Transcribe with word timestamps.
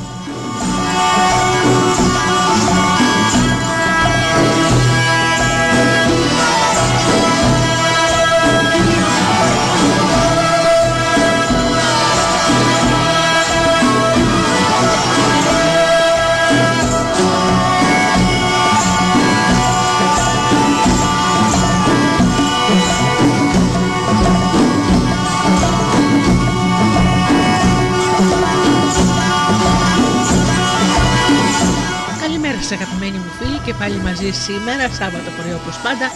Και 33.67 33.73
πάλι 33.73 33.97
μαζί 33.97 34.31
σήμερα, 34.31 34.89
Σάββατο 34.89 35.29
πρωί 35.37 35.53
όπως 35.53 35.77
πάντα, 35.77 36.11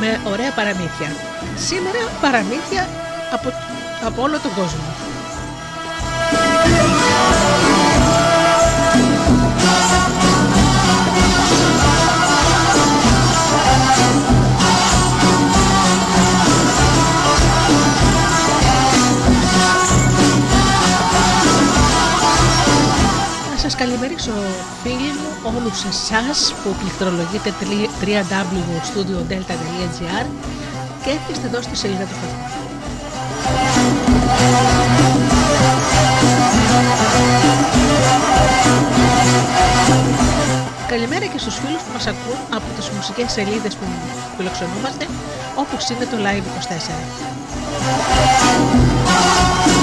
με 0.00 0.30
ωραία 0.30 0.52
παραμύθια. 0.52 1.10
Σήμερα 1.56 1.98
παραμύθια 2.20 2.88
από, 3.32 3.52
από 4.06 4.22
όλο 4.22 4.38
τον 4.40 4.54
κόσμο. 4.54 4.84
σας 23.56 23.74
καλημερίσω 23.74 24.32
φίλοι 24.82 25.12
μου 25.20 25.29
όλους 25.42 25.84
εσάς 25.84 26.54
που 26.62 26.74
πληκτρολογείτε 26.80 27.54
www.studiodelta.gr 27.60 30.26
και 31.04 31.10
έρχεστε 31.10 31.46
εδώ 31.46 31.62
στη 31.62 31.76
σελίδα 31.76 32.04
του 32.04 32.14
σταθμού. 32.14 32.44
Καλημέρα 40.88 41.26
και 41.26 41.38
στους 41.38 41.54
φίλους 41.54 41.82
που 41.82 41.92
μας 41.92 42.06
ακούν 42.06 42.36
από 42.50 42.64
τις 42.76 42.88
μουσικές 42.88 43.32
σελίδες 43.32 43.74
που 43.74 43.84
φιλοξενούμαστε 44.36 45.06
όπως 45.56 45.88
είναι 45.88 46.04
το 46.04 46.16
Live 46.16 46.44
24. 49.76 49.79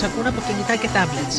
Μας 0.00 0.10
ακούν 0.10 0.26
από 0.26 0.40
κινητά 0.46 0.74
και 0.76 0.88
tablets. 0.96 1.36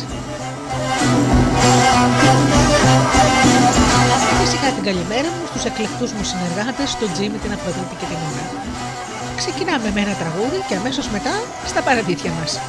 Και 4.28 4.34
φυσικά 4.42 4.68
την 4.74 4.84
καλημέρα 4.84 5.28
μου 5.34 5.46
στους 5.50 5.64
εκλεκτούς 5.64 6.12
μου 6.12 6.24
συνεργάτες, 6.24 6.96
τον 7.00 7.12
Τζίμι, 7.12 7.38
την 7.38 7.52
Αφροδίτη 7.52 7.94
και 8.00 8.06
την 8.10 8.16
Ωρα. 8.28 8.46
Ξεκινάμε 9.36 9.90
με 9.94 10.00
ένα 10.00 10.14
τραγούδι 10.14 10.58
και 10.68 10.74
αμέσως 10.74 11.08
μετά 11.08 11.34
στα 11.66 11.82
παραδίτια 11.82 12.30
μας. 12.38 12.60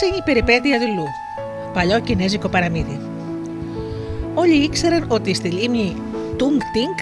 Παράξενη 0.00 0.22
περιπέτεια 0.24 0.78
του 0.80 0.86
Λου. 0.96 1.06
Παλιό 1.72 2.00
κινέζικο 2.00 2.48
παραμύθι. 2.48 3.00
Όλοι 4.34 4.54
ήξεραν 4.54 5.04
ότι 5.08 5.34
στη 5.34 5.48
λίμνη 5.48 5.96
Τούγκ 6.36 6.60
Τίνγκ 6.72 6.96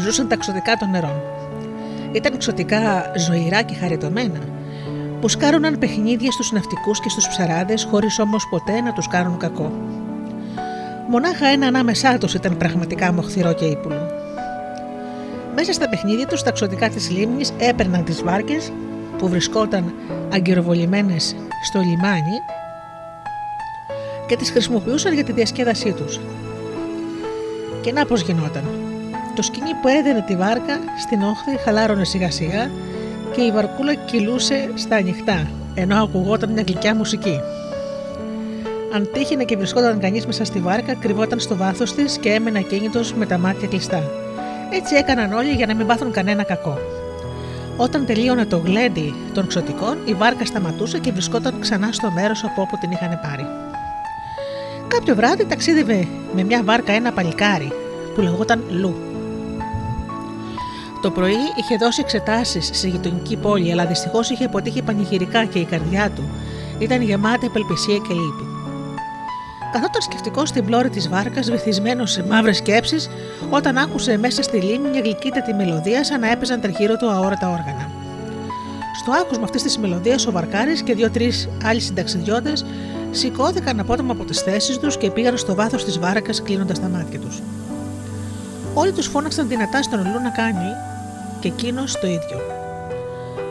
ζούσαν 0.00 0.28
τα 0.28 0.36
ξωτικά 0.36 0.76
των 0.76 0.90
νερών. 0.90 1.22
Ήταν 2.12 2.38
ξωτικά 2.38 3.12
ζωηρά 3.16 3.62
και 3.62 3.74
χαριτωμένα, 3.74 4.38
που 5.20 5.28
σκάρωναν 5.28 5.78
παιχνίδια 5.78 6.30
στους 6.30 6.52
ναυτικούς 6.52 7.00
και 7.00 7.08
στους 7.08 7.28
ψαράδες 7.28 7.86
χωρίς 7.90 8.18
όμως 8.18 8.46
ποτέ 8.50 8.80
να 8.80 8.92
τους 8.92 9.08
κάνουν 9.08 9.38
κακό. 9.38 9.72
Μονάχα 11.08 11.46
ένα 11.46 11.66
ανάμεσά 11.66 12.18
τους 12.18 12.34
ήταν 12.34 12.56
πραγματικά 12.56 13.12
μοχθηρό 13.12 13.52
και 13.52 13.64
ύπουλο. 13.64 14.10
Μέσα 15.54 15.72
στα 15.72 15.88
παιχνίδια 15.88 16.26
τους, 16.26 16.42
τα 16.42 16.50
ξωτικά 16.50 16.88
της 16.88 17.10
λίμνης 17.10 17.52
έπαιρναν 17.58 18.04
τις 18.04 18.22
βάρκες 18.22 18.72
που 19.18 19.28
βρισκόταν 19.28 19.94
αγκυροβολημένες 20.32 21.34
στο 21.62 21.80
λιμάνι 21.80 22.40
και 24.26 24.36
τις 24.36 24.50
χρησιμοποιούσαν 24.50 25.14
για 25.14 25.24
τη 25.24 25.32
διασκέδασή 25.32 25.92
τους. 25.92 26.20
Και 27.80 27.92
να 27.92 28.06
πώς 28.06 28.22
γινόταν. 28.22 28.64
Το 29.36 29.42
σκηνή 29.42 29.74
που 29.82 29.88
έδαινε 29.88 30.24
τη 30.26 30.36
βάρκα 30.36 30.78
στην 31.00 31.22
όχθη 31.22 31.64
χαλάρωνε 31.64 32.04
σιγά 32.04 32.30
σιγά 32.30 32.70
και 33.34 33.40
η 33.40 33.50
βαρκούλα 33.50 33.94
κυλούσε 33.94 34.70
στα 34.74 34.96
ανοιχτά, 34.96 35.50
ενώ 35.74 36.02
ακουγόταν 36.02 36.50
μια 36.50 36.62
γλυκιά 36.66 36.94
μουσική. 36.94 37.40
Αν 38.94 39.08
τύχαινε 39.12 39.44
και 39.44 39.56
βρισκόταν 39.56 40.00
κανείς 40.00 40.26
μέσα 40.26 40.44
στη 40.44 40.58
βάρκα, 40.58 40.94
κρυβόταν 40.94 41.40
στο 41.40 41.56
βάθος 41.56 41.94
της 41.94 42.18
και 42.18 42.32
έμενε 42.32 42.58
ακίνητος 42.58 43.14
με 43.14 43.26
τα 43.26 43.38
μάτια 43.38 43.68
κλειστά. 43.68 44.10
Έτσι 44.70 44.94
έκαναν 44.94 45.32
όλοι 45.32 45.50
για 45.50 45.66
να 45.66 45.74
μην 45.74 45.86
πάθουν 45.86 46.12
κανένα 46.12 46.42
κακό. 46.42 46.78
Όταν 47.76 48.06
τελείωνε 48.06 48.44
το 48.44 48.58
γλέντι 48.58 49.14
των 49.34 49.46
ξωτικών, 49.46 49.98
η 50.04 50.14
βάρκα 50.14 50.44
σταματούσε 50.44 50.98
και 50.98 51.12
βρισκόταν 51.12 51.60
ξανά 51.60 51.92
στο 51.92 52.10
μέρος 52.10 52.44
από 52.44 52.62
όπου 52.62 52.78
την 52.80 52.90
είχαν 52.90 53.20
πάρει. 53.22 53.46
Κάποιο 54.88 55.14
βράδυ 55.14 55.46
ταξίδευε 55.46 56.08
με 56.34 56.42
μια 56.42 56.62
βάρκα 56.64 56.92
ένα 56.92 57.12
παλικάρι 57.12 57.72
που 58.14 58.20
λεγόταν 58.20 58.64
Λου. 58.70 58.94
Το 61.02 61.10
πρωί 61.10 61.36
είχε 61.56 61.76
δώσει 61.76 62.00
εξετάσεις 62.00 62.70
σε 62.72 62.88
γειτονική 62.88 63.36
πόλη, 63.36 63.72
αλλά 63.72 63.86
δυστυχώς 63.86 64.30
είχε 64.30 64.44
αποτύχει 64.44 64.82
πανηγυρικά 64.82 65.44
και 65.44 65.58
η 65.58 65.64
καρδιά 65.64 66.10
του 66.10 66.22
ήταν 66.78 67.02
γεμάτη 67.02 67.46
απελπισία 67.46 67.96
και 67.96 68.14
λύπη. 68.14 68.51
Καθόταν 69.72 70.02
σκεφτικός 70.02 70.48
στην 70.48 70.64
πλώρη 70.64 70.90
της 70.90 71.08
βάρκας, 71.08 71.50
βυθισμένος 71.50 72.10
σε 72.10 72.24
μαύρες 72.28 72.56
σκέψεις, 72.56 73.08
όταν 73.50 73.78
άκουσε 73.78 74.16
μέσα 74.18 74.42
στη 74.42 74.56
λίμνη 74.56 74.88
μια 74.88 75.00
γλυκύτατη 75.00 75.54
μελωδία 75.54 76.04
σαν 76.04 76.20
να 76.20 76.30
έπαιζαν 76.30 76.60
τριγύρω 76.60 76.96
του 76.96 77.10
αόρατα 77.10 77.48
όργανα. 77.48 77.90
Στο 79.00 79.12
άκουσμα 79.12 79.44
αυτής 79.44 79.62
της 79.62 79.78
μελωδίας, 79.78 80.26
ο 80.26 80.32
Βαρκάρης 80.32 80.82
και 80.82 80.94
δύο-τρει 80.94 81.32
άλλοι 81.64 81.80
συνταξιδιώτες 81.80 82.64
σηκώθηκαν 83.10 83.80
απότομα 83.80 84.12
από 84.12 84.24
τις 84.24 84.40
θέσεις 84.40 84.78
τους 84.78 84.96
και 84.96 85.10
πήγαν 85.10 85.36
στο 85.36 85.54
βάθος 85.54 85.84
της 85.84 85.98
βάρκας 85.98 86.42
κλείνοντας 86.42 86.80
τα 86.80 86.88
μάτια 86.88 87.18
τους. 87.18 87.42
Όλοι 88.74 88.92
τους 88.92 89.06
φώναξαν 89.06 89.48
δυνατά 89.48 89.82
στον 89.82 90.00
Λου 90.00 90.20
να 90.22 90.30
κάνει 90.30 90.68
και 91.40 91.48
εκείνος 91.48 92.00
το 92.00 92.06
ίδιο. 92.06 92.40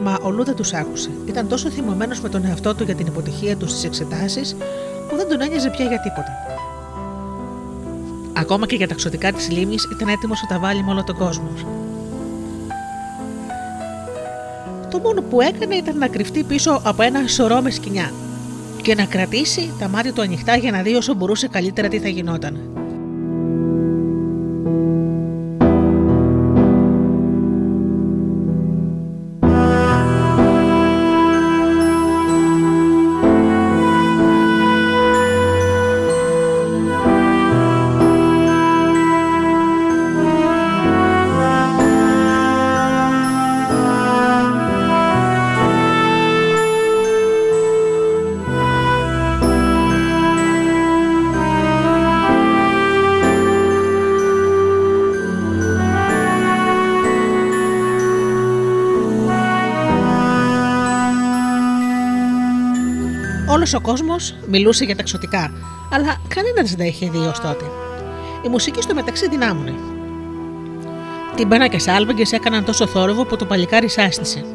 Μα 0.01 0.17
ο 0.21 0.29
Λου 0.29 0.43
δεν 0.43 0.55
τους 0.55 0.73
άκουσε. 0.73 1.09
Ήταν 1.25 1.47
τόσο 1.47 1.69
θυμωμένος 1.69 2.21
με 2.21 2.29
τον 2.29 2.45
εαυτό 2.45 2.75
του 2.75 2.83
για 2.83 2.95
την 2.95 3.07
υποτυχία 3.07 3.57
τους 3.57 3.69
στις 3.71 3.83
εξετάσεις, 3.83 4.55
που 5.11 5.17
δεν 5.17 5.29
τον 5.29 5.41
ένοιαζε 5.41 5.69
πια 5.69 5.85
για 5.85 5.99
τίποτα. 5.99 6.31
Ακόμα 8.33 8.65
και 8.65 8.75
για 8.75 8.87
τα 8.87 8.95
ξωτικά 8.95 9.31
της 9.31 9.49
λίμνης 9.49 9.87
ήταν 9.91 10.07
έτοιμος 10.07 10.41
να 10.41 10.47
τα 10.47 10.59
βάλει 10.59 10.83
με 10.83 10.91
όλο 10.91 11.03
τον 11.03 11.15
κόσμο. 11.17 11.49
Το 14.89 14.99
μόνο 14.99 15.21
που 15.21 15.41
έκανε 15.41 15.75
ήταν 15.75 15.97
να 15.97 16.07
κρυφτεί 16.07 16.43
πίσω 16.43 16.81
από 16.83 17.03
ένα 17.03 17.27
σωρό 17.27 17.61
με 17.61 17.69
σκηνιά 17.69 18.11
και 18.81 18.95
να 18.95 19.05
κρατήσει 19.05 19.73
τα 19.79 19.87
μάτια 19.87 20.13
του 20.13 20.21
ανοιχτά 20.21 20.55
για 20.55 20.71
να 20.71 20.81
δει 20.81 20.95
όσο 20.95 21.13
μπορούσε 21.13 21.47
καλύτερα 21.47 21.87
τι 21.87 21.99
θα 21.99 22.07
γινόταν. 22.07 22.80
Ο 63.73 63.81
κόσμος 63.81 64.35
μιλούσε 64.47 64.85
για 64.85 64.95
τα 64.95 65.01
εξωτικά, 65.01 65.51
αλλά 65.91 66.17
κανένας 66.27 66.69
δεν 66.69 66.77
τα 66.77 66.85
είχε 66.85 67.09
δει 67.09 67.17
ως 67.17 67.39
τότε. 67.39 67.65
Η 68.45 68.49
μουσική 68.49 68.81
στο 68.81 68.93
μεταξύ 68.93 69.27
δυνάμωνε. 69.29 69.73
Τυμπάνα 71.35 71.67
και 71.67 71.79
σάλβεγγε 71.79 72.23
έκαναν 72.31 72.65
τόσο 72.65 72.87
θόρυβο 72.87 73.25
που 73.25 73.35
το 73.35 73.45
παλικάρι 73.45 73.89
σάστησε. 73.89 74.45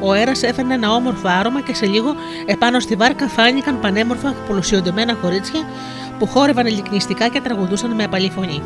Ο 0.00 0.12
αέρας 0.12 0.42
έφερνε 0.42 0.74
ένα 0.74 0.92
όμορφο 0.92 1.28
άρωμα 1.28 1.60
και 1.60 1.74
σε 1.74 1.86
λίγο 1.86 2.14
επάνω 2.46 2.80
στη 2.80 2.94
βάρκα 2.94 3.28
φάνηκαν 3.28 3.80
πανέμορφα 3.80 4.34
πολουσιοντεμένα 4.48 5.14
κορίτσια 5.14 5.60
που 6.18 6.26
χόρευαν 6.26 6.66
ελικνιστικά 6.66 7.28
και 7.28 7.40
τραγουδούσαν 7.40 7.90
με 7.90 8.04
απαλή 8.04 8.30
φωνή. 8.30 8.62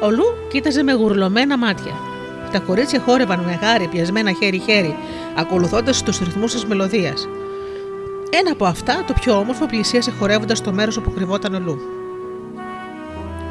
Ο 0.00 0.10
Λου 0.10 0.24
κοίταζε 0.50 0.82
με 0.82 0.92
γουρλωμένα 0.92 1.58
μάτια. 1.58 1.92
Τα 2.52 2.58
κορίτσια 2.58 3.00
χόρευαν 3.00 3.40
με 3.40 3.58
γάρι 3.62 3.86
πιασμένα 3.86 4.32
χέρι-χέρι, 4.32 4.96
ακολουθώντας 5.34 6.02
τους 6.02 6.18
ρυθμούς 6.18 6.52
της 6.52 6.64
μελωδίας. 6.64 7.28
Ένα 8.32 8.50
από 8.52 8.64
αυτά, 8.64 9.04
το 9.06 9.12
πιο 9.12 9.38
όμορφο, 9.38 9.66
πλησίασε 9.66 10.10
χορεύοντας 10.10 10.58
στο 10.58 10.72
μέρος 10.72 10.96
όπου 10.96 11.12
κρυβόταν 11.12 11.54
ο 11.54 11.58
Λου. 11.58 11.78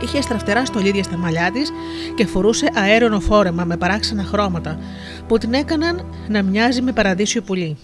Είχε 0.02 0.22
στραφτερά 0.22 0.66
στολίδια 0.66 1.04
στα 1.04 1.18
μαλλιά 1.18 1.52
της 1.52 1.72
και 2.16 2.26
φορούσε 2.26 2.70
αέρονο 2.76 3.20
φόρεμα 3.20 3.64
με 3.64 3.78
παράξενα 3.78 4.24
χρώματα 4.24 4.80
που 5.28 5.38
την 5.38 5.54
έκαναν 5.54 6.06
να 6.28 6.42
μοιάζει 6.44 6.82
με 6.82 6.92
παραδείσιο 6.92 7.42
πουλί. 7.42 7.78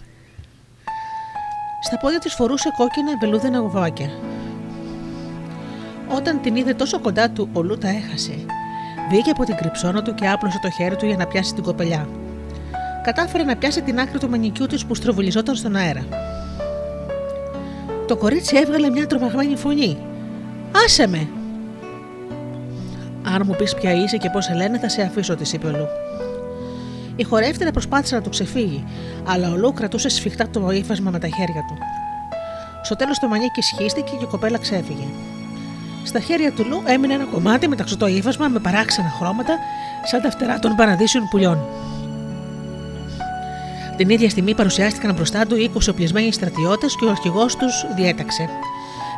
Στα 1.81 1.97
πόδια 1.97 2.19
της 2.19 2.33
φορούσε 2.33 2.69
κόκκινα 2.77 3.11
βελούδινα 3.19 3.59
γουβάκια. 3.59 4.09
Όταν 6.15 6.41
την 6.41 6.55
είδε 6.55 6.73
τόσο 6.73 6.99
κοντά 6.99 7.29
του, 7.29 7.49
ο 7.53 7.61
Λου 7.63 7.77
τα 7.77 7.87
έχασε. 7.87 8.45
Βγήκε 9.09 9.29
από 9.29 9.43
την 9.43 9.55
κρυψώνα 9.55 10.01
του 10.01 10.13
και 10.13 10.27
άπλωσε 10.27 10.59
το 10.61 10.69
χέρι 10.69 10.95
του 10.95 11.05
για 11.05 11.17
να 11.17 11.27
πιάσει 11.27 11.53
την 11.53 11.63
κοπελιά. 11.63 12.07
Κατάφερε 13.03 13.43
να 13.43 13.55
πιάσει 13.55 13.81
την 13.81 13.99
άκρη 13.99 14.19
του 14.19 14.29
μανικιού 14.29 14.65
της 14.65 14.85
που 14.85 14.95
στροβολιζόταν 14.95 15.55
στον 15.55 15.75
αέρα. 15.75 16.05
Το 18.07 18.17
κορίτσι 18.17 18.57
έβγαλε 18.57 18.89
μια 18.89 19.07
τρομαγμένη 19.07 19.55
φωνή. 19.55 19.97
Άσε 20.85 21.07
με! 21.07 21.27
Αν 23.23 23.41
μου 23.45 23.55
πεις 23.55 23.73
ποια 23.73 23.93
είσαι 23.93 24.17
και 24.17 24.29
πώς 24.29 24.45
σε 24.45 24.53
λένε, 24.53 24.79
θα 24.79 24.89
σε 24.89 25.01
αφήσω, 25.01 25.35
της 25.35 25.53
είπε 25.53 25.67
ο 25.67 25.69
Λου. 25.69 25.87
Η 27.15 27.23
χορεύτρια 27.23 27.71
προσπάθησε 27.71 28.15
να 28.15 28.21
του 28.21 28.29
ξεφύγει, 28.29 28.83
αλλά 29.27 29.51
ο 29.51 29.55
Λου 29.55 29.73
κρατούσε 29.73 30.09
σφιχτά 30.09 30.49
το 30.49 30.71
ύφασμα 30.71 31.11
με 31.11 31.19
τα 31.19 31.27
χέρια 31.27 31.65
του. 31.67 31.77
Στο 32.83 32.95
τέλος 32.95 33.19
το 33.19 33.27
μανίκι 33.27 33.61
σχίστηκε 33.61 34.11
και 34.19 34.23
η 34.23 34.27
κοπέλα 34.27 34.57
ξέφυγε. 34.57 35.07
Στα 36.03 36.19
χέρια 36.19 36.51
του 36.51 36.65
Λου 36.65 36.81
έμεινε 36.85 37.13
ένα 37.13 37.25
κομμάτι 37.25 37.67
με 37.67 37.75
ταξωτό 37.75 38.07
ύφασμα 38.07 38.47
με 38.47 38.59
παράξενα 38.59 39.09
χρώματα, 39.19 39.57
σαν 40.03 40.21
τα 40.21 40.31
φτερά 40.31 40.59
των 40.59 40.75
παραδείσιων 40.75 41.27
πουλιών. 41.29 41.59
Την 43.97 44.09
ίδια 44.09 44.29
στιγμή 44.29 44.55
παρουσιάστηκαν 44.55 45.13
μπροστά 45.13 45.45
του 45.45 45.71
20 45.73 45.87
οπλισμένοι 45.89 46.31
στρατιώτες 46.31 46.95
και 46.95 47.05
ο 47.05 47.09
αρχηγός 47.09 47.55
τους 47.55 47.85
διέταξε: 47.95 48.49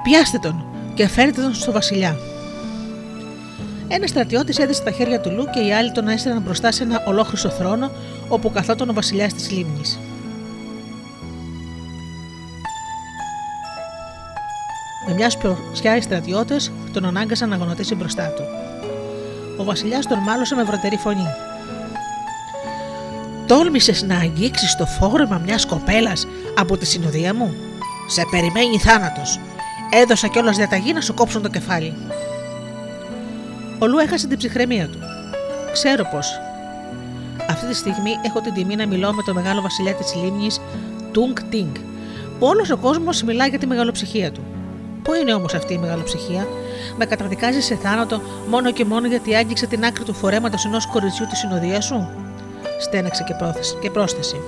Πιάστε 0.03 0.37
τον 0.37 0.65
και 0.93 1.07
φέρετε 1.07 1.41
τον 1.41 1.53
στο 1.53 1.71
Βασιλιά. 1.71 2.17
Ένας 3.87 4.09
στρατιώτης 4.09 4.57
έδεσε 4.57 4.83
τα 4.83 4.91
χέρια 4.91 5.21
του 5.21 5.31
Λου 5.31 5.45
και 5.53 5.59
οι 5.59 5.73
άλλοι 5.73 5.91
τον 5.91 6.07
έστειλαν 6.07 6.41
μπροστά 6.41 6.71
σε 6.71 6.83
ένα 6.83 7.03
ολόχρυσο 7.07 7.49
θρόνο 7.49 7.91
όπου 8.27 8.51
καθόταν 8.51 8.89
ο 8.89 8.93
Βασιλιάς 8.93 9.33
της 9.33 9.51
λίμνης. 9.51 9.99
Με 15.07 15.13
μια 15.13 15.29
σπιωσιά 15.29 15.95
οι 15.95 16.01
στρατιώτες 16.01 16.71
τον 16.93 17.05
ανάγκασαν 17.05 17.49
να 17.49 17.55
γονατίσει 17.55 17.95
μπροστά 17.95 18.27
του. 18.27 18.43
Ο 19.57 19.63
Βασιλιάς 19.63 20.07
τον 20.07 20.17
μάλωσε 20.17 20.55
με 20.55 20.63
βρωτερή 20.63 20.97
φωνή. 20.97 21.27
Τόλμησες 23.47 24.03
να 24.03 24.17
αγγίξεις 24.17 24.75
το 24.75 24.85
φόρεμα 24.85 25.41
μιας 25.45 25.65
κοπέλας 25.65 26.27
από 26.57 26.77
τη 26.77 26.85
συνοδεία 26.85 27.33
μου; 27.33 27.53
Σε 28.07 28.21
περιμένει 28.31 28.77
θάνατος. 28.77 29.39
Έδωσα 29.89 30.27
κιόλας 30.27 30.55
διαταγή 30.55 30.93
να 30.93 31.01
σου 31.01 31.13
κόψουν 31.13 31.41
το 31.41 31.49
κεφάλι. 31.49 31.93
Ο 33.79 33.87
Λου 33.87 33.97
έχασε 33.97 34.27
την 34.27 34.37
ψυχραιμία 34.37 34.87
του. 34.87 34.97
Ξέρω 35.71 36.03
πως. 36.11 36.39
Αυτή 37.49 37.67
τη 37.67 37.75
στιγμή 37.75 38.11
έχω 38.25 38.41
την 38.41 38.53
τιμή 38.53 38.75
να 38.75 38.87
μιλώ 38.87 39.13
με 39.13 39.23
τον 39.23 39.35
μεγάλο 39.35 39.61
βασιλιά 39.61 39.93
της 39.93 40.15
λίμνης 40.15 40.61
Τούγκ 41.11 41.37
Τίνγκ, 41.49 41.75
που 42.39 42.47
όλος 42.47 42.69
ο 42.69 42.77
κόσμος 42.77 43.23
μιλάει 43.23 43.49
για 43.49 43.59
τη 43.59 43.67
μεγαλοψυχία 43.67 44.31
του. 44.31 44.43
Πού 45.01 45.13
είναι 45.13 45.33
όμως 45.33 45.53
αυτή 45.53 45.73
η 45.73 45.77
μεγαλοψυχία, 45.77 46.47
με 46.97 47.05
καταδικάζει 47.05 47.61
σε 47.61 47.75
θάνατο 47.75 48.21
μόνο 48.49 48.71
και 48.71 48.85
μόνο 48.85 49.07
γιατί 49.07 49.35
άγγιξε 49.35 49.65
την 49.65 49.85
άκρη 49.85 50.03
του 50.03 50.13
φορέματος 50.13 50.65
ενός 50.65 50.87
κοριτσιού 50.87 51.25
της 51.25 51.39
συνοδείας 51.39 51.85
σου; 51.85 52.09
Στέναξε 52.79 53.23
και, 53.23 53.33
πρόθεση, 53.33 53.75
και 53.81 53.89
πρόσθεση. 53.89 54.41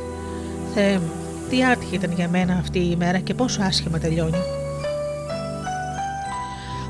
Θεέ 0.73 0.97
μου, 0.97 1.11
τι 1.49 1.65
άτυχη 1.65 1.95
ήταν 1.95 2.11
για 2.11 2.29
μένα 2.29 2.53
αυτή 2.53 2.79
η 2.79 2.89
ημέρα 2.91 3.19
και 3.19 3.33
πόσο 3.33 3.61
άσχημα 3.61 3.99
τελειώνει. 3.99 4.37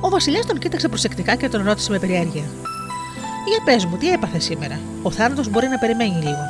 Ο 0.02 0.10
Βασιλιάς 0.10 0.46
τον 0.46 0.60
κοίταξε 0.60 0.88
προσεκτικά 0.88 1.36
και 1.36 1.50
τον 1.50 1.64
ρώτησε 1.64 1.92
με 1.92 2.00
περιέργεια. 2.00 2.44
Για 3.48 3.64
πες 3.66 3.86
μου, 3.86 3.98
τι 3.98 4.12
έπαθε 4.12 4.40
σήμερα; 4.40 4.80
Ο 5.02 5.12
θάνατος 5.12 5.50
μπορεί 5.50 5.68
να 5.68 5.78
περιμένει 5.78 6.16
λίγο. 6.16 6.46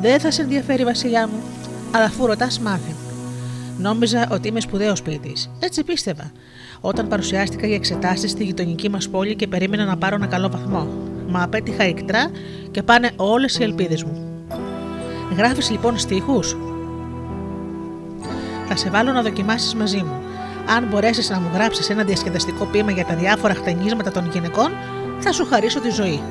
Δεν 0.00 0.20
θα 0.20 0.30
σε 0.30 0.42
ενδιαφέρει, 0.42 0.84
Βασιλιά 0.84 1.28
μου, 1.28 1.42
αλλά 1.90 2.04
αφού 2.04 2.26
ρωτάς, 2.26 2.58
μάθε. 2.58 2.94
Νόμιζα 3.78 4.28
ότι 4.30 4.48
είμαι 4.48 4.60
σπουδαίος 4.60 5.02
ποιητής. 5.02 5.50
Έτσι 5.58 5.84
πίστευα. 5.84 6.32
Όταν 6.80 7.08
παρουσιάστηκα 7.08 7.66
για 7.66 7.76
εξετάσεις 7.76 8.30
στη 8.30 8.44
γειτονική 8.44 8.88
μας 8.88 9.08
πόλη 9.08 9.36
και 9.36 9.46
περίμενα 9.46 9.84
να 9.84 9.96
πάρω 9.96 10.14
ένα 10.14 10.26
καλό 10.26 10.48
βαθμό. 10.48 10.88
Μα 11.32 11.42
απέτυχα 11.42 11.82
εκτρά 11.82 12.30
και 12.70 12.82
πάνε 12.82 13.10
όλες 13.16 13.58
οι 13.58 13.62
ελπίδες 13.62 14.04
μου. 14.04 14.46
Γράφεις 15.36 15.70
λοιπόν 15.70 15.98
στίχους; 15.98 16.56
Θα 18.68 18.76
σε 18.76 18.90
βάλω 18.90 19.12
να 19.12 19.22
δοκιμάσεις 19.22 19.74
μαζί 19.74 19.96
μου. 19.96 20.22
Αν 20.76 20.86
μπορέσεις 20.90 21.30
να 21.30 21.40
μου 21.40 21.50
γράψεις 21.54 21.90
ένα 21.90 22.04
διασκεδαστικό 22.04 22.64
ποίημα 22.64 22.90
για 22.90 23.04
τα 23.04 23.14
διάφορα 23.14 23.54
χτενίσματα 23.54 24.10
των 24.10 24.30
γυναικών, 24.32 24.70
θα 25.18 25.32
σου 25.32 25.46
χαρίσω 25.46 25.80
τη 25.80 25.90
ζωή. 25.90 26.22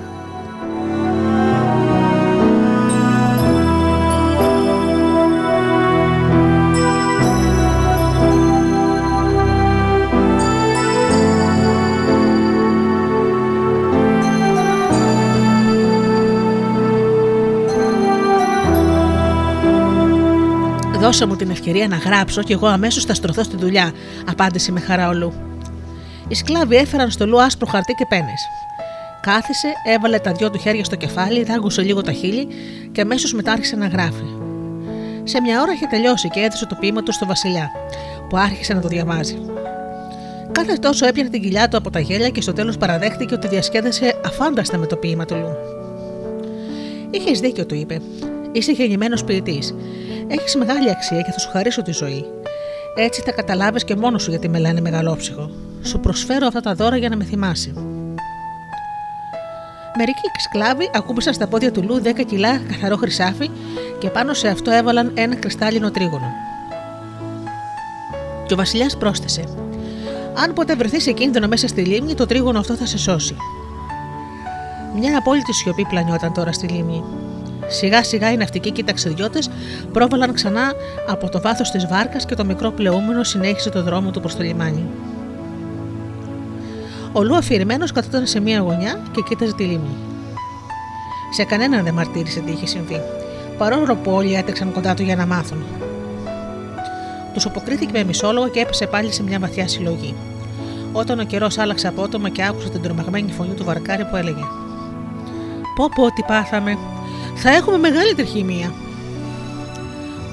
Δώσε 21.11 21.25
μου 21.25 21.35
την 21.35 21.49
ευκαιρία 21.49 21.87
να 21.87 21.95
γράψω 21.95 22.43
και 22.43 22.53
εγώ 22.53 22.67
αμέσως 22.67 23.05
θα 23.05 23.13
στρωθώ 23.13 23.43
στη 23.43 23.57
δουλειά, 23.57 23.91
απάντησε 24.29 24.71
με 24.71 24.79
χαρά 24.79 25.07
ο 25.09 25.13
Λου. 25.13 25.33
Οι 26.27 26.35
σκλάβοι 26.35 26.75
έφεραν 26.75 27.11
στο 27.11 27.27
Λου 27.27 27.41
άσπρο 27.41 27.67
χαρτί 27.67 27.93
και 27.93 28.05
πένες. 28.09 28.41
Κάθισε, 29.21 29.67
έβαλε 29.95 30.19
τα 30.19 30.31
δυο 30.31 30.49
του 30.49 30.59
χέρια 30.59 30.83
στο 30.83 30.95
κεφάλι, 30.95 31.43
δάγκωσε 31.43 31.81
λίγο 31.81 32.01
τα 32.01 32.11
χείλη 32.11 32.47
και 32.91 33.01
αμέσως 33.01 33.33
μετά 33.33 33.51
άρχισε 33.51 33.75
να 33.75 33.87
γράφει. 33.87 34.23
Σε 35.23 35.41
μια 35.41 35.61
ώρα 35.61 35.71
είχε 35.71 35.85
τελειώσει 35.85 36.29
και 36.29 36.39
έδωσε 36.39 36.65
το 36.65 36.75
ποίημα 36.79 37.03
του 37.03 37.13
στο 37.13 37.25
Βασιλιά, 37.25 37.69
που 38.29 38.37
άρχισε 38.37 38.73
να 38.73 38.81
το 38.81 38.87
διαβάζει. 38.87 39.37
Κάθε 40.51 40.73
τόσο 40.73 41.07
έπιανε 41.07 41.29
την 41.29 41.41
κοιλιά 41.41 41.67
του 41.67 41.77
από 41.77 41.89
τα 41.89 41.99
γέλια 41.99 42.29
και 42.29 42.41
στο 42.41 42.53
τέλος 42.53 42.77
παραδέχτηκε 42.77 43.33
ότι 43.33 43.47
διασκέδασε 43.47 44.19
αφάνταστα 44.25 44.77
με 44.77 44.85
το 44.85 44.95
ποίημα 44.95 45.25
του 45.25 45.35
Λου. 45.35 45.55
Είχες 47.11 47.39
δίκιο, 47.39 47.65
του 47.65 47.75
είπε. 47.75 48.01
Είσαι 48.51 48.71
γεννημένος 48.71 49.23
ποιητής. 49.23 49.73
Έχεις 50.31 50.55
μεγάλη 50.55 50.89
αξία 50.89 51.21
και 51.21 51.31
θα 51.31 51.39
σου 51.39 51.49
χαρίσω 51.49 51.81
τη 51.81 51.91
ζωή. 51.91 52.25
Έτσι 52.95 53.21
θα 53.21 53.31
καταλάβεις 53.31 53.83
και 53.83 53.95
μόνος 53.95 54.23
σου 54.23 54.29
γιατί 54.29 54.49
με 54.49 54.59
λένε 54.59 54.81
μεγαλόψυχο. 54.81 55.49
Σου 55.81 55.99
προσφέρω 55.99 56.47
αυτά 56.47 56.61
τα 56.61 56.73
δώρα 56.73 56.97
για 56.97 57.09
να 57.09 57.15
με 57.15 57.23
θυμάσει. 57.23 57.73
Μερικοί 59.97 60.27
σκλάβοι 60.49 60.89
ακούμπησαν 60.93 61.33
στα 61.33 61.47
πόδια 61.47 61.71
του 61.71 61.83
Λου 61.83 62.01
10 62.03 62.25
κιλά 62.25 62.57
καθαρό 62.57 62.95
χρυσάφι 62.95 63.49
και 63.99 64.09
πάνω 64.09 64.33
σε 64.33 64.47
αυτό 64.47 64.71
έβαλαν 64.71 65.11
ένα 65.13 65.35
κρυστάλλινο 65.35 65.91
τρίγωνο. 65.91 66.31
Και 68.47 68.53
ο 68.53 68.57
Βασιλιάς 68.57 68.97
πρόσθεσε: 68.97 69.43
Αν 70.35 70.53
ποτέ 70.53 70.75
βρεθείς 70.75 71.03
σε 71.03 71.11
κίνδυνο 71.11 71.47
μέσα 71.47 71.67
στη 71.67 71.81
λίμνη, 71.81 72.13
το 72.13 72.25
τρίγωνο 72.25 72.59
αυτό 72.59 72.75
θα 72.75 72.85
σε 72.85 72.97
σώσει. 72.97 73.35
Μια 74.95 75.17
απόλυτη 75.17 75.53
σιωπή 75.53 75.85
πλανιόταν 75.89 76.33
τώρα 76.33 76.51
στη 76.51 76.67
λίμνη. 76.67 77.03
Σιγά 77.71 78.03
σιγά 78.03 78.31
οι 78.31 78.37
ναυτικοί 78.37 78.71
και 78.71 78.81
οι 78.81 78.83
ταξιδιώτε 78.83 79.39
πρόβαλαν 79.93 80.33
ξανά 80.33 80.73
από 81.07 81.29
το 81.29 81.41
βάθος 81.41 81.71
της 81.71 81.87
βάρκας 81.87 82.25
και 82.25 82.35
το 82.35 82.45
μικρό 82.45 82.71
πλεούμενο 82.71 83.23
συνέχισε 83.23 83.69
το 83.69 83.83
δρόμο 83.83 84.11
του 84.11 84.19
προς 84.19 84.35
το 84.35 84.43
λιμάνι. 84.43 84.85
Ο 87.11 87.23
Λου 87.23 87.35
αφηρημένος 87.35 87.91
καθόταν 87.91 88.25
σε 88.27 88.39
μία 88.39 88.59
γωνιά 88.59 89.01
και 89.11 89.21
κοίταζε 89.21 89.53
τη 89.53 89.63
λίμνη. 89.63 89.95
Σε 91.33 91.43
κανέναν 91.43 91.83
δεν 91.83 91.93
μαρτύρησε 91.93 92.39
τι 92.39 92.51
είχε 92.51 92.65
συμβεί, 92.67 93.01
παρόλο 93.57 93.95
που 93.95 94.11
όλοι 94.11 94.33
έτρεξαν 94.35 94.71
κοντά 94.71 94.93
του 94.93 95.03
για 95.03 95.15
να 95.15 95.25
μάθουν. 95.25 95.63
Τους 97.33 97.45
αποκρίθηκε 97.45 97.91
με 97.91 98.03
μισόλογο 98.03 98.47
και 98.47 98.59
έπεσε 98.59 98.87
πάλι 98.87 99.13
σε 99.13 99.23
μια 99.23 99.39
βαθιά 99.39 99.67
συλλογή. 99.67 100.15
Όταν 100.91 101.19
ο 101.19 101.23
καιρός 101.23 101.57
άλλαξε 101.57 101.87
απότομα 101.87 102.29
και 102.29 102.43
άκουσε 102.43 102.69
την 102.69 102.81
τρομαγμένη 102.81 103.31
φωνή 103.31 103.53
του 103.53 103.63
βαρκάρι 103.63 104.05
που 104.05 104.15
έλεγε: 104.15 104.43
Πω 105.75 105.89
πω 105.95 106.13
τι 106.13 106.21
πάθαμε, 106.27 106.77
θα 107.35 107.49
έχουμε 107.49 107.77
μεγάλη 107.77 108.15
τριχημία. 108.15 108.73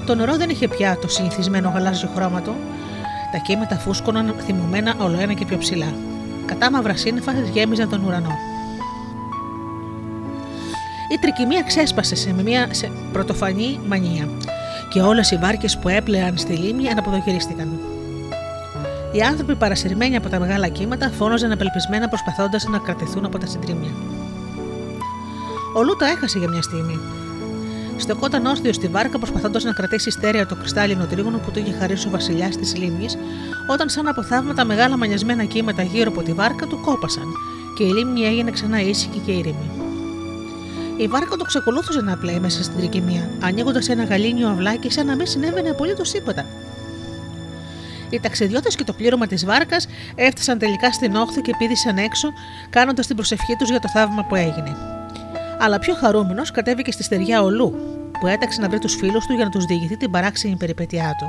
Το 0.06 0.14
νερό 0.14 0.36
δεν 0.36 0.50
είχε 0.50 0.68
πια 0.68 0.98
το 1.00 1.08
συνηθισμένο 1.08 1.72
γαλάζιο 1.74 2.08
χρώμα 2.14 2.40
του. 2.40 2.54
Τα 3.32 3.38
κύματα 3.38 3.76
φούσκωναν 3.76 4.34
θυμωμένα 4.44 4.94
όλο 4.98 5.20
ένα 5.20 5.32
και 5.32 5.44
πιο 5.44 5.58
ψηλά. 5.58 5.94
Κατά 6.46 6.70
μαύρα 6.70 6.96
σύννεφα 6.96 7.32
γέμιζαν 7.32 7.88
τον 7.88 8.04
ουρανό. 8.04 8.32
Η 11.14 11.18
τρικυμία 11.20 11.62
ξέσπασε 11.62 12.14
σε 12.14 12.32
μια 12.32 12.68
σε 12.70 12.90
πρωτοφανή 13.12 13.80
μανία 13.86 14.28
και 14.88 15.00
όλες 15.00 15.30
οι 15.30 15.36
βάρκες 15.36 15.78
που 15.78 15.88
έπλεαν 15.88 16.38
στη 16.38 16.52
λίμνη 16.52 16.88
αναποδογυρίστηκαν. 16.88 17.80
Οι 19.12 19.20
άνθρωποι 19.20 19.54
παρασυρμένοι 19.54 20.16
από 20.16 20.28
τα 20.28 20.38
μεγάλα 20.38 20.68
κύματα 20.68 21.10
φώναζαν 21.10 21.52
απελπισμένα 21.52 22.08
προσπαθώντας 22.08 22.64
να 22.64 22.78
κρατηθούν 22.78 23.24
από 23.24 23.38
τα 23.38 23.46
συντρίμια. 23.46 23.90
Ο 25.78 25.82
Λούτα 25.82 26.06
έχασε 26.06 26.38
για 26.38 26.48
μια 26.48 26.62
στιγμή. 26.62 26.98
Στεκόταν 27.96 28.46
όρθιο 28.46 28.72
στη 28.72 28.86
βάρκα 28.86 29.18
προσπαθώντας 29.18 29.64
να 29.64 29.72
κρατήσει 29.72 30.10
στέρεα 30.10 30.46
το 30.46 30.54
κρυστάλλινο 30.54 31.06
τρίγωνο 31.06 31.38
που 31.38 31.50
του 31.50 31.58
είχε 31.58 31.72
χαρίσει 31.72 32.06
ο 32.06 32.10
βασιλιάς 32.10 32.56
της 32.56 32.76
λίμνης, 32.76 33.16
όταν 33.66 33.88
σαν 33.88 34.08
από 34.08 34.22
θαύματα 34.22 34.64
μεγάλα 34.64 34.96
μανιασμένα 34.96 35.44
κύματα 35.44 35.82
γύρω 35.82 36.10
από 36.10 36.22
τη 36.22 36.32
βάρκα 36.32 36.66
του 36.66 36.80
κόπασαν 36.80 37.32
και 37.76 37.84
η 37.84 37.92
λίμνη 37.92 38.24
έγινε 38.24 38.50
ξανά 38.50 38.80
ήσυχη 38.80 39.18
και 39.18 39.32
ήρεμη. 39.32 39.70
Η 40.96 41.06
βάρκα 41.06 41.36
του 41.36 41.44
ξεκολούθησε 41.44 42.00
να 42.00 42.16
πλέει 42.16 42.38
μέσα 42.38 42.62
στην 42.62 42.76
τρικυμία, 42.76 43.30
ανοίγοντας 43.40 43.88
ένα 43.88 44.04
γαλήνιο 44.04 44.48
αυλάκι 44.48 44.90
σαν 44.90 45.06
να 45.06 45.16
μην 45.16 45.26
συνέβαινε 45.26 45.68
απολύτως 45.70 46.10
τίποτα. 46.10 46.46
Οι 48.10 48.20
ταξιδιώτες 48.20 48.74
και 48.74 48.84
το 48.84 48.92
πλήρωμα 48.92 49.26
της 49.26 49.44
βάρκας 49.44 49.86
έφτασαν 50.14 50.58
τελικά 50.58 50.92
στην 50.92 51.16
όχθη 51.16 51.40
και 51.40 51.54
πήδησαν 51.58 51.96
έξω, 51.96 52.32
κάνοντας 52.70 53.06
την 53.06 53.16
προσευχή 53.16 53.56
τους 53.58 53.70
για 53.70 53.80
το 53.80 53.88
θαύμα 53.88 54.24
που 54.24 54.34
έγινε 54.34 54.97
αλλά 55.58 55.78
πιο 55.78 55.94
χαρούμενος 55.94 56.50
κατέβηκε 56.50 56.92
στη 56.92 57.02
στεριά 57.02 57.42
Ολού, 57.42 57.74
που 58.20 58.26
έταξε 58.26 58.60
να 58.60 58.68
βρει 58.68 58.78
τους 58.78 58.94
φίλους 58.94 59.26
του 59.26 59.32
για 59.32 59.44
να 59.44 59.50
τους 59.50 59.64
διηγηθεί 59.64 59.96
την 59.96 60.10
παράξενη 60.10 60.56
περιπέτειά 60.56 61.14
του. 61.18 61.26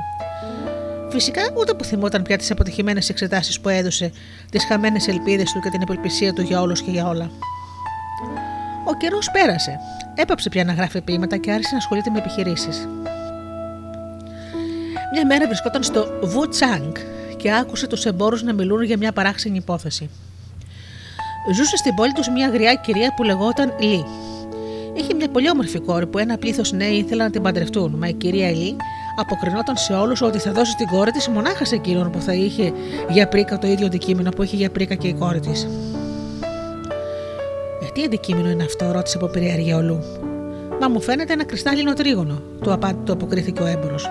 Φυσικά 1.10 1.42
ούτε 1.58 1.74
που 1.74 1.84
θυμόταν 1.84 2.22
πια 2.22 2.38
τις 2.38 2.50
αποτυχημένες 2.50 3.08
εξετάσεις 3.08 3.60
που 3.60 3.68
έδωσε, 3.68 4.12
τις 4.50 4.64
χαμένες 4.64 5.08
ελπίδες 5.08 5.52
του 5.52 5.60
και 5.60 5.70
την 5.70 5.82
απελπισία 5.82 6.32
του 6.32 6.42
για 6.42 6.60
όλους 6.60 6.82
και 6.82 6.90
για 6.90 7.06
όλα. 7.08 7.30
Ο 8.84 8.94
καιρός 8.94 9.30
πέρασε. 9.30 9.78
Έπαψε 10.14 10.48
πια 10.48 10.64
να 10.64 10.72
γράφει 10.72 11.00
ποίηματα 11.00 11.36
και 11.36 11.50
άρχισε 11.50 11.70
να 11.72 11.78
ασχολείται 11.78 12.10
με 12.10 12.18
επιχειρήσεις. 12.18 12.88
Μια 15.12 15.26
μέρα 15.26 15.46
βρισκόταν 15.46 15.82
στο 15.82 16.06
Βου 16.22 16.48
Τσάνγκ 16.48 16.94
και 17.36 17.52
άκουσε 17.52 17.86
τους 17.86 18.04
εμπόρους 18.04 18.42
να 18.42 18.52
μιλούν 18.52 18.82
για 18.82 18.96
μια 18.96 19.12
παράξενη 19.12 19.56
υπόθεση. 19.56 20.10
Ζούσε 21.48 21.76
στην 21.76 21.94
πόλη 21.94 22.12
τους 22.12 22.28
μια 22.28 22.48
γριά 22.48 22.74
κυρία 22.74 23.14
που 23.16 23.22
λεγόταν 23.22 23.72
Λί. 23.78 24.04
Είχε 24.94 25.14
μια 25.14 25.28
πολύ 25.28 25.50
όμορφη 25.50 25.80
κόρη 25.80 26.06
που 26.06 26.18
ένα 26.18 26.38
πλήθος 26.38 26.72
νέοι 26.72 26.92
ήθελαν 26.92 27.26
να 27.26 27.32
την 27.32 27.42
παντρευτούν, 27.42 27.94
μα 27.98 28.08
η 28.08 28.12
κυρία 28.12 28.50
Λί 28.50 28.76
αποκρινόταν 29.16 29.76
σε 29.76 29.92
όλους 29.92 30.22
ότι 30.22 30.38
θα 30.38 30.52
δώσει 30.52 30.76
την 30.76 30.86
κόρη 30.86 31.10
της 31.10 31.28
μονάχα 31.28 31.64
σε 31.64 31.74
εκείνον 31.74 32.10
που 32.10 32.20
θα 32.20 32.34
είχε 32.34 32.72
για 33.08 33.28
πρίκα 33.28 33.58
το 33.58 33.66
ίδιο 33.66 33.86
αντικείμενο 33.86 34.30
που 34.30 34.42
είχε 34.42 34.56
για 34.56 34.70
πρίκα 34.70 34.94
και 34.94 35.08
η 35.08 35.14
κόρη 35.14 35.40
της. 35.40 35.64
Ε, 37.82 37.86
τι 37.94 38.02
αντικείμενο 38.02 38.50
είναι 38.50 38.64
αυτό, 38.64 38.90
ρώτησε 38.92 39.16
από 39.16 39.26
περιέργεια 39.26 39.76
ο 39.76 39.82
Λου. 39.82 40.04
Μα 40.80 40.88
μου 40.88 41.00
φαίνεται 41.00 41.32
ένα 41.32 41.44
κρυστάλλινο 41.44 41.92
τρίγωνο, 41.92 42.42
του, 42.62 42.72
απα... 42.72 42.94
του 43.04 43.12
αποκρίθηκε 43.12 43.62
ο 43.62 43.66
έμπορος. 43.66 44.08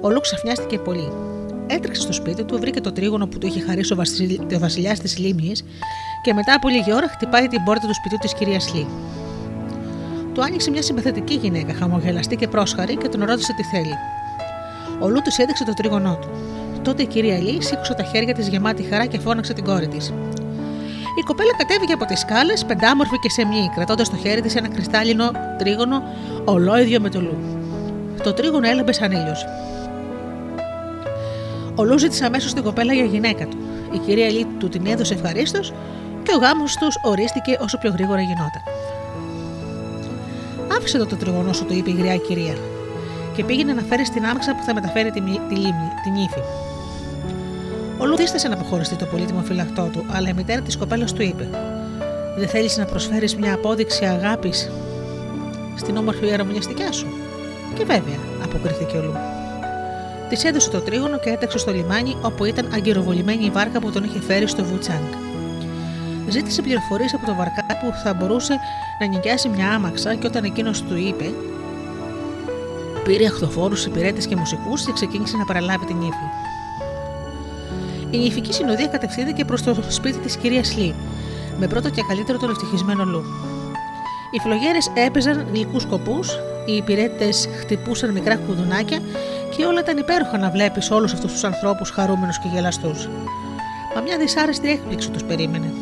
Ο 0.00 0.10
Λου 0.10 0.20
ξαφνιάστηκε 0.20 0.78
πολύ. 0.78 1.12
Έτρεξε 1.66 2.00
στο 2.00 2.12
σπίτι 2.12 2.44
του, 2.44 2.58
βρήκε 2.58 2.80
το 2.80 2.92
τρίγωνο 2.92 3.26
που 3.26 3.38
του 3.38 3.46
είχε 3.46 3.60
χαρίσει 3.60 3.92
ο, 3.92 3.96
ο 4.54 4.58
βασιλιάς 4.58 4.98
της 4.98 5.18
Λίμνης 5.18 5.64
και 6.22 6.32
μετά 6.32 6.54
από 6.54 6.68
λίγη 6.68 6.92
ώρα 6.92 7.08
χτυπάει 7.08 7.46
την 7.46 7.64
πόρτα 7.64 7.86
του 7.86 7.94
σπιτιού 7.94 8.18
της 8.20 8.34
κυρίας 8.34 8.74
Λί. 8.74 8.86
Του 10.34 10.42
άνοιξε 10.42 10.70
μια 10.70 10.82
συμπαθητική 10.82 11.34
γυναίκα, 11.34 11.74
χαμογελαστή 11.74 12.36
και 12.36 12.48
πρόσχαρη 12.48 12.96
και 12.96 13.08
τον 13.08 13.24
ρώτησε 13.24 13.52
τι 13.56 13.62
θέλει. 13.62 13.94
Ο 15.00 15.08
Λού 15.08 15.22
του 15.22 15.30
έδειξε 15.42 15.64
το 15.64 15.72
τρίγωνό 15.74 16.18
του. 16.20 16.28
Τότε 16.82 17.02
η 17.02 17.06
κυρία 17.06 17.38
Λί 17.38 17.62
σήκωσε 17.62 17.94
τα 17.94 18.02
χέρια 18.02 18.34
της 18.34 18.48
γεμάτη 18.48 18.82
χαρά 18.82 19.06
και 19.06 19.18
φώναξε 19.18 19.52
την 19.52 19.64
κόρη 19.64 19.88
της. 19.88 20.12
Η 21.18 21.22
κοπέλα 21.26 21.50
κατέβηκε 21.58 21.92
από 21.92 22.04
τις 22.04 22.18
σκάλες, 22.18 22.64
πεντάμορφη 22.64 23.18
και 23.18 23.30
σεμνή, 23.30 23.70
κρατώντας 23.74 24.06
στο 24.06 24.16
χέρι 24.16 24.40
της 24.40 24.54
ένα 24.54 24.68
κρυστάλλινο 24.68 25.30
τρίγωνο 25.58 26.02
ολόιδιο 26.44 27.00
με 27.00 27.10
το 27.10 27.20
Λου. 27.20 27.36
το 28.22 28.32
τρίγωνο 28.32 28.68
έλαμπε 28.68 28.92
σαν 28.92 29.12
ήλιος. 29.12 29.44
Ο 31.78 31.84
Λου 31.84 31.98
ζήτησε 31.98 32.24
αμέσως 32.24 32.54
την 32.54 32.62
κοπέλα 32.62 32.92
για 32.92 33.04
γυναίκα 33.04 33.46
του. 33.46 33.56
Η 33.92 33.98
κυρία 33.98 34.30
Λί 34.30 34.46
του 34.58 34.68
την 34.68 34.86
έδωσε 34.86 35.14
ευχαρίστως 35.14 35.72
και 36.22 36.32
ο 36.34 36.38
γάμος 36.38 36.76
τους 36.76 36.98
ορίστηκε 37.02 37.58
όσο 37.60 37.78
πιο 37.78 37.90
γρήγορα 37.90 38.20
γινόταν. 38.20 38.62
Άφησε 40.76 40.98
το, 40.98 41.06
το 41.06 41.16
τριγωνό 41.16 41.52
σου, 41.52 41.64
του 41.64 41.74
είπε 41.74 41.90
η 41.90 41.94
γριά 41.98 42.16
κυρία, 42.16 42.54
και 43.34 43.44
πήγαινε 43.44 43.72
να 43.72 43.82
φέρεις 43.82 44.10
την 44.10 44.24
άμαξα 44.24 44.54
που 44.54 44.62
θα 44.62 44.74
μεταφέρει 44.74 45.10
τη, 45.10 45.20
τη, 45.20 45.54
λίμνη, 45.54 45.88
την 46.02 46.14
ύφη. 46.14 46.40
Ο 47.98 48.06
Λου 48.06 48.16
δίστασε 48.16 48.48
να 48.48 48.54
αποχωριστεί 48.54 48.96
το 48.96 49.04
πολύτιμο 49.04 49.40
φυλακτό 49.40 49.90
του, 49.92 50.04
αλλά 50.12 50.28
η 50.28 50.32
μητέρα 50.32 50.60
της 50.60 50.76
κοπέλας 50.76 51.12
του 51.12 51.22
είπε: 51.22 51.48
Δεν 52.38 52.48
θέλεις 52.48 52.76
να 52.76 52.84
προσφέρεις 52.84 53.36
μια 53.36 53.54
απόδειξη 53.54 54.04
αγάπης 54.04 54.70
στην 55.76 55.96
όμορφη 55.96 56.26
ιερομονιαστικιά 56.26 56.92
σου; 56.92 57.06
Και 57.74 57.84
βέβαια, 57.84 58.18
αποκριθήκε 58.44 58.96
ο 58.96 59.02
Λου. 59.02 59.35
Της 60.28 60.44
έδωσε 60.44 60.70
το 60.70 60.80
τρίγωνο 60.80 61.18
και 61.18 61.30
έταξε 61.30 61.58
στο 61.58 61.72
λιμάνι 61.72 62.16
όπου 62.22 62.44
ήταν 62.44 62.68
αγκυροβολημένη 62.74 63.44
η 63.44 63.50
βάρκα 63.50 63.80
που 63.80 63.90
τον 63.90 64.04
είχε 64.04 64.20
φέρει 64.20 64.48
στο 64.48 64.64
Βουτσάνγκ. 64.64 65.12
Ζήτησε 66.28 66.62
πληροφορίες 66.62 67.14
από 67.14 67.26
το 67.26 67.34
βαρκά 67.34 67.66
που 67.80 67.92
θα 68.04 68.14
μπορούσε 68.14 68.58
να 69.00 69.06
νοικιάσει 69.06 69.48
μια 69.48 69.70
άμαξα 69.70 70.14
και 70.14 70.26
όταν 70.26 70.44
εκείνος 70.44 70.82
του 70.82 70.96
είπε, 70.96 71.32
πήρε 73.04 73.26
αχθοφόρους, 73.26 73.84
υπηρέτες 73.84 74.26
και 74.26 74.36
μουσικούς 74.36 74.84
και 74.84 74.92
ξεκίνησε 74.92 75.36
να 75.36 75.44
παραλάβει 75.44 75.86
την 75.86 76.00
ύφη. 76.00 76.26
Η 78.10 78.18
νηφική 78.18 78.52
συνοδεία 78.52 78.86
κατευθύνθηκε 78.86 79.44
προς 79.44 79.62
το 79.62 79.76
σπίτι 79.88 80.18
της 80.18 80.36
κυρίας 80.36 80.76
Λί, 80.76 80.94
με 81.58 81.66
πρώτο 81.66 81.90
και 81.90 82.02
καλύτερο 82.08 82.38
τον 82.38 82.50
ευτυχισμένο 82.50 83.04
Λου. 83.04 83.24
Οι 84.30 84.38
φλογέρες 84.38 84.90
έπαιζαν 84.94 85.46
γλυκούς 85.52 85.82
σκοπούς, 85.82 86.34
οι 86.66 86.72
υπηρέτες 86.72 87.48
χτυπούσαν 87.60 88.10
μικρά 88.10 88.36
κουδουνάκια 88.36 88.98
και 89.56 89.64
όλα 89.64 89.80
ήταν 89.80 89.98
υπέροχα 89.98 90.38
να 90.38 90.50
βλέπεις 90.50 90.90
όλους 90.90 91.12
αυτούς 91.12 91.32
τους 91.32 91.44
ανθρώπους 91.44 91.90
χαρούμενους 91.90 92.38
και 92.38 92.48
γελαστούς. 92.52 93.08
Μα 93.94 94.00
μια 94.00 94.18
δυσάρεστη 94.18 94.70
έκπληξη 94.70 95.10
τους 95.10 95.24
περίμενε. 95.24 95.72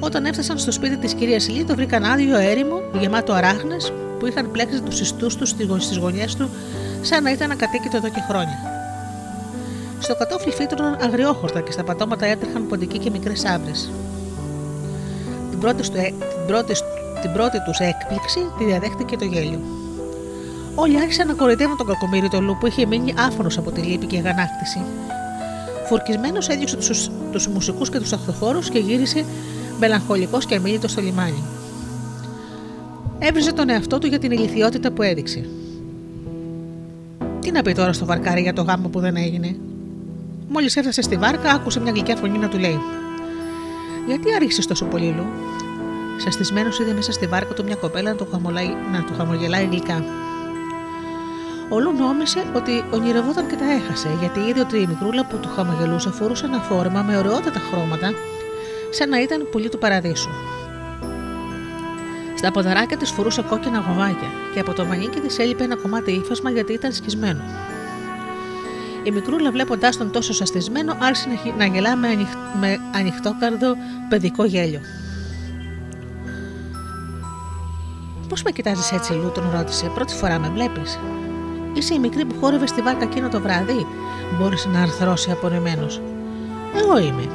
Όταν 0.00 0.24
έφτασαν 0.24 0.58
στο 0.58 0.72
σπίτι 0.72 0.96
της 0.96 1.14
κυρίας 1.14 1.48
Λί, 1.48 1.64
το 1.64 1.74
βρήκαν 1.74 2.04
άδειο 2.04 2.38
έρημο, 2.38 2.80
γεμάτο 3.00 3.32
αράχνες 3.32 3.92
που 4.18 4.26
είχαν 4.26 4.50
πλέξει 4.50 4.80
τους 4.80 5.00
ιστούς 5.00 5.36
τους 5.36 5.48
στις 5.78 5.96
γωνιές 5.96 6.34
του, 6.34 6.50
σαν 7.00 7.22
να 7.22 7.30
ήταν 7.30 7.50
ακατοίκητο 7.50 7.96
εδώ 7.96 8.08
και 8.08 8.20
χρόνια. 8.28 8.58
Στο 9.98 10.14
κατόφλι 10.14 10.52
φύτρωναν 10.52 10.98
αγριόχορτα 11.02 11.60
και 11.60 11.72
στα 11.72 11.84
πατώματα 11.84 12.26
έτρεχαν 12.26 12.66
ποντικοί 12.66 12.98
και 12.98 13.10
μικρές 13.10 13.44
άβρε. 13.44 13.72
Την 15.50 15.58
πρώτη, 15.58 15.90
την 15.90 16.46
πρώτη, 16.46 16.72
την 17.20 17.32
πρώτη 17.32 17.62
τους 17.64 17.78
έκπληξη 17.78 18.40
τη 18.58 18.64
διαδέχτηκε 18.64 19.16
το 19.16 19.24
γέλιο. 19.24 19.77
Όλοι 20.80 21.00
άρχισαν 21.00 21.26
να 21.26 21.34
κοροϊδεύουν 21.34 21.76
τον 21.76 21.86
κακομίρι 21.86 22.28
του 22.28 22.42
Λου 22.42 22.56
που 22.60 22.66
είχε 22.66 22.86
μείνει 22.86 23.14
άφωνος 23.18 23.58
από 23.58 23.70
τη 23.70 23.80
λύπη 23.80 24.06
και 24.06 24.16
αγανάκτηση. 24.16 24.80
Φορκισμένο 25.88 26.38
έδιωξε 26.48 26.76
τους 27.32 27.46
μουσικούς 27.46 27.90
και 27.90 27.98
τους 27.98 28.12
αχθοφόρου 28.12 28.58
και 28.58 28.78
γύρισε 28.78 29.24
μελαγχολικός 29.78 30.46
και 30.46 30.54
αμήλυτο 30.54 30.88
στο 30.88 31.00
λιμάνι. 31.00 31.42
Έβριζε 33.18 33.52
τον 33.52 33.68
εαυτό 33.68 33.98
του 33.98 34.06
για 34.06 34.18
την 34.18 34.30
ηλικιότητα 34.30 34.90
που 34.90 35.02
έδειξε. 35.02 35.48
Τι 37.40 37.50
να 37.50 37.62
πει 37.62 37.72
τώρα 37.72 37.92
στο 37.92 38.04
βαρκάρι 38.04 38.40
για 38.40 38.52
το 38.52 38.62
γάμο 38.62 38.88
που 38.88 39.00
δεν 39.00 39.16
έγινε; 39.16 39.56
Μόλις 40.48 40.76
έφτασε 40.76 41.02
στη 41.02 41.16
βάρκα, 41.16 41.50
άκουσε 41.50 41.80
μια 41.80 41.92
γλυκιά 41.92 42.16
φωνή 42.16 42.38
να 42.38 42.48
του 42.48 42.58
λέει: 42.58 42.80
Γιατί 44.06 44.34
άρχισε 44.34 44.68
τόσο 44.68 44.84
πολύ, 44.84 45.14
Λου; 45.16 45.26
Σαστισμένος 46.16 46.78
είδε 46.78 46.92
μέσα 46.92 47.12
στη 47.12 47.26
βάρκα 47.26 47.54
του 47.54 47.64
μια 47.64 47.74
κοπέλα 47.74 48.10
να 48.10 48.16
του, 48.16 48.28
να 48.92 49.04
του 49.04 49.14
χαμογελάει 49.16 49.64
γλυκά. 49.64 50.04
Ο 51.70 51.80
Λου 51.80 51.92
νόμισε 51.92 52.44
ότι 52.54 52.84
ονειρευόταν 52.90 53.46
και 53.46 53.56
τα 53.56 53.72
έχασε, 53.72 54.08
γιατί 54.20 54.40
είδε 54.40 54.60
ότι 54.60 54.78
η 54.78 54.86
μικρούλα 54.86 55.26
που 55.26 55.36
του 55.36 55.48
χαμογελούσε 55.48 56.10
φορούσε 56.10 56.46
ένα 56.46 56.58
φόρμα 56.58 57.02
με 57.02 57.16
ωραιότατα 57.16 57.58
χρώματα 57.58 58.12
σαν 58.90 59.08
να 59.08 59.20
ήταν 59.20 59.48
πουλί 59.50 59.68
του 59.68 59.78
παραδείσου. 59.78 60.28
Στα 62.36 62.50
ποδαράκια 62.50 62.96
της 62.96 63.10
φορούσε 63.10 63.42
κόκκινα 63.42 63.84
γοβάκια 63.88 64.28
και 64.54 64.60
από 64.60 64.72
το 64.72 64.84
μανίκι 64.84 65.20
της 65.20 65.38
έλειπε 65.38 65.64
ένα 65.64 65.76
κομμάτι 65.76 66.10
ύφασμα 66.12 66.50
γιατί 66.50 66.72
ήταν 66.72 66.92
σκισμένο. 66.92 67.42
Η 69.02 69.10
μικρούλα 69.10 69.50
βλέποντάς 69.50 69.96
τον 69.96 70.10
τόσο 70.10 70.32
σαστισμένο 70.32 70.96
άρχισε 71.00 71.28
να 71.58 71.66
γελά 71.66 71.96
με, 71.96 72.08
ανοιχ... 72.08 72.28
με 72.60 72.78
ανοιχτόκαρδο 72.94 73.76
παιδικό 74.08 74.44
γέλιο. 74.44 74.80
Πώς 78.28 78.42
με 78.42 78.50
κοιτάζεις 78.50 78.92
έτσι, 78.92 79.12
Λου, 79.12 79.30
τον 79.34 79.50
ρώτησε. 79.54 79.90
Πρώτη 79.94 80.14
φορά 80.14 80.38
με 80.38 80.48
βλέπεις. 80.48 80.98
Είσαι 81.78 81.94
η 81.94 81.98
μικρή 81.98 82.24
που 82.24 82.34
χόρευε 82.40 82.66
στη 82.66 82.82
βάρκα 82.82 83.04
εκείνο 83.04 83.28
το 83.28 83.40
βράδυ, 83.40 83.86
μπόρεσε 84.38 84.68
να 84.68 84.82
αρθρώσει 84.82 85.30
απορριμμένο. 85.30 85.86
Εγώ 86.76 86.98
είμαι, 86.98 87.28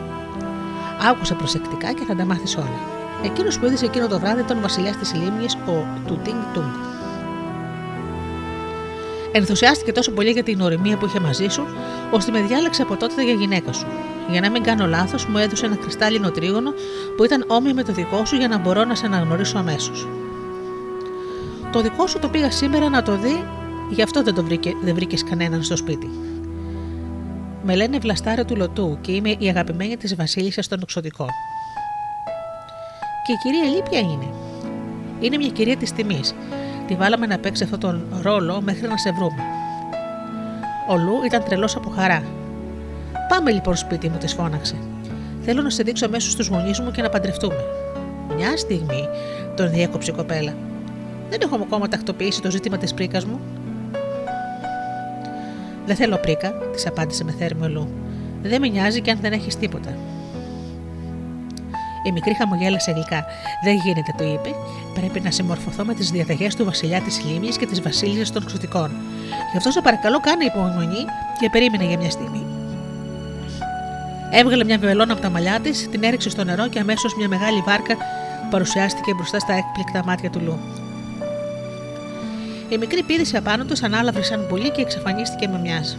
Άκουσε 1.09 1.33
προσεκτικά 1.33 1.93
και 1.93 2.03
θα 2.07 2.15
τα 2.15 2.25
μάθεις 2.25 2.55
όλα. 2.55 2.79
Εκείνος 3.23 3.59
που 3.59 3.65
είδε 3.65 3.85
εκείνο 3.85 4.07
το 4.07 4.19
βράδυ 4.19 4.41
ήταν 4.41 4.57
ο 4.57 4.61
βασιλιάς 4.61 4.97
της 4.97 5.13
λίμνης, 5.13 5.55
ο 5.55 5.85
Τουτίνγκ 6.07 6.41
Τούγκ. 6.53 6.63
Ενθουσιάστηκε 9.31 9.91
τόσο 9.91 10.11
πολύ 10.11 10.29
για 10.29 10.43
την 10.43 10.61
οριμία 10.61 10.97
που 10.97 11.05
είχε 11.05 11.19
μαζί 11.19 11.47
σου, 11.47 11.67
ώστε 12.11 12.31
με 12.31 12.41
διάλεξε 12.41 12.81
από 12.81 12.95
τότε 12.97 13.23
για 13.23 13.33
γυναίκα 13.33 13.73
σου. 13.73 13.87
Για 14.29 14.41
να 14.41 14.49
μην 14.49 14.63
κάνω 14.63 14.87
λάθος, 14.87 15.25
μου 15.25 15.37
έδωσε 15.37 15.65
ένα 15.65 15.75
κρυστάλλινο 15.75 16.31
τρίγωνο 16.31 16.73
που 17.17 17.23
ήταν 17.23 17.45
όμοιο 17.47 17.73
με 17.73 17.83
το 17.83 17.93
δικό 17.93 18.25
σου 18.25 18.35
για 18.35 18.47
να 18.47 18.57
μπορώ 18.57 18.83
να 18.83 18.95
σε 18.95 19.05
αναγνωρίσω 19.05 19.57
αμέσως. 19.57 20.07
Το 21.71 21.81
δικό 21.81 22.07
σου 22.07 22.19
το 22.19 22.27
πήγα 22.27 22.51
σήμερα 22.51 22.89
να 22.89 23.01
το 23.01 23.17
δει, 23.17 23.43
γι' 23.93 24.01
αυτό 24.01 24.23
δεν, 24.23 24.33
το 24.33 24.43
βρήκε, 24.43 24.71
δεν 24.83 24.95
βρήκες 24.95 25.23
κανέναν 25.23 25.63
στο 25.63 25.75
σπίτι. 25.75 26.09
Με 27.63 27.75
λένε 27.75 27.97
Βλαστάριο 27.97 28.45
του 28.45 28.55
Λωτού 28.55 28.97
και 29.01 29.11
είμαι 29.11 29.35
η 29.37 29.47
αγαπημένη 29.49 29.97
της 29.97 30.15
Βασίλισσα 30.15 30.61
των 30.69 30.79
Οξωτικών. 30.81 31.27
Και 33.25 33.31
η 33.31 33.35
κυρία 33.35 33.75
Λίπια 33.75 33.99
είναι. 33.99 34.27
Είναι 35.19 35.37
μια 35.37 35.49
κυρία 35.49 35.77
της 35.77 35.91
τιμής. 35.91 36.35
Τη 36.87 36.95
βάλαμε 36.95 37.25
να 37.25 37.37
παίξει 37.37 37.63
αυτόν 37.63 37.79
τον 37.79 38.05
ρόλο 38.21 38.61
μέχρι 38.61 38.87
να 38.87 38.97
σε 38.97 39.11
βρούμε. 39.11 39.43
Ο 40.89 40.97
Λου 40.97 41.23
ήταν 41.25 41.43
τρελός 41.43 41.75
από 41.75 41.89
χαρά. 41.89 42.23
Πάμε 43.29 43.51
λοιπόν 43.51 43.75
σπίτι 43.75 44.09
μου, 44.09 44.17
της 44.17 44.33
φώναξε. 44.33 44.75
Θέλω 45.41 45.61
να 45.61 45.69
σε 45.69 45.83
δείξω 45.83 46.05
αμέσως 46.05 46.31
στου 46.31 46.45
γονείς 46.53 46.79
μου 46.79 46.91
και 46.91 47.01
να 47.01 47.09
παντρευτούμε. 47.09 47.65
Μια 48.35 48.57
στιγμή, 48.57 49.07
τον 49.55 49.69
διέκοψε 49.69 50.11
η 50.11 50.13
κοπέλα. 50.13 50.53
Δεν 51.29 51.39
έχω 51.43 51.55
ακόμα 51.55 51.87
τακτοποιήσει 51.87 52.41
το 52.41 52.51
ζήτημα 52.51 52.77
της 52.77 52.93
πρίκας 52.93 53.25
μου. 53.25 53.39
Δεν 55.85 55.95
θέλω 55.95 56.17
πρίκα, 56.17 56.51
της 56.73 56.87
απάντησε 56.87 57.23
με 57.23 57.31
θέρμο 57.31 57.67
Λου. 57.67 57.87
Δεν 58.41 58.61
με 58.61 58.67
νοιάζει 58.67 59.01
και 59.01 59.11
αν 59.11 59.17
δεν 59.21 59.31
έχεις 59.31 59.55
τίποτα. 59.55 59.97
Η 62.03 62.11
μικρή 62.11 62.33
χαμογέλασε 62.33 62.91
γλυκά. 62.91 63.25
Δεν 63.63 63.75
γίνεται, 63.75 64.13
το 64.17 64.23
είπε. 64.23 64.49
Πρέπει 64.93 65.19
να 65.19 65.31
συμμορφωθώ 65.31 65.85
με 65.85 65.93
τις 65.93 66.09
διαταγές 66.11 66.55
του 66.55 66.65
βασιλιά 66.65 67.01
της 67.01 67.23
Λίμνης 67.25 67.57
και 67.57 67.65
της 67.65 67.81
βασίλισσας 67.81 68.31
των 68.31 68.45
Ξωτικών. 68.45 68.91
Γι' 69.51 69.57
αυτό 69.57 69.71
σε 69.71 69.81
παρακαλώ, 69.81 70.19
κάνε 70.19 70.45
υπομονή 70.45 71.05
και 71.39 71.49
περίμενε 71.51 71.83
για 71.83 71.97
μια 71.97 72.09
στιγμή. 72.09 72.45
Έβγαλε 74.31 74.63
μια 74.63 74.77
βελόνα 74.77 75.13
από 75.13 75.21
τα 75.21 75.29
μαλλιά 75.29 75.59
της, 75.59 75.89
την 75.89 76.03
έριξε 76.03 76.29
στο 76.29 76.43
νερό 76.43 76.67
και 76.67 76.79
αμέσως 76.79 77.15
μια 77.15 77.27
μεγάλη 77.27 77.61
βάρκα 77.65 77.97
παρουσιάστηκε 78.49 79.13
μπροστά 79.13 79.39
στα 79.39 79.53
έκπληκτα 79.53 80.03
μάτια 80.05 80.29
του 80.29 80.39
Λου. 80.39 80.59
Η 82.69 82.77
μικρή 82.77 83.03
πήδησε 83.03 83.37
απάνω 83.37 83.65
τους, 83.65 83.83
ανάλαβε 83.83 84.23
σαν 84.23 84.47
πουλί 84.47 84.71
και 84.71 84.81
εξαφανίστηκε 84.81 85.47
με 85.47 85.59
μιας. 85.59 85.97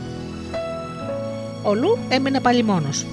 Ο 1.62 1.74
Λου 1.74 1.98
έμεινε 2.09 2.40
πάλι 2.40 2.62
μόνος. 2.62 3.07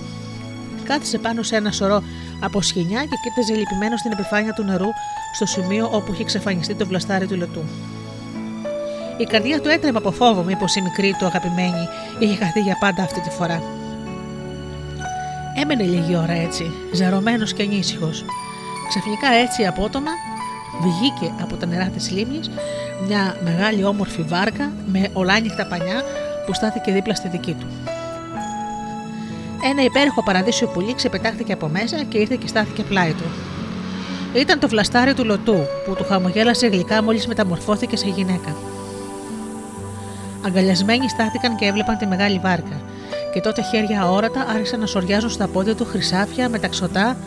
Κάθισε 0.84 1.18
πάνω 1.18 1.44
σε 1.44 1.56
ένα 1.56 1.72
σωρό 1.72 2.04
από 2.40 2.62
σχοινιά 2.62 3.02
και 3.02 3.16
κοίταζε 3.24 3.54
λυπημένο 3.54 3.98
στην 3.98 4.12
επιφάνεια 4.12 4.54
του 4.54 4.64
νερού 4.64 4.88
στο 5.34 5.46
σημείο 5.46 5.90
όπου 5.92 6.14
είχε 6.14 6.22
εξαφανιστεί 6.22 6.76
το 6.76 6.86
βλαστάρι 6.86 7.28
του 7.28 7.36
λετού. 7.36 7.64
Η 9.18 9.24
καρδιά 9.24 9.62
του 9.62 9.70
έτρεμε 9.70 9.98
από 9.98 10.12
φόβο, 10.12 10.44
μήπως 10.44 10.76
η 10.76 10.82
μικρή 10.82 11.16
του 11.20 11.26
αγαπημένη 11.26 11.88
είχε 12.20 12.36
χαθεί 12.36 12.60
για 12.60 12.78
πάντα 12.80 13.04
αυτή 13.04 13.22
τη 13.22 13.30
φορά. 13.30 13.64
Έμενε 15.62 15.84
λίγη 15.84 16.16
ώρα 16.16 16.34
έτσι, 16.34 16.72
ζαρωμένο 16.94 17.46
και 17.46 17.64
ανήσυχος. 17.64 18.26
Ξαφνικά 18.90 19.28
έτσι 19.28 19.66
απότομα 19.66 20.12
βγήκε 20.82 21.34
από 21.42 21.56
τα 21.56 21.66
νερά 21.66 21.86
της 21.86 22.12
λίμνης 22.12 22.50
μια 23.08 23.36
μεγάλη 23.44 23.84
όμορφη 23.84 24.22
βάρκα 24.22 24.72
με 24.92 25.10
ολάνυχτα 25.14 25.66
πανιά 25.66 26.04
που 26.46 26.54
στάθηκε 26.54 26.92
δίπλα 26.92 27.16
στη 27.16 27.28
δική 27.28 27.54
του. 27.54 27.66
Ένα 29.70 29.84
υπέροχο 29.84 30.24
παραδείσιο 30.24 30.68
πουλί 30.68 30.96
ξεπετάχθηκε 30.96 31.54
από 31.54 31.68
μέσα 31.68 32.04
και 32.04 32.18
ήρθε 32.18 32.36
και 32.36 32.48
στάθηκε 32.48 32.84
πλάι 32.84 33.14
του. 33.14 33.24
Ήταν 34.34 34.60
το 34.60 34.68
φλαστάρι 34.68 35.14
του 35.14 35.26
Λωτού 35.26 35.58
που 35.86 35.94
του 35.96 36.04
χαμογέλασε 36.04 36.68
γλυκά 36.68 37.04
μόλις 37.04 37.28
μεταμορφώθηκε 37.28 37.98
σε 37.98 38.08
γυναίκα. 38.08 38.56
Αγκαλιασμένοι 40.46 41.10
στάθηκαν 41.10 41.56
και 41.56 41.66
έβλεπαν 41.66 41.98
τη 41.98 42.06
μεγάλη 42.06 42.40
βάρκα, 42.40 42.82
και 43.34 43.42
τότε 43.42 43.62
χέρια 43.62 44.02
αόρατα 44.02 44.46
άρχισαν 44.50 44.80
να 44.80 44.86
σοριάζουν 44.86 45.30
στα 45.30 45.48
πόδια 45.48 45.76
του 45.76 45.86
χρυσάφια, 45.86 46.50
μεταξωτά, 46.50 47.18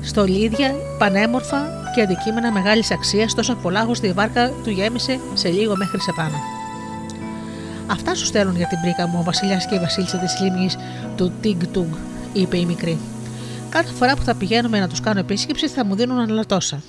στολίδια, 0.00 0.74
πανέμορφα 0.98 1.85
και 1.96 2.02
αντικείμενα 2.02 2.52
μεγάλης 2.52 2.90
αξίας, 2.90 3.34
τόσο 3.34 3.54
πολλά 3.54 3.86
ώστε 3.88 4.06
η 4.06 4.12
βάρκα 4.12 4.50
του 4.64 4.70
γέμισε 4.70 5.20
σε 5.34 5.48
λίγο 5.48 5.76
μέχρι 5.76 6.00
σε 6.00 6.12
πάνω. 6.16 6.34
Αυτά 7.86 8.14
σου 8.14 8.24
στέλνουν 8.24 8.56
για 8.56 8.66
την 8.66 8.80
πρίκα 8.80 9.06
μου, 9.06 9.18
ο 9.20 9.22
βασιλιάς 9.22 9.66
και 9.66 9.74
η 9.74 9.78
βασίλισσα 9.78 10.18
της 10.18 10.40
λίμνης 10.40 10.76
του 11.16 11.32
Τιγκ 11.40 11.62
Τουγκ, 11.72 11.92
είπε 12.32 12.58
η 12.58 12.64
μικρή. 12.64 12.98
Κάθε 13.68 13.92
φορά 13.92 14.16
που 14.16 14.22
θα 14.22 14.34
πηγαίνουμε 14.34 14.80
να 14.80 14.88
τους 14.88 15.00
κάνω 15.00 15.18
επίσκεψη 15.18 15.68
θα 15.68 15.84
μου 15.84 15.94
δίνουν 15.94 16.18
άλλα 16.18 16.44
τόσα. 16.46 16.82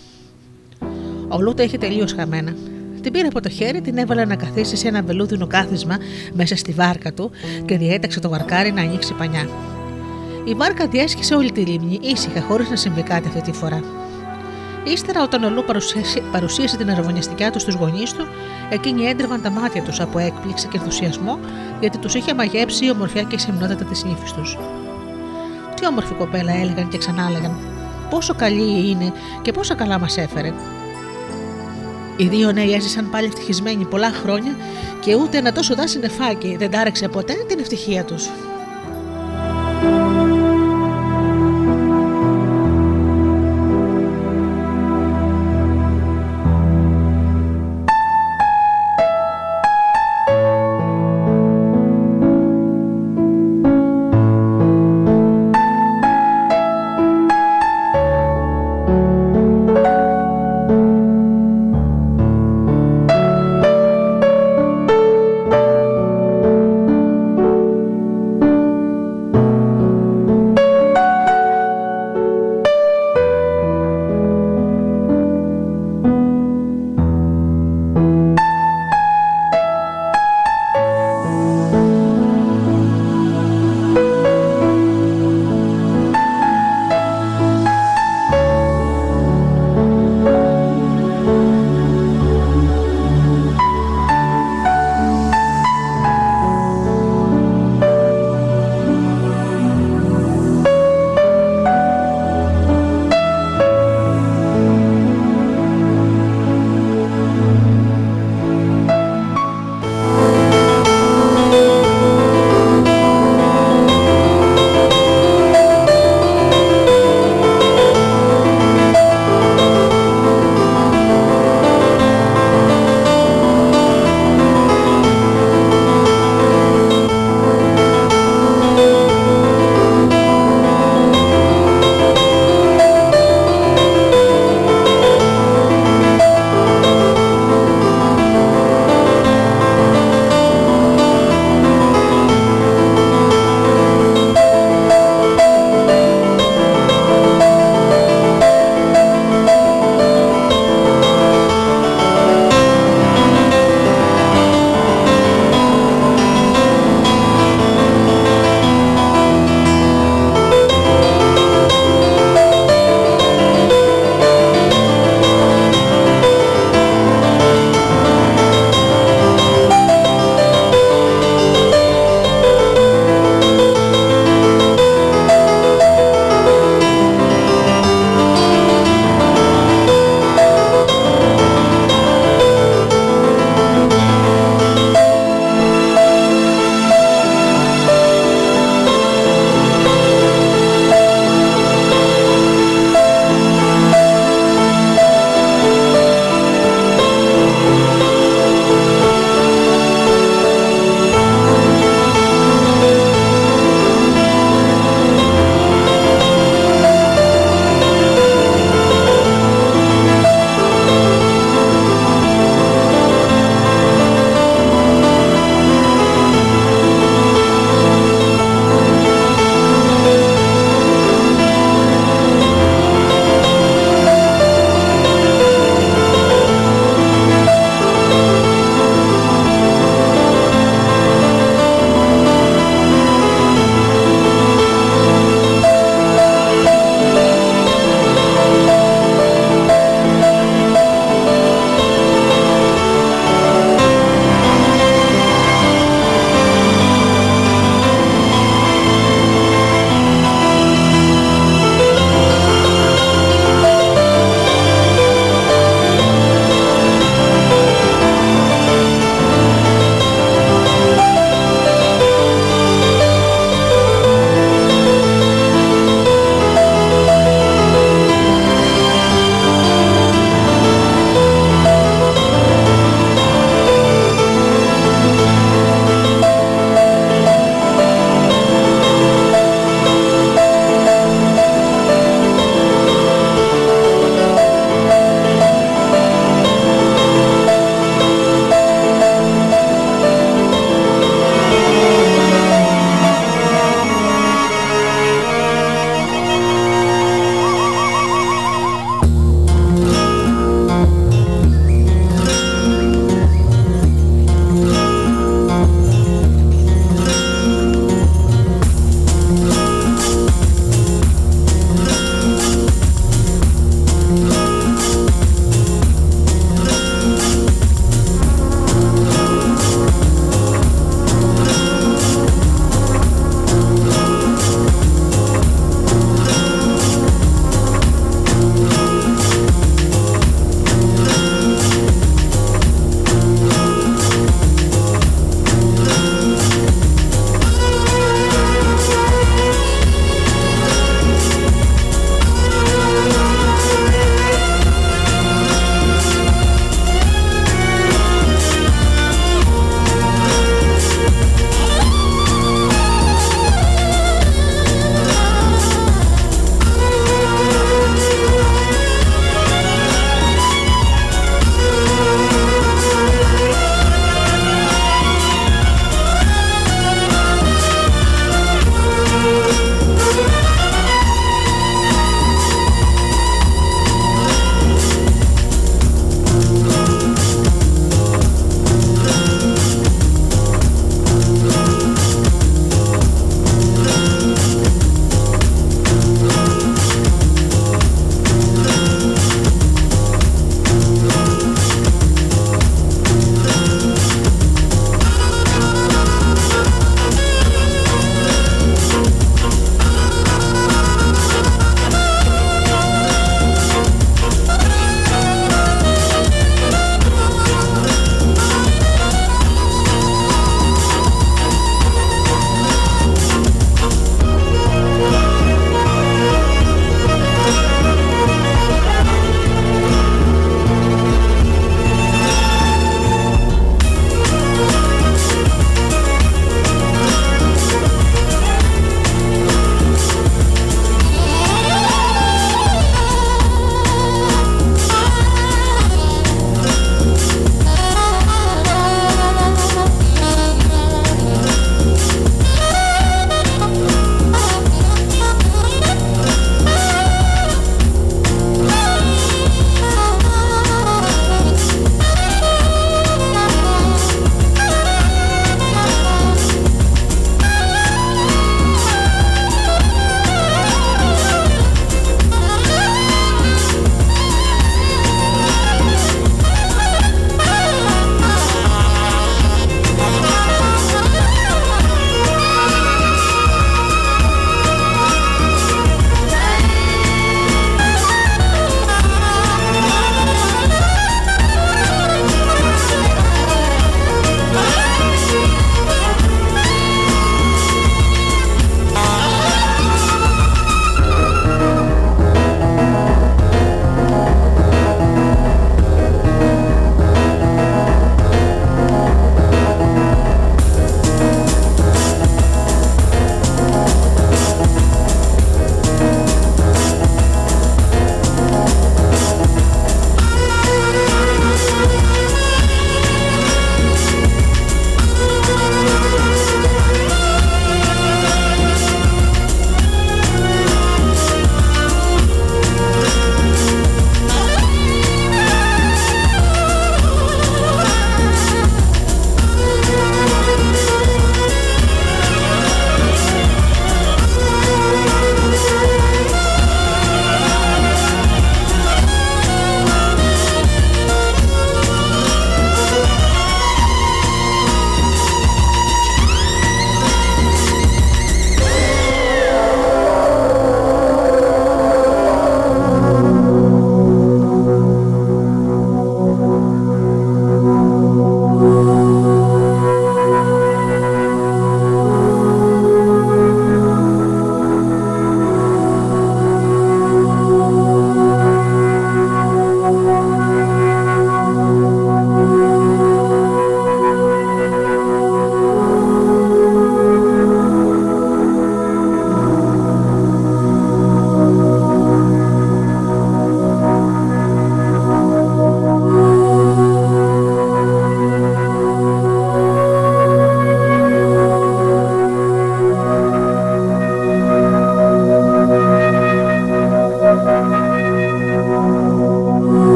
Ο 1.27 1.41
Λούτα 1.41 1.63
είχε 1.63 1.77
τελείως 1.77 2.13
χαμένα. 2.13 2.55
Την 3.01 3.11
πήρε 3.11 3.27
από 3.27 3.41
το 3.41 3.49
χέρι, 3.49 3.81
την 3.81 3.97
έβαλε 3.97 4.25
να 4.25 4.35
καθίσει 4.35 4.75
σε 4.75 4.87
ένα 4.87 5.01
βελούδινο 5.01 5.47
κάθισμα 5.47 5.97
μέσα 6.33 6.55
στη 6.55 6.71
βάρκα 6.71 7.13
του 7.13 7.31
και 7.65 7.77
διέταξε 7.77 8.19
το 8.19 8.29
βαρκάρι 8.29 8.71
να 8.71 8.81
ανοίξει 8.81 9.13
πανιά. 9.13 9.49
Η 10.45 10.53
βάρκα 10.53 10.87
διέσχισε 10.87 11.35
όλη 11.35 11.51
τη 11.51 11.61
λίμνη, 11.61 11.99
ήσυχα, 12.01 12.41
χωρίς 12.41 12.69
να 12.69 12.75
συμβεί 12.75 13.01
κάτι 13.01 13.27
αυτή 13.27 13.41
τη 13.41 13.51
φορά. 13.51 13.96
Ύστερα, 14.93 15.23
όταν 15.23 15.43
ο 15.43 15.49
Λου 15.49 15.63
παρουσίασε, 15.63 16.23
παρουσίασε 16.31 16.77
την 16.77 16.91
αραβωνιαστικιά 16.91 17.51
του 17.51 17.59
στους 17.59 17.73
γονείς 17.73 18.13
του, 18.13 18.27
εκείνοι 18.69 19.05
έντρεβαν 19.05 19.41
τα 19.41 19.49
μάτια 19.49 19.81
τους 19.81 19.99
από 19.99 20.19
έκπληξη 20.19 20.67
και 20.67 20.77
ενθουσιασμό, 20.77 21.39
γιατί 21.79 21.97
τους 21.97 22.13
είχε 22.13 22.33
μαγέψει 22.33 22.85
η 22.85 22.89
ομορφιά 22.89 23.23
και 23.23 23.35
η 23.35 23.39
σεμνότητα 23.39 23.85
της 23.85 24.03
νύφης 24.03 24.31
τους. 24.31 24.57
Τι 25.75 25.85
όμορφη 25.85 26.13
κοπέλα, 26.13 26.53
έλεγαν 26.53 26.87
και 26.87 26.97
ξανά 26.97 27.25
έλεγαν. 27.29 27.57
Πόσο 28.09 28.33
καλή 28.35 28.89
είναι 28.89 29.13
και 29.41 29.51
πόσα 29.51 29.75
καλά 29.75 29.99
μας 29.99 30.17
έφερε. 30.17 30.53
Οι 32.17 32.27
δύο 32.27 32.51
νέοι 32.51 32.73
έζησαν 32.73 33.09
πάλι 33.09 33.27
ευτυχισμένοι 33.27 33.85
πολλά 33.85 34.11
χρόνια 34.11 34.55
και 34.99 35.15
ούτε 35.15 35.37
ένα 35.37 35.51
τόσο 35.51 35.75
δάσι 35.75 35.99
νεφάκι 35.99 36.55
δεν 36.59 36.71
τάρεξε 36.71 37.07
ποτέ 37.07 37.33
την 37.47 37.59
ευτυχία 37.59 38.03
τους. 38.03 38.29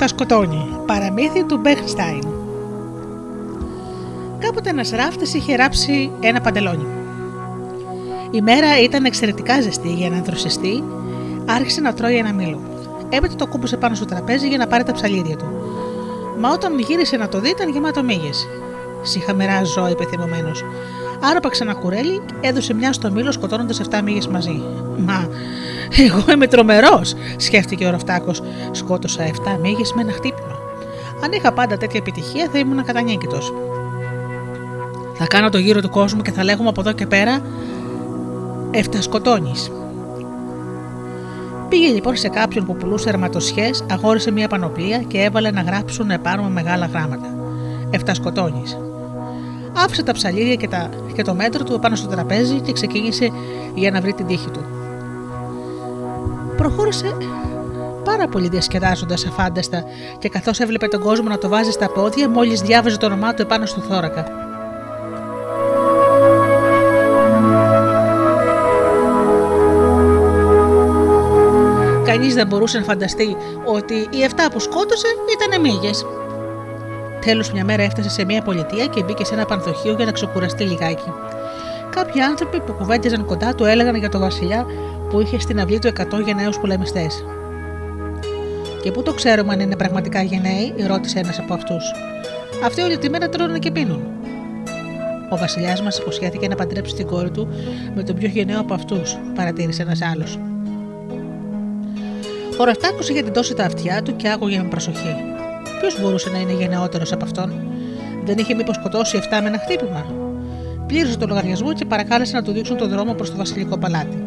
Περιπέτειες 0.00 0.12
του 0.12 0.24
Εφτασκοτώνη, 0.24 0.76
παραμύθι 0.86 1.44
του 1.44 1.56
Μπέχνστάιν. 1.56 2.22
Κάποτε 4.38 4.70
ένας 4.70 4.90
ράφτης 4.90 5.34
είχε 5.34 5.56
ράψει 5.56 6.10
ένα 6.20 6.40
παντελόνι. 6.40 6.86
Η 8.30 8.40
μέρα 8.40 8.80
ήταν 8.82 9.04
εξαιρετικά 9.04 9.60
ζεστή 9.60 9.92
για 9.92 10.10
να 10.10 10.16
ενθροσιστεί, 10.16 10.84
άρχισε 11.46 11.80
να 11.80 11.94
τρώει 11.94 12.16
ένα 12.16 12.32
μήλο. 12.32 12.60
Έπειτα 13.08 13.34
το 13.34 13.46
κούμπωσε 13.46 13.76
πάνω 13.76 13.94
στο 13.94 14.04
τραπέζι 14.04 14.48
για 14.48 14.58
να 14.58 14.66
πάρει 14.66 14.84
τα 14.84 14.92
ψαλίδια 14.92 15.36
του. 15.36 15.46
Μα 16.38 16.50
όταν 16.50 16.78
γύρισε 16.78 17.16
να 17.16 17.28
το 17.28 17.40
δει, 17.40 17.48
ήταν 17.48 17.68
γεμάτο 17.68 18.02
μύγες. 18.02 18.46
Συχαμερά 19.02 19.64
ζώα, 19.64 19.90
είπε 19.90 20.04
θυμωμένος. 20.04 20.64
Άρπαξε 21.22 21.62
ένα 21.62 21.74
κουρέλι, 21.74 22.20
έδωσε 22.40 22.74
μια 22.74 22.92
στο 22.92 23.10
μήλο 23.10 23.32
σκοτώνοντας 23.32 23.80
7 23.90 24.02
μύγες 24.04 24.26
μαζί. 24.26 24.62
Μα, 24.96 25.28
εγώ 26.06 26.24
είμαι 26.32 26.46
τρομερός, 26.46 27.14
σκέφτηκε 27.36 27.86
ο 27.86 27.90
Ραφτάκος. 27.90 28.42
Σκότωσα 28.70 29.24
7 29.24 29.58
μύγες 29.60 29.92
με 29.92 30.00
ένα 30.02 30.12
χτύπημα. 30.12 30.58
Αν 31.24 31.32
είχα 31.32 31.52
πάντα 31.52 31.76
τέτοια 31.76 32.00
επιτυχία, 32.00 32.48
θα 32.52 32.58
ήμουν 32.58 32.84
κατανίκητος. 32.84 33.52
Θα 35.14 35.26
κάνω 35.26 35.48
το 35.48 35.58
γύρο 35.58 35.80
του 35.80 35.90
κόσμου 35.90 36.22
και 36.22 36.32
θα 36.32 36.44
λέγουμε 36.44 36.68
από 36.68 36.80
εδώ 36.80 36.92
και 36.92 37.06
πέρα 37.06 37.42
Εφτασκοτώνεις. 38.70 39.70
Πήγε 41.68 41.88
λοιπόν 41.88 42.16
σε 42.16 42.28
κάποιον 42.28 42.64
που 42.64 42.76
πουλούσε 42.76 43.08
ερματοσχέ, 43.08 43.70
αγόρισε 43.90 44.30
μια 44.30 44.48
πανοπλία 44.48 44.98
και 44.98 45.22
έβαλε 45.22 45.50
να 45.50 45.60
γράψουν 45.60 46.10
επάνω 46.10 46.42
με 46.42 46.50
μεγάλα 46.50 46.86
γράμματα. 46.86 47.34
Εφτασκοτώνεις. 47.90 48.78
Άφησε 49.76 50.02
τα 50.02 50.12
ψαλίδια 50.12 50.54
και, 50.54 50.68
τα, 50.68 50.88
και 51.14 51.22
το 51.22 51.34
μέτρο 51.34 51.64
του 51.64 51.78
πάνω 51.78 51.96
στο 51.96 52.08
τραπέζι 52.08 52.60
και 52.60 52.72
ξεκίνησε 52.72 53.30
για 53.74 53.90
να 53.90 54.00
βρει 54.00 54.12
την 54.12 54.26
τύχη 54.26 54.50
του. 54.50 54.64
Προχώρησε 56.56 57.16
πάρα 58.20 58.32
πολύ 58.32 58.48
διασκεδάζοντας 58.48 59.26
αφάνταστα 59.26 59.84
και 60.18 60.28
καθώς 60.28 60.60
έβλεπε 60.60 60.88
τον 60.88 61.00
κόσμο 61.00 61.28
να 61.28 61.38
το 61.38 61.48
βάζει 61.48 61.70
στα 61.70 61.90
πόδια, 61.90 62.28
μόλις 62.28 62.60
διάβαζε 62.60 62.96
το 62.96 63.06
όνομά 63.06 63.34
του 63.34 63.42
επάνω 63.42 63.66
στο 63.66 63.80
θώρακα. 63.80 64.24
Κανείς 72.04 72.34
δεν 72.34 72.46
μπορούσε 72.46 72.78
να 72.78 72.84
φανταστεί 72.84 73.36
ότι 73.64 73.94
οι 73.94 74.28
7 74.28 74.50
που 74.52 74.60
σκότωσε 74.60 75.06
ήταν 75.36 75.60
μύγες. 75.60 76.06
Τέλος, 77.24 77.52
μια 77.52 77.64
μέρα 77.64 77.82
έφτασε 77.82 78.10
σε 78.10 78.24
μια 78.24 78.42
πολιτεία 78.42 78.86
και 78.86 79.02
μπήκε 79.02 79.24
σε 79.24 79.34
ένα 79.34 79.44
πανθοχείο 79.44 79.92
για 79.92 80.04
να 80.04 80.12
ξεκουραστεί 80.12 80.64
λιγάκι. 80.64 81.12
Κάποιοι 81.90 82.20
άνθρωποι 82.20 82.60
που 82.60 82.72
κουβέντιαζαν 82.72 83.24
κοντά 83.24 83.54
του 83.54 83.64
έλεγαν 83.64 83.94
για 83.94 84.08
τον 84.08 84.20
Βασιλιά 84.20 84.66
που 85.10 85.20
είχε 85.20 85.40
στην 85.40 85.60
αυλή 85.60 85.78
του 85.78 85.88
100 85.88 86.22
γενναίους 86.24 86.58
πολεμιστές. 86.58 87.24
Και 88.82 88.90
πού 88.90 89.02
το 89.02 89.12
ξέρουμε 89.12 89.52
αν 89.52 89.60
είναι 89.60 89.76
πραγματικά 89.76 90.22
γενναίοι, 90.22 90.74
ρώτησε 90.86 91.18
ένας 91.18 91.38
από 91.38 91.54
αυτούς. 91.54 91.92
Αυτοί 92.64 92.80
όλη 92.80 92.98
τη 92.98 93.10
μέρα 93.10 93.28
τρώνε 93.28 93.58
και 93.58 93.70
πίνουν. 93.70 94.02
Ο 95.30 95.36
Βασιλιάς 95.36 95.82
μας 95.82 95.98
υποσχέθηκε 95.98 96.48
να 96.48 96.54
παντρέψει 96.54 96.94
την 96.94 97.06
κόρη 97.06 97.30
του 97.30 97.48
με 97.94 98.02
τον 98.02 98.16
πιο 98.16 98.28
γενναίο 98.28 98.60
από 98.60 98.74
αυτούς, 98.74 99.18
παρατήρησε 99.34 99.82
ένας 99.82 100.02
άλλος. 100.02 100.38
Ο 102.58 102.64
Ραφτάκο 102.64 102.98
είχε 103.00 103.22
τεντώσει 103.22 103.54
τα 103.54 103.64
αυτιά 103.64 104.02
του 104.02 104.16
και 104.16 104.30
άκουγε 104.30 104.58
με 104.58 104.68
προσοχή. 104.68 105.16
Ποιος 105.80 106.00
μπορούσε 106.00 106.30
να 106.30 106.38
είναι 106.38 106.52
γενναιότερος 106.52 107.12
από 107.12 107.24
αυτόν, 107.24 107.52
δεν 108.24 108.38
είχε 108.38 108.54
μήπως 108.54 108.76
σκοτώσει 108.76 109.18
7 109.22 109.40
με 109.42 109.48
ένα 109.48 109.58
χτύπημα; 109.58 110.06
Πλήρωσε 110.86 111.16
το 111.16 111.26
λογαριασμό 111.26 111.72
και 111.72 111.84
παρακάλεσε 111.84 112.36
να 112.36 112.42
του 112.42 112.52
δείξουν 112.52 112.76
τον 112.76 112.88
δρόμο 112.88 113.14
προς 113.14 113.30
το 113.30 113.36
βασιλικό 113.36 113.78
παλάτι. 113.78 114.24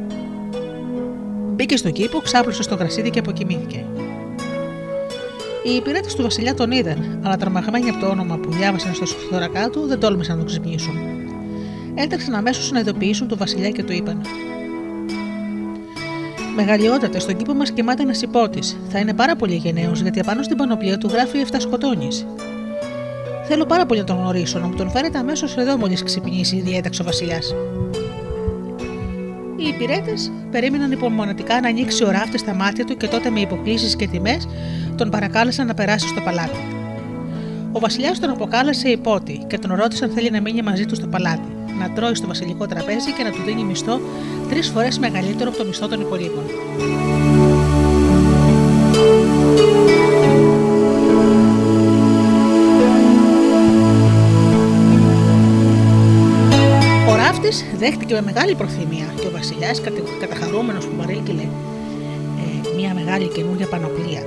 Μπήκε 1.54 1.78
στον 1.78 1.92
κήπο, 1.92 2.20
ξάπλωσε 2.20 2.64
στο 2.64 2.76
γρασίδι 2.76 3.10
και 3.10 3.20
αποκοιμήθηκε. 3.20 3.86
Οι 5.64 5.76
υπηρέτες 5.76 6.16
του 6.16 6.22
Βασιλιά 6.22 6.54
τον 6.54 6.72
είδαν, 6.72 7.20
αλλά 7.24 7.38
τρομαγμένοι 7.38 7.90
από 7.90 8.00
το 8.00 8.08
όνομα 8.08 8.38
που 8.38 8.52
διάβασαν 8.52 8.94
στο 8.94 9.06
σωθωρακά 9.06 9.70
του 9.70 9.88
δεν 9.88 10.00
τόλμησαν 10.00 10.34
να 10.34 10.44
τον 10.44 10.48
ξυπνήσουν. 10.52 10.96
Έτρεξαν 11.96 12.36
αμέσως 12.36 12.72
να 12.72 12.80
ειδοποιήσουν 12.80 13.28
τον 13.28 13.38
Βασιλιά 13.38 13.70
και 13.70 13.84
του 13.84 13.94
είπαν: 13.94 14.22
Μεγαλειότατε, 16.56 17.20
στον 17.20 17.38
κήπο 17.38 17.54
μας 17.54 17.72
κοιμάται 17.72 18.02
ένας 18.02 18.22
υπότης. 18.22 18.78
Θα 18.90 19.00
είναι 19.00 19.14
πάρα 19.14 19.36
πολύ 19.36 19.56
γενναίος, 19.56 20.02
γιατί 20.02 20.20
απάνω 20.20 20.44
στην 20.44 20.58
πανοπλία 20.58 20.98
του 20.98 21.08
γράφει 21.08 21.38
7 21.52 21.56
σκοτώνεις. 21.60 22.26
Θέλω 23.48 23.66
πάρα 23.66 23.86
πολύ 23.86 24.00
να 24.00 24.06
τον 24.06 24.18
γνωρίσω, 24.18 24.60
να 24.60 24.68
μου 24.68 24.76
τον 24.76 24.90
φέρετε 24.90 25.18
αμέσως 25.18 25.58
εδώ 25.58 25.78
μόλις 25.78 26.04
ξυπνήσει, 26.04 26.62
διέταξε 26.62 27.02
ο 27.02 27.06
Βασιλιάς. 27.06 27.56
Οι 29.56 29.68
υπηρέτες 29.68 30.32
περίμεναν 30.52 30.92
υπομονετικά 30.92 31.62
να 31.62 31.68
ανοίξει 31.68 32.04
ο 32.04 32.12
ράφτης 32.12 32.40
στα 32.40 32.54
μάτια 32.54 32.86
του 32.86 32.98
και 32.98 33.08
τότε 33.08 33.30
με 33.30 33.40
υποκλήσεις 33.40 33.96
και 33.96 34.08
τιμές 34.08 34.48
τον 34.96 35.10
παρακάλεσαν 35.10 35.68
να 35.68 35.74
περάσει 35.74 36.08
στο 36.08 36.22
παλάτι. 36.22 36.60
Ο 37.72 37.80
Βασιλιάς 37.80 38.20
τον 38.20 38.30
αποκάλεσε 38.30 38.90
υπότη 38.90 39.46
και 39.48 39.58
τον 39.58 39.76
ρώτησε 39.76 40.04
αν 40.04 40.12
θέλει 40.12 40.32
να 40.32 40.42
μείνει 40.42 40.62
μαζί 40.62 40.86
του 40.86 40.96
στο 40.96 41.08
παλάτι, 41.08 41.48
να 41.80 41.92
τρώει 41.92 42.16
στο 42.16 42.28
βασιλικό 42.28 42.66
τραπέζι 42.66 43.12
και 43.12 43.24
να 43.24 43.30
του 43.30 43.42
δίνει 43.46 43.64
μισθό 43.64 44.00
τρεις 44.50 44.70
φορές 44.70 45.00
μεγαλύτερο 45.00 45.50
από 45.50 45.58
το 45.58 45.66
μισθό 45.66 45.88
των 45.88 46.02
υπολείπων. 46.02 46.44
Δέχτηκε 57.78 58.14
με 58.14 58.22
μεγάλη 58.22 58.56
προθυμία 58.56 59.06
και 59.20 59.28
ο 59.28 59.32
βασιλιάς, 59.32 59.82
καταχαρούμενος 60.20 60.86
που 60.86 60.96
παρήγγειλε 60.96 61.42
ε, 61.42 62.76
μια 62.78 62.94
μεγάλη 62.94 63.28
καινούργια 63.28 63.68
πανοπλία 63.68 64.22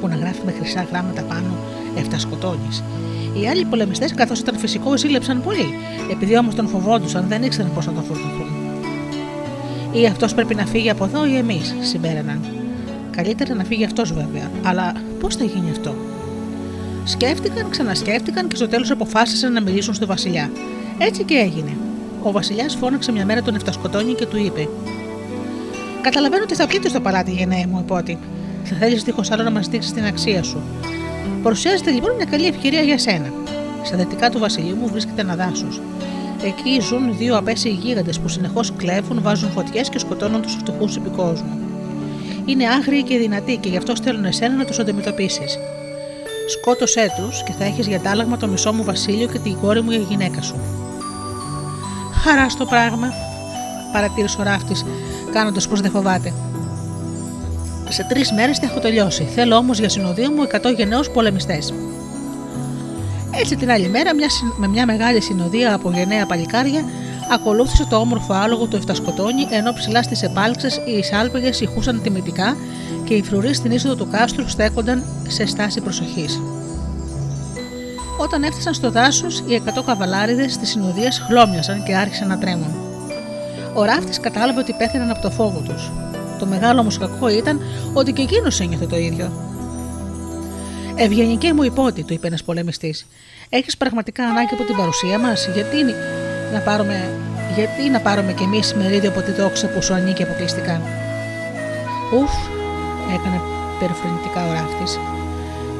που 0.00 0.08
να 0.08 0.16
γράφει 0.16 0.40
με 0.44 0.52
χρυσά 0.58 0.86
γράμματα 0.90 1.22
πάνω 1.22 1.56
εφτασκοτώνεις. 1.98 2.82
Οι 3.40 3.48
άλλοι 3.48 3.64
πολεμιστές, 3.64 4.14
καθώς 4.14 4.38
ήταν 4.38 4.58
φυσικό, 4.58 4.96
ζήλεψαν 4.96 5.42
πολύ, 5.42 5.74
επειδή 6.10 6.38
όμως 6.38 6.54
τον 6.54 6.68
φοβόντουσαν, 6.68 7.24
δεν 7.28 7.42
ήξεραν 7.42 7.72
πώς 7.74 7.86
να 7.86 7.92
τον 7.92 8.04
φορτωθούν. 8.04 8.46
Ή 9.92 10.06
αυτός 10.06 10.34
πρέπει 10.34 10.54
να 10.54 10.66
φύγει 10.66 10.90
από 10.90 11.04
εδώ 11.04 11.26
ή 11.26 11.36
εμείς, 11.36 11.74
συμπέραναν. 11.80 12.40
Καλύτερα 13.10 13.54
να 13.54 13.64
φύγει 13.64 13.84
αυτός 13.84 14.12
βέβαια, 14.12 14.50
αλλά 14.62 14.92
πώς 15.20 15.36
θα 15.36 15.44
γίνει 15.44 15.70
αυτό; 15.70 15.94
Σκέφτηκαν, 17.04 17.70
ξανασκέφτηκαν 17.70 18.48
και 18.48 18.56
στο 18.56 18.68
τέλος 18.68 18.90
αποφάσισαν 18.90 19.52
να 19.52 19.60
μιλήσουν 19.60 19.94
στο 19.94 20.06
Βασιλιά. 20.06 20.50
Έτσι 20.98 21.24
και 21.24 21.34
έγινε. 21.34 21.76
Ο 22.26 22.32
Βασιλιάς 22.32 22.74
φώναξε 22.74 23.12
μια 23.12 23.24
μέρα 23.24 23.42
τον 23.42 23.54
Εφτασκοτώνη 23.54 24.14
και 24.14 24.26
του 24.26 24.36
είπε: 24.36 24.68
Καταλαβαίνω 26.00 26.42
ότι 26.42 26.54
θα 26.54 26.66
πείτε 26.66 26.88
στο 26.88 27.00
παλάτι, 27.00 27.30
γενναία 27.30 27.66
μου, 27.68 27.78
υπότι. 27.78 28.18
Θα 28.64 28.76
θέλεις 28.76 29.02
δίχως 29.02 29.30
άλλο 29.30 29.42
να 29.42 29.50
μας 29.50 29.68
δείξεις 29.68 29.92
την 29.92 30.04
αξία 30.04 30.42
σου. 30.42 30.62
Παρουσιάζεται 31.42 31.90
λοιπόν 31.90 32.14
μια 32.14 32.24
καλή 32.24 32.46
ευκαιρία 32.46 32.80
για 32.80 32.98
σένα. 32.98 33.32
Στα 33.82 33.96
δυτικά 33.96 34.30
του 34.30 34.38
βασιλείου 34.38 34.76
μου 34.76 34.88
βρίσκεται 34.88 35.20
ένα 35.20 35.36
δάσος. 35.36 35.80
Εκεί 36.44 36.80
ζουν 36.80 37.16
δύο 37.16 37.36
απέσιοι 37.36 37.78
γίγαντες 37.82 38.20
που 38.20 38.28
συνεχώς 38.28 38.72
κλέβουν, 38.76 39.22
βάζουν 39.22 39.50
φωτιές 39.50 39.88
και 39.88 39.98
σκοτώνουν 39.98 40.42
τους 40.42 40.54
φτωχούς 40.54 40.96
επικόσμου. 40.96 41.58
Είναι 42.44 42.68
άγριοι 42.68 43.02
και 43.02 43.18
δυνατοί 43.18 43.56
και 43.56 43.68
γι' 43.68 43.76
αυτό 43.76 43.94
στέλνουν 43.94 44.24
εσένα 44.24 44.54
να 44.54 44.64
τους 44.64 44.78
αντιμετωπίσεις. 44.78 45.58
Σκότωσέ 46.48 47.12
τους 47.16 47.42
και 47.42 47.52
θα 47.52 47.64
έχεις 47.64 47.86
για 47.86 48.00
τάλαγμα 48.00 48.36
το 48.36 48.46
μισό 48.46 48.72
μου 48.72 48.84
βασίλειο 48.84 49.26
και 49.26 49.38
την 49.38 49.56
κόρη 49.60 49.80
μου 49.80 49.90
για 49.90 50.00
γυναίκα 50.08 50.42
σου. 50.42 50.56
Χαρά 52.24 52.48
στο 52.48 52.64
πράγμα, 52.64 53.12
παρατήρησε 53.92 54.40
ο 54.40 54.42
ράφτης, 54.42 54.84
κάνοντας 55.32 55.68
πως 55.68 55.80
δεν 55.80 55.90
φοβάται. 55.90 56.32
Σε 57.88 58.06
τρεις 58.08 58.32
μέρες 58.32 58.58
θα 58.58 58.66
έχω 58.66 58.80
τελειώσει. 58.80 59.24
Θέλω 59.34 59.56
όμως 59.56 59.78
για 59.78 59.88
συνοδείο 59.88 60.30
μου 60.30 60.42
100 60.42 60.74
γενναίους 60.76 61.10
πολεμιστές. 61.10 61.74
Έτσι 63.40 63.56
την 63.56 63.70
άλλη 63.70 63.88
μέρα, 63.88 64.14
μια, 64.14 64.28
με 64.56 64.68
μια 64.68 64.86
μεγάλη 64.86 65.20
συνοδεία 65.20 65.74
από 65.74 65.90
γενναία 65.90 66.26
παλικάρια, 66.26 66.84
ακολούθησε 67.32 67.86
το 67.90 67.96
όμορφο 67.96 68.32
άλογο 68.32 68.66
του 68.66 68.76
Εφτασκοτώνη, 68.76 69.46
ενώ 69.50 69.72
ψηλά 69.72 70.02
στις 70.02 70.22
επάλξες 70.22 70.76
οι 70.76 70.92
εισάλπεγε 70.98 71.50
ηχούσαν 71.60 72.02
τιμητικά 72.02 72.56
και 73.04 73.14
οι 73.14 73.22
φρουροί 73.22 73.54
στην 73.54 73.70
είσοδο 73.70 73.94
του 73.94 74.08
κάστρου 74.10 74.48
στέκονταν 74.48 75.04
σε 75.28 75.46
στάση 75.46 75.80
προσοχής. 75.80 76.40
Όταν 78.18 78.42
έφτασαν 78.42 78.74
στο 78.74 78.90
δάσος, 78.90 79.42
οι 79.46 79.54
100 79.54 79.82
καβαλάριδες 79.86 80.56
της 80.56 80.68
συνοδείας 80.68 81.18
χλώμιασαν 81.18 81.82
και 81.82 81.96
άρχισαν 81.96 82.28
να 82.28 82.38
τρέμουν. 82.38 82.74
Ο 83.74 83.84
ράφτης 83.84 84.20
κατάλαβε 84.20 84.60
ότι 84.60 84.72
πέθαιναν 84.72 85.10
από 85.10 85.22
το 85.22 85.30
φόβο 85.30 85.60
τους. 85.60 85.90
Το 86.38 86.46
μεγάλο 86.46 86.80
όμως 86.80 86.98
κακό 86.98 87.28
ήταν 87.28 87.60
ότι 87.92 88.12
και 88.12 88.22
εκείνος 88.22 88.60
ένιωθε 88.60 88.86
το 88.86 88.96
ίδιο. 88.96 89.32
Ευγενική 90.94 91.52
μου 91.52 91.62
υπότη, 91.62 92.02
του 92.02 92.12
είπε 92.12 92.26
ένας 92.26 92.44
πολεμιστής. 92.44 93.06
Έχεις 93.48 93.76
πραγματικά 93.76 94.24
ανάγκη 94.24 94.54
από 94.54 94.64
την 94.64 94.76
παρουσία 94.76 95.18
μας, 95.18 95.48
γιατί 95.54 95.76
να 96.52 96.58
πάρουμε, 96.58 97.08
γιατί 97.54 97.90
να 97.90 98.00
πάρουμε 98.00 98.32
κι 98.32 98.42
εμείς 98.42 98.74
μερίδιο 98.74 99.10
από 99.10 99.20
τη 99.20 99.32
δόξα 99.32 99.66
που 99.68 99.82
σου 99.82 99.94
ανήκει 99.94 100.22
αποκλειστικά; 100.22 100.80
Ουφ, 102.14 102.32
έκανε 103.14 103.40
περιφρονητικά 103.80 104.48
ο 104.48 104.52
ράφτης. 104.52 104.98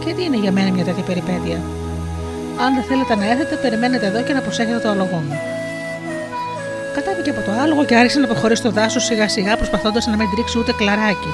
Και 0.04 0.12
τι 0.14 0.24
είναι 0.24 0.36
για 0.36 0.52
μένα 0.52 0.72
μια 0.72 0.84
τέτοια 0.84 1.02
περιπέτεια; 1.02 1.62
Αν 2.62 2.74
δεν 2.74 2.84
θέλετε 2.84 3.14
να 3.14 3.30
έρθετε, 3.30 3.54
περιμένετε 3.56 4.06
εδώ 4.06 4.22
και 4.22 4.32
να 4.32 4.40
προσέχετε 4.40 4.78
το 4.78 4.88
αλογό 4.88 5.20
μου. 5.26 5.38
Κατάβηκε 6.94 7.30
από 7.30 7.40
το 7.40 7.52
άλογο 7.62 7.84
και 7.84 7.96
άρχισε 7.96 8.18
να 8.20 8.26
προχωρήσει 8.26 8.60
στο 8.60 8.70
δάσος 8.70 9.04
σιγά 9.04 9.28
σιγά 9.28 9.56
προσπαθώντας 9.56 10.06
να 10.06 10.16
μην 10.16 10.30
τρίξει 10.30 10.58
ούτε 10.58 10.72
κλαράκι, 10.72 11.32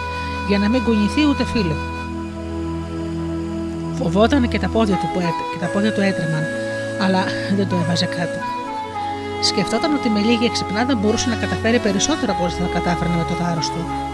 για 0.49 0.59
να 0.59 0.69
μην 0.69 0.83
κουνηθεί 0.85 1.27
ούτε 1.31 1.45
φίλο. 1.45 1.77
Φοβόταν 3.99 4.49
και 4.49 4.59
τα 4.59 4.69
πόδια 4.69 4.97
του, 4.97 5.09
που 5.13 5.21
και 5.53 5.59
τα 5.61 5.67
πόδια 5.67 5.93
του 5.93 6.01
έτρεμαν, 6.01 6.45
αλλά 7.01 7.25
δεν 7.57 7.69
το 7.69 7.77
έβαζε 7.85 8.05
κάτω. 8.05 8.39
Σκεφτόταν 9.43 9.95
ότι 9.95 10.09
με 10.09 10.21
λίγη 10.21 10.45
εξυπνάδα 10.45 10.95
μπορούσε 10.95 11.29
να 11.29 11.35
καταφέρει 11.35 11.79
περισσότερο 11.79 12.33
από 12.33 12.45
ό,τι 12.45 12.53
θα 12.53 12.69
κατάφερνε 12.73 13.17
με 13.17 13.25
το 13.29 13.35
θάρρο 13.35 13.61
του. 13.61 14.10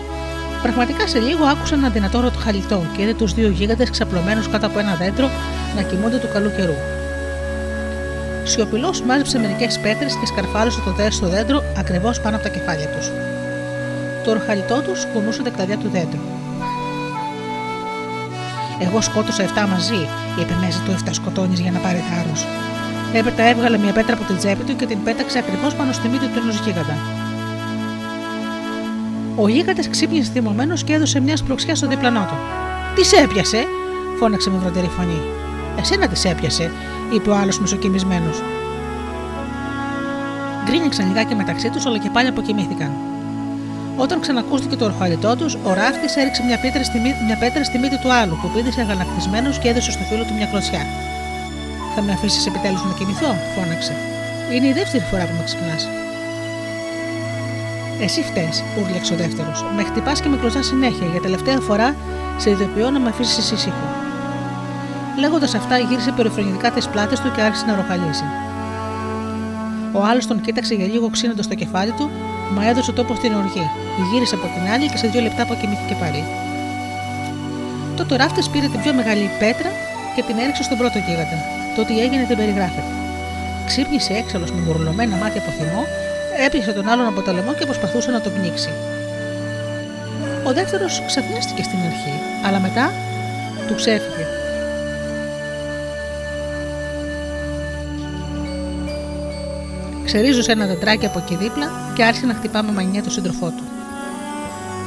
Πραγματικά 0.67 1.07
σε 1.07 1.19
λίγο 1.19 1.45
άκουσαν 1.45 1.79
ένα 1.79 1.89
δυνατό 1.89 2.33
χαλιτό 2.39 2.87
και 2.97 3.03
είδε 3.03 3.15
τους 3.15 3.35
δύο 3.35 3.49
γίγαντες 3.49 3.91
ξαπλωμένους 3.91 4.49
κάτω 4.49 4.67
από 4.67 4.79
ένα 4.79 4.95
δέντρο 4.95 5.31
να 5.77 5.83
κοιμούνται 5.83 6.17
του 6.17 6.29
καλού 6.33 6.51
καιρού. 6.57 6.75
Σιωπηλός 8.45 9.03
μάζεψε 9.03 9.39
μερικές 9.39 9.79
πέτρες 9.79 10.17
και 10.21 10.27
σκαρφάλωσε 10.27 10.81
το 10.85 10.91
δέντρο 10.91 11.13
στο 11.13 11.29
δέντρο 11.29 11.63
ακριβώς 11.79 12.21
πάνω 12.21 12.37
από 12.37 12.45
τα 12.45 12.51
κεφάλια 12.51 12.89
τους. 12.89 13.11
Το 14.25 14.31
ορχαλιτό 14.31 14.81
τους 14.81 15.07
κουνούσε 15.13 15.43
τα 15.43 15.51
κλαδιά 15.51 15.77
του 15.77 15.89
δέντρου. 15.93 16.21
Εγώ 18.81 19.01
σκότωσα 19.01 19.43
7 19.43 19.67
μαζί, 19.69 20.09
είπε 20.41 20.55
μέσα 20.61 20.81
του 20.85 20.93
7 21.05 21.09
σκοτώνεις 21.11 21.61
για 21.61 21.71
να 21.71 21.79
πάρει 21.79 22.03
θάρρος. 22.11 22.47
Έπειτα 23.13 23.43
έβγαλε 23.43 23.79
μια 23.79 23.93
πέτρα 23.93 24.15
από 24.15 24.25
την 24.25 24.37
τσέπη 24.37 24.65
του 24.65 24.77
και 24.77 24.87
την 24.87 25.03
πέταξε 25.03 25.39
ακριβώς 25.39 25.75
πάνω 25.75 25.93
στη 25.93 26.09
μύτη 26.09 26.27
του 26.27 26.39
ενός 26.39 26.59
γίγαντα. 26.65 27.26
Ο 29.39 29.49
γίγαντας 29.49 29.89
ξύπνησε 29.89 30.31
θυμωμένος 30.33 30.85
και 30.85 30.93
έδωσε 30.93 31.21
μια 31.21 31.37
σπλοξιά 31.37 31.75
στο 31.75 31.87
διπλανό 31.87 32.27
του. 32.29 32.37
Τι 32.95 33.05
σε 33.05 33.17
έπιασε, 33.17 33.65
φώναξε 34.19 34.51
με 34.51 34.59
βροντερή 34.59 34.91
φωνή. 34.97 35.21
Εσένα 35.79 36.09
τι 36.09 36.29
έπιασε, 36.29 36.71
είπε 37.15 37.31
ο 37.31 37.35
άλλος 37.37 37.61
μισοκοιμισμένος. 37.61 38.43
Γκρίνιξαν 40.65 41.09
λιγάκι 41.09 41.35
μεταξύ 41.35 41.71
τους, 41.71 41.87
αλλά 41.87 41.99
και 41.99 42.11
πάλι 42.13 42.29
αποκοιμήθηκαν. 42.29 42.91
Όταν 43.97 44.21
ξανακούστηκε 44.21 44.77
το 44.77 44.85
ορχαλιτό 44.85 45.37
τους, 45.37 45.55
ο 45.55 45.73
ράφτης 45.75 46.17
έριξε 46.17 46.43
μια 46.43 46.59
πέτρα, 46.61 46.85
στη, 46.85 46.99
μια 47.27 47.37
πέτρα 47.39 47.65
στη 47.65 47.79
μύτη 47.79 47.99
του 47.99 48.13
άλλου, 48.13 48.39
που 48.43 48.49
πήδησε 48.55 48.81
αγανακτισμένος 48.81 49.59
και 49.59 49.69
έδωσε 49.69 49.91
στο 49.91 50.03
φίλο 50.09 50.25
του 50.25 50.35
μια 50.35 50.47
κλωτσιά. 50.47 50.83
Θα 51.95 52.03
με 52.03 52.13
αφήσεις 52.13 52.47
επιτέλους 52.47 52.85
να 52.85 52.93
κοιμηθώ, 52.99 53.31
φώναξε. 53.55 53.95
Είναι 54.55 54.67
η 54.67 54.73
δεύτερη 54.73 55.05
φορά 55.11 55.25
που 55.29 55.35
με 55.39 55.45
ξυπνάς. 55.45 55.89
Εσύ 58.01 58.23
φταίει, 58.23 58.53
ούρλιαξε 58.79 59.13
ο 59.15 59.17
δεύτερος. 59.17 59.65
Με 59.77 59.83
χτυπάς 59.85 60.21
και 60.21 60.29
με 60.29 60.37
κλωτσάς 60.37 60.67
συνέχεια. 60.67 61.07
Για 61.07 61.21
τελευταία 61.21 61.61
φορά 61.61 61.95
σε 62.37 62.51
ειδοποιώ 62.51 62.91
να 62.91 62.99
με 62.99 63.09
αφήσεις 63.09 63.51
ήσυχο. 63.51 63.87
Λέγοντας 65.19 65.55
αυτά, 65.55 65.79
γύρισε 65.79 66.13
περιφρονητικά 66.17 66.71
τις 66.71 66.89
πλάτες 66.89 67.21
του 67.21 67.33
και 67.35 67.41
άρχισε 67.41 67.65
να 67.67 67.75
ροχαλίσει. 67.75 68.25
Ο 69.93 70.01
άλλος 70.11 70.27
τον 70.27 70.41
κοίταξε 70.41 70.75
για 70.75 70.87
λίγο 70.87 71.11
ξύνοντας 71.11 71.49
το 71.49 71.55
κεφάλι 71.55 71.93
του, 71.99 72.11
μα 72.55 72.69
έδωσε 72.69 72.93
τόπο 72.93 73.15
στην 73.15 73.35
οργή. 73.35 73.67
Γύρισε 74.13 74.35
από 74.35 74.47
την 74.55 74.73
άλλη 74.73 74.87
και 74.91 74.97
σε 74.97 75.07
δύο 75.07 75.21
λεπτά 75.21 75.43
αποκοιμήθηκε 75.43 75.95
πάλι. 76.01 76.25
Τότε 77.97 78.15
ο 78.15 78.17
ράφτης 78.17 78.49
πήρε 78.49 78.67
την 78.73 78.81
πιο 78.83 78.93
μεγάλη 78.95 79.31
πέτρα 79.39 79.71
και 80.15 80.23
την 80.27 80.37
έριξε 80.43 80.63
στον 80.63 80.79
πρώτο 80.79 80.99
γίγαντα. 81.07 81.39
Το 81.75 81.81
ότι 81.85 82.01
έγινε 82.05 82.25
δεν 82.31 82.37
περιγράφεται. 82.37 82.93
Ξύπνησε 83.67 84.13
έξαλλος 84.23 84.51
με 84.53 84.61
γουρλωμένα 84.67 85.17
μάτια 85.23 85.41
από 85.43 85.51
θυμό, 85.59 85.83
έπιασε 86.45 86.73
τον 86.73 86.89
άλλον 86.89 87.07
από 87.07 87.23
το 87.23 87.33
λαιμό 87.33 87.55
και 87.55 87.65
προσπαθούσε 87.65 88.11
να 88.11 88.21
τον 88.21 88.33
πνίξει. 88.33 88.71
Ο 90.45 90.53
δεύτερος 90.53 91.03
ξαφνίστηκε 91.07 91.63
στην 91.63 91.79
αρχή, 91.79 92.21
αλλά 92.47 92.61
μετά 92.61 92.93
του 93.67 93.75
ξέφυγε. 93.75 94.27
Ξερίζωσε 100.05 100.53
ένα 100.53 100.67
δεντράκι 100.67 101.07
από 101.07 101.19
εκεί 101.19 101.37
δίπλα 101.37 101.71
και 101.95 102.05
άρχισε 102.05 102.27
να 102.27 102.35
χτυπά 102.35 102.63
με 102.63 102.73
μανιά 102.73 103.03
τον 103.03 103.13
σύντροφό 103.13 103.47
του. 103.47 103.65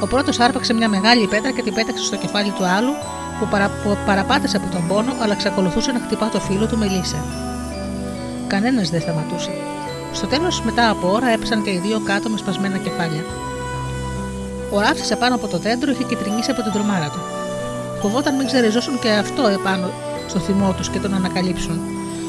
Ο 0.00 0.06
πρώτος 0.06 0.40
άρπαξε 0.40 0.72
μια 0.72 0.88
μεγάλη 0.88 1.26
πέτρα 1.26 1.50
και 1.50 1.62
την 1.62 1.74
πέταξε 1.74 2.04
στο 2.04 2.16
κεφάλι 2.16 2.50
του 2.50 2.64
άλλου 2.64 2.92
που, 3.38 3.46
παρα... 3.50 3.70
που 3.82 3.96
παραπάτησε 4.06 4.56
από 4.56 4.66
τον 4.72 4.86
πόνο, 4.88 5.12
αλλά 5.22 5.32
εξακολουθούσε 5.32 5.92
να 5.92 5.98
χτυπά 5.98 6.28
το 6.28 6.40
φίλο 6.40 6.66
του 6.66 6.78
με 6.78 6.86
λύσα. 6.86 7.24
Κανένας 8.46 8.90
δεν 8.90 9.00
σταματούσε. 9.00 9.50
Στο 10.20 10.28
τέλος, 10.28 10.62
μετά 10.62 10.90
από 10.90 11.10
ώρα, 11.12 11.28
έπεσαν 11.28 11.62
και 11.62 11.70
οι 11.70 11.78
δύο 11.78 12.00
κάτω 12.00 12.28
με 12.28 12.36
σπασμένα 12.36 12.78
κεφάλια. 12.78 13.24
Ο 14.70 14.80
ράφτη 14.80 15.12
επάνω 15.12 15.34
από 15.34 15.46
το 15.48 15.58
δέντρο 15.58 15.90
είχε 15.90 16.04
κυτρινήσει 16.04 16.50
από 16.50 16.62
την 16.62 16.72
τρομάρα 16.72 17.08
του. 17.10 17.20
Φοβόταν 18.00 18.36
μην 18.36 18.46
ξεριζώσουν 18.46 18.98
και 18.98 19.10
αυτό 19.10 19.46
επάνω 19.46 19.90
στο 20.28 20.38
θυμό 20.38 20.72
τους 20.76 20.88
και 20.88 20.98
τον 20.98 21.14
ανακαλύψουν. 21.14 21.80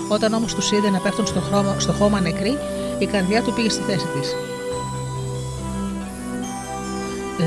Όταν 0.08 0.34
όμως 0.34 0.56
τους 0.56 0.72
είδε 0.72 0.90
να 0.90 1.00
πέφτουν 1.00 1.28
στο, 1.28 1.40
χρώμα, 1.40 1.76
στο 1.80 1.92
χώμα 1.92 2.20
νεκροί, 2.20 2.58
η 3.00 3.06
καρδιά 3.06 3.42
του 3.42 3.54
πήγε 3.54 3.70
στη 3.70 3.82
θέση 3.82 4.06
της. 4.06 4.36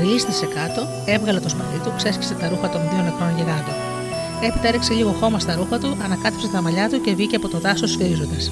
Γλίστησε 0.01 0.45
κάτω, 0.45 0.87
έβγαλε 1.05 1.39
το 1.39 1.49
σπαθί 1.49 1.79
του, 1.83 1.93
ξέσκισε 1.97 2.33
τα 2.33 2.47
ρούχα 2.49 2.69
των 2.69 2.81
δύο 2.89 3.03
νεκρών 3.03 3.31
γιγάντων. 3.37 3.75
Έπειτα 4.41 4.67
έριξε 4.67 4.93
λίγο 4.93 5.11
χώμα 5.19 5.39
στα 5.39 5.55
ρούχα 5.55 5.79
του, 5.79 5.97
ανακάτεψε 6.03 6.47
τα 6.47 6.61
μαλλιά 6.61 6.89
του 6.89 7.01
και 7.01 7.15
βγήκε 7.15 7.35
από 7.35 7.47
το 7.47 7.59
δάσος 7.59 7.91
σφυρίζοντας. 7.91 8.51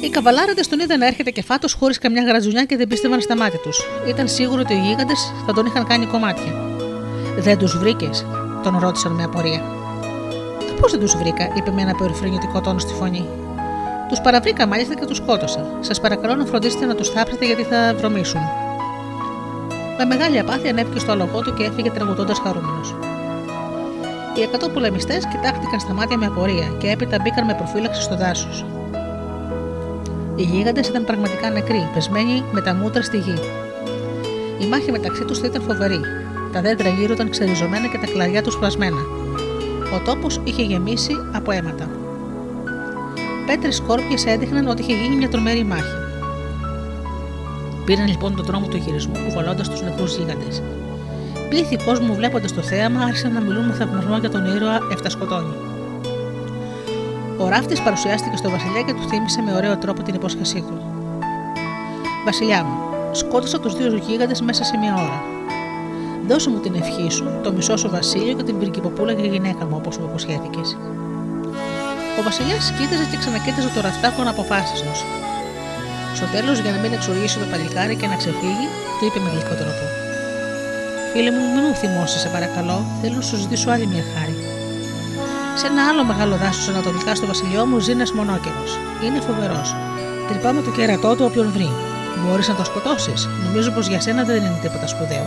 Οι 0.00 0.08
καβαλάρετε 0.10 0.60
τον 0.70 0.80
είδαν 0.80 0.98
να 0.98 1.06
έρχεται 1.06 1.30
και 1.30 1.42
φάτος 1.42 1.72
χωρίς 1.72 1.98
καμιά 1.98 2.22
γρατζουνιά 2.22 2.64
και 2.64 2.76
δεν 2.76 2.88
πίστευαν 2.88 3.20
στα 3.20 3.36
μάτια 3.36 3.58
τους. 3.58 3.86
Ήταν 4.08 4.28
σίγουρο 4.28 4.60
ότι 4.60 4.74
οι 4.74 4.80
γίγαντες 4.80 5.32
θα 5.46 5.52
τον 5.52 5.66
είχαν 5.66 5.86
κάνει 5.86 6.06
κομμάτια. 6.06 6.52
Δεν 7.38 7.58
τους 7.58 7.78
βρήκες, 7.78 8.26
τον 8.62 8.78
ρώτησαν 8.78 9.12
με 9.12 9.22
απορία. 9.22 9.62
Πώς 10.80 10.90
δεν 10.90 11.00
τους 11.00 11.16
βρήκα, 11.16 11.52
είπε 11.54 11.70
με 11.70 11.82
ένα 11.82 11.94
περιφρονητικό 11.94 12.60
τόνο 12.60 12.78
στη 12.78 12.92
φωνή. 12.92 13.26
Τους 14.08 14.20
παραβρήκα 14.20 14.66
μάλιστα 14.66 14.94
και 14.94 15.04
τους 15.04 15.16
σκότωσα. 15.16 15.66
Σας 15.80 16.00
παρακαλώ 16.00 16.34
να 16.34 16.44
φροντίσετε 16.44 16.86
να 16.86 16.94
τους 16.94 17.08
θάψετε 17.08 17.46
γιατί 17.46 17.62
θα 17.62 17.94
βρωμήσουν. 17.96 18.40
Με 19.98 20.04
μεγάλη 20.04 20.38
απάθεια 20.38 20.70
ανέβηκε 20.70 20.98
στο 20.98 21.12
αλογό 21.12 21.40
του 21.42 21.54
και 21.54 21.64
έφυγε 21.64 21.90
τραγουδώντας 21.90 22.38
χαρούμενος. 22.38 22.94
Οι 24.36 24.42
εκατό 24.42 24.68
πολεμιστές 24.68 25.26
κοιτάχτηκαν 25.26 25.80
στα 25.80 25.92
μάτια 25.92 26.16
με 26.16 26.26
απορία 26.26 26.74
και 26.78 26.90
έπειτα 26.90 27.18
μπήκαν 27.22 27.44
με 27.44 27.54
προφύλαξη 27.54 28.02
στο 28.02 28.16
δάσος. 28.16 28.64
Οι 30.38 30.42
γίγαντες 30.42 30.88
ήταν 30.88 31.04
πραγματικά 31.04 31.50
νεκροί, 31.50 31.88
πεσμένοι 31.94 32.44
με 32.52 32.60
τα 32.60 32.74
μούτρα 32.74 33.02
στη 33.02 33.16
γη. 33.16 33.34
Η 34.58 34.66
μάχη 34.66 34.90
μεταξύ 34.90 35.24
τους 35.24 35.38
ήταν 35.38 35.62
φοβερή. 35.62 36.00
Τα 36.52 36.60
δέντρα 36.60 36.88
γύρω 36.88 37.12
ήταν 37.12 37.30
ξεριζωμένα 37.30 37.86
και 37.86 37.98
τα 37.98 38.06
κλαδιά 38.06 38.42
τους 38.42 38.52
σπασμένα. 38.52 39.00
Ο 39.94 40.00
τόπος 40.04 40.40
είχε 40.44 40.62
γεμίσει 40.62 41.12
από 41.32 41.50
αίματα. 41.50 41.90
Πέτρες 43.46 43.76
σκόρπιες 43.76 44.26
έδειχναν 44.26 44.66
ότι 44.66 44.82
είχε 44.82 44.92
γίνει 44.92 45.16
μια 45.16 45.28
τρομερή 45.28 45.64
μάχη. 45.64 45.96
Πήραν 47.84 48.06
λοιπόν 48.06 48.36
τον 48.36 48.44
δρόμο 48.44 48.66
του 48.66 48.76
γυρισμού, 48.76 49.14
κουβαλώντας 49.26 49.68
τους 49.68 49.82
νεκρούς 49.82 50.16
γίγαντες. 50.16 50.62
Πλήθη 51.48 51.76
κόσμου 51.84 52.14
βλέποντας 52.14 52.54
το 52.54 52.62
θέαμα 52.62 53.00
άρχισαν 53.00 53.32
να 53.32 53.40
μιλούν 53.40 53.64
με 53.64 53.72
θαυμασμό 53.72 54.18
για 54.18 54.30
τον 54.30 54.56
ήρωα 54.56 54.78
Εφτασκοτώνη. 54.92 55.67
Ο 57.38 57.48
ράφτης 57.48 57.80
παρουσιάστηκε 57.82 58.36
στο 58.36 58.50
Βασιλιά 58.50 58.82
και 58.82 58.92
του 58.92 59.08
θύμισε 59.08 59.42
με 59.42 59.52
ωραίο 59.54 59.76
τρόπο 59.76 60.02
την 60.02 60.14
υπόσχεσή 60.14 60.60
του. 60.66 60.76
Βασιλιά 62.24 62.64
μου, 62.64 62.76
σκότωσα 63.12 63.60
τους 63.60 63.76
δύο 63.76 63.96
γίγαντες 63.96 64.40
μέσα 64.40 64.64
σε 64.64 64.76
μια 64.76 64.94
ώρα. 64.94 65.22
Δώσε 66.28 66.50
μου 66.50 66.58
την 66.58 66.74
ευχή 66.74 67.10
σου, 67.10 67.26
το 67.42 67.52
μισό 67.52 67.76
σου 67.76 67.90
βασίλειο 67.90 68.34
και 68.34 68.42
την 68.42 68.58
πριγκυποπούλα 68.58 69.12
για 69.12 69.24
γυναίκα 69.24 69.64
μου, 69.64 69.76
όπως 69.80 69.98
μου 69.98 70.06
υποσχέθηκες. 70.08 70.76
Ο 72.18 72.22
Βασιλιάς 72.22 72.72
κοίταζε 72.78 73.04
και 73.10 73.16
ξανακοίταζε 73.16 73.68
το 73.74 73.80
ραφτάκο 73.80 74.20
αναποφάσιστο. 74.20 74.92
Στο 76.14 76.26
τέλος, 76.34 76.58
για 76.58 76.70
να 76.70 76.78
μην 76.78 76.92
εξοργήσει 76.92 77.38
το 77.38 77.44
παλικάρι 77.50 77.96
και 77.96 78.06
να 78.06 78.16
ξεφύγει, 78.16 78.68
του 78.98 79.04
είπε 79.06 79.18
με 79.24 79.30
γλυκό 79.30 79.54
τρόπο. 79.62 79.84
Φίλε 81.12 81.30
μου, 81.30 81.44
μην 81.54 81.62
μου 81.66 81.74
θυμώσεις, 81.74 82.20
σε 82.20 82.28
παρακαλώ, 82.28 82.78
θέλω 83.00 83.14
να 83.14 83.20
σου 83.20 83.36
ζητήσω 83.36 83.70
άλλη 83.70 83.86
μια 83.86 84.04
χάρη. 84.14 84.47
Σε 85.60 85.66
ένα 85.66 85.82
άλλο 85.88 86.04
μεγάλο 86.04 86.36
δάσος 86.36 86.68
ανατολικά 86.68 87.14
στο 87.14 87.26
βασιλιό 87.26 87.66
μου 87.66 87.78
ζει 87.78 87.90
ένας 87.90 88.12
μονόκερος. 88.12 88.78
Είναι 89.04 89.20
φοβερός. 89.20 89.76
Τρυπάμε 90.28 90.60
το 90.62 90.70
κέρατό 90.70 91.14
του 91.16 91.24
όποιον 91.28 91.52
βρει. 91.52 91.70
Μπορείς 92.22 92.48
να 92.48 92.54
το 92.54 92.64
σκοτώσεις. 92.64 93.28
Νομίζω 93.46 93.70
πως 93.70 93.86
για 93.88 94.00
σένα 94.00 94.24
δεν 94.24 94.36
είναι 94.36 94.58
τίποτα 94.62 94.86
σπουδαίο. 94.86 95.26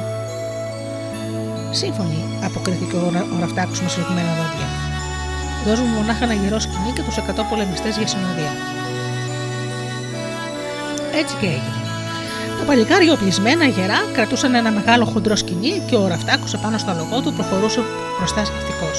Σύμφωνοι, 1.71 2.19
αποκρίθηκε 2.43 2.95
ο, 2.95 3.11
ο 3.35 3.39
ραφτάκο 3.39 3.71
με 3.83 3.89
σφιγμένα 3.89 4.31
δόντια. 4.37 4.67
Δώσ' 5.65 5.79
μου 5.79 5.95
μονάχα 5.97 6.23
ένα 6.23 6.33
γερό 6.33 6.59
σκηνή 6.59 6.91
και 6.95 7.01
τους 7.01 7.17
100 7.17 7.21
πολεμιστές 7.49 7.97
για 7.97 8.07
συνοδεία. 8.07 8.53
Έτσι 11.21 11.35
και 11.39 11.45
έγινε. 11.45 11.81
Τα 12.59 12.63
παλικάρια 12.65 13.13
οπλισμένα 13.13 13.65
γερά 13.65 13.99
κρατούσαν 14.13 14.55
ένα 14.55 14.71
μεγάλο 14.71 15.05
χοντρό 15.05 15.35
σκηνή 15.35 15.81
και 15.87 15.95
ο 15.95 16.07
ραφτάκο 16.07 16.45
επάνω 16.55 16.77
στο 16.77 16.91
λογό 16.99 17.21
του 17.21 17.33
προχωρούσε 17.33 17.81
μπροστά 18.17 18.45
σκεφτικό. 18.45 18.89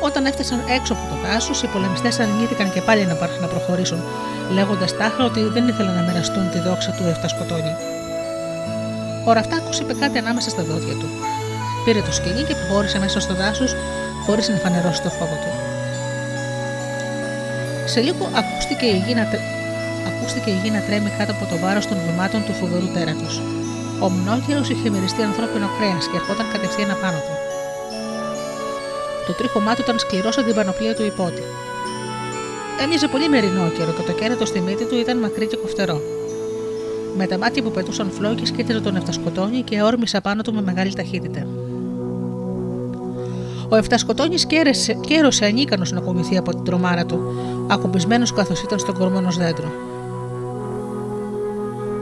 Όταν 0.00 0.26
έφτασαν 0.26 0.60
έξω 0.76 0.92
από 0.92 1.04
το 1.10 1.16
δάσος, 1.24 1.62
οι 1.62 1.66
πολεμιστές 1.66 2.18
αρνήθηκαν 2.20 2.72
και 2.72 2.80
πάλι 2.80 3.06
να 3.40 3.46
προχωρήσουν, 3.46 4.02
λέγοντας 4.52 4.96
τάχα 4.96 5.24
ότι 5.24 5.40
δεν 5.40 5.68
ήθελαν 5.68 5.94
να 5.94 6.02
μοιραστούν 6.02 6.50
τη 6.50 6.58
δόξα 6.58 6.90
του 6.90 7.04
Εφτασκοτώνη. 7.08 7.74
Ο 9.24 9.32
Ραφτάκος 9.32 9.78
είπε 9.78 9.94
κάτι 9.94 10.18
ανάμεσα 10.18 10.50
στα 10.50 10.62
δόντια 10.62 10.94
του. 10.94 11.08
Πήρε 11.84 12.00
το 12.00 12.12
σκηνή 12.12 12.42
και 12.42 12.54
προχώρησε 12.54 12.98
μέσα 12.98 13.20
στο 13.20 13.34
δάσος 13.34 13.74
χωρίς 14.26 14.48
να 14.48 14.56
φανερώσει 14.56 15.02
το 15.02 15.10
φόβο 15.10 15.36
του. 15.42 15.52
Σε 17.84 18.00
λίγο 18.00 18.30
ακούστηκε 18.40 18.86
η 18.86 19.02
γη 19.06 19.14
να, 19.14 19.24
ακούστηκε 20.10 20.50
η 20.50 20.58
γη 20.62 20.70
να 20.70 20.80
τρέμει 20.80 21.10
κάτω 21.18 21.32
από 21.32 21.44
το 21.50 21.56
βάρος 21.58 21.86
των 21.86 21.98
βημάτων 22.06 22.44
του 22.44 22.52
φοβερού 22.52 22.88
τέρατος. 22.94 23.42
Ο 24.00 24.08
μνόκερο 24.08 24.62
είχε 24.72 24.90
μυριστεί 24.90 25.22
ανθρώπινο 25.22 25.68
κρέας 25.78 26.04
και 26.10 26.16
ερχόταν 26.16 26.46
κατευθείαν 26.52 26.90
απάνω 26.90 27.18
του. 27.18 27.39
Το 29.26 29.32
τρίχωμά 29.32 29.74
του 29.74 29.80
ήταν 29.82 29.98
σκληρός 29.98 30.34
σαν 30.34 30.44
την 30.44 30.54
πανοπλία 30.54 30.94
του 30.94 31.04
υπότη. 31.04 31.42
Έμοιαζε 32.82 33.08
πολύ 33.08 33.28
μερινόκερο 33.28 33.90
και 33.90 34.02
το 34.06 34.12
κέρατο 34.12 34.44
στη 34.44 34.60
μύτη 34.60 34.84
του 34.84 34.96
ήταν 34.96 35.18
μακρύ 35.18 35.46
και 35.46 35.56
κοφτερό. 35.56 36.00
Με 37.16 37.26
τα 37.26 37.38
μάτια 37.38 37.62
που 37.62 37.70
πετούσαν 37.70 38.10
φλόγες 38.10 38.50
κοίταζε 38.50 38.80
τον 38.80 38.96
Εφτασκοτόνη 38.96 39.62
και 39.62 39.82
όρμησε 39.82 40.20
πάνω 40.20 40.42
του 40.42 40.54
με 40.54 40.62
μεγάλη 40.62 40.94
ταχύτητα. 40.94 41.46
Ο 43.68 43.76
Εφτασκοτόνη 43.76 44.34
κέρωσε 45.06 45.44
ανίκανο 45.44 45.84
να 45.90 46.00
κομιθεί 46.00 46.36
από 46.36 46.50
την 46.50 46.64
τρομάρα 46.64 47.06
του, 47.06 47.20
ακουμπισμένος 47.70 48.32
καθώς 48.32 48.62
ήταν 48.62 48.78
στον 48.78 48.94
κορμό 48.94 49.16
ενό 49.18 49.30
δέντρου. 49.30 49.68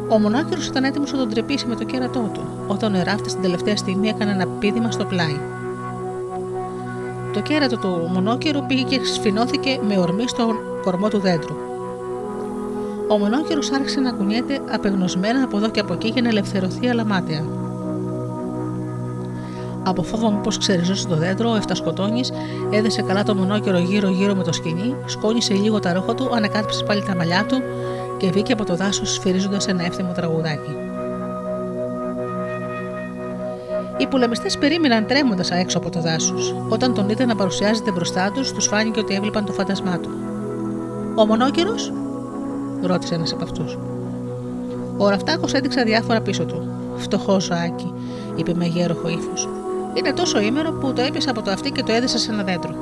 Ο 0.08 0.18
μονάκυρο 0.18 0.60
ήταν 0.66 0.84
έτοιμος 0.84 1.12
να 1.12 1.18
τον 1.18 1.28
τρεπήσει 1.28 1.66
με 1.66 1.74
το 1.74 1.84
κέρατό 1.84 2.30
του, 2.32 2.42
όταν 2.66 2.94
ο 2.94 2.98
εράφτη 2.98 3.32
την 3.32 3.42
τελευταία 3.42 3.76
στιγμή 3.76 4.08
έκανε 4.08 4.30
ένα 4.30 4.46
πίδημα 4.46 4.90
στο 4.90 5.04
πλάι. 5.04 5.40
Το 7.38 7.44
κέρατο 7.44 7.76
του 7.76 8.08
μονόκερου 8.12 8.66
πήγε 8.66 8.82
και 8.82 9.00
σφινώθηκε 9.04 9.80
με 9.88 9.98
ορμή 9.98 10.28
στον 10.28 10.56
κορμό 10.82 11.08
του 11.08 11.18
δέντρου. 11.18 11.56
Ο 13.08 13.18
μονόκερο 13.18 13.60
άρχισε 13.74 14.00
να 14.00 14.12
κουνιέται 14.12 14.60
απεγνωσμένα 14.70 15.42
από 15.42 15.56
εδώ 15.56 15.70
και 15.70 15.80
από 15.80 15.92
εκεί 15.92 16.08
για 16.08 16.22
να 16.22 16.28
ελευθερωθεί 16.28 16.88
αλαμάτια. 16.88 17.44
Από 19.82 20.02
φόβο 20.02 20.30
μου 20.30 20.40
πω 20.40 20.50
ξεριζώσει 20.50 21.06
το 21.06 21.16
δέντρο, 21.16 21.50
ο 21.50 21.56
Εφτασκοτώνης 21.56 22.32
έδεσε 22.70 23.02
καλά 23.02 23.22
το 23.22 23.34
μονόκερο 23.34 23.78
γύρω-γύρω 23.78 24.34
με 24.34 24.42
το 24.42 24.52
σκηνή, 24.52 24.94
σκόνησε 25.06 25.54
λίγο 25.54 25.78
τα 25.78 25.92
ρόχα 25.92 26.14
του, 26.14 26.30
ανακάτεψε 26.34 26.84
πάλι 26.84 27.02
τα 27.02 27.16
μαλλιά 27.16 27.44
του 27.48 27.62
και 28.16 28.30
βγήκε 28.30 28.52
από 28.52 28.64
το 28.64 28.76
δάσος 28.76 29.12
σφυρίζοντας 29.12 29.66
ένα 29.66 29.84
εύθυμο 29.84 30.12
τραγουδάκι. 30.12 30.87
Οι 33.98 34.06
πολεμιστέ 34.06 34.50
περίμεναν 34.58 35.06
τρέμοντας 35.06 35.50
έξω 35.50 35.78
από 35.78 35.90
το 35.90 36.00
δάσος. 36.00 36.54
Όταν 36.68 36.94
τον 36.94 37.08
είδαν 37.08 37.28
να 37.28 37.36
παρουσιάζεται 37.36 37.90
μπροστά 37.90 38.30
τους, 38.34 38.52
τους 38.52 38.66
φάνηκε 38.66 39.00
ότι 39.00 39.14
έβλεπαν 39.14 39.44
το 39.44 39.52
φάντασμά 39.52 39.98
του. 39.98 40.10
Ο 41.14 41.26
μονόκερο, 41.26 41.74
ρώτησε 42.82 43.14
ένας 43.14 43.32
από 43.32 43.44
αυτούς. 43.44 43.78
Ο 44.96 45.08
Ραφτάκος 45.08 45.52
έδειξε 45.52 45.82
διάφορα 45.82 46.20
πίσω 46.20 46.44
του. 46.44 46.68
Φτωχός 46.96 47.44
ζωάκι, 47.44 47.92
είπε 48.36 48.54
με 48.54 48.66
γέροχο 48.66 49.08
ύφος. 49.08 49.48
Είναι 49.94 50.12
τόσο 50.12 50.40
ήμερο 50.40 50.72
που 50.72 50.92
το 50.92 51.02
έπιασε 51.02 51.30
από 51.30 51.42
το 51.42 51.50
αυτί 51.50 51.70
και 51.70 51.82
το 51.82 51.92
έδεσα 51.92 52.18
σε 52.18 52.32
ένα 52.32 52.42
δέντρο. 52.42 52.74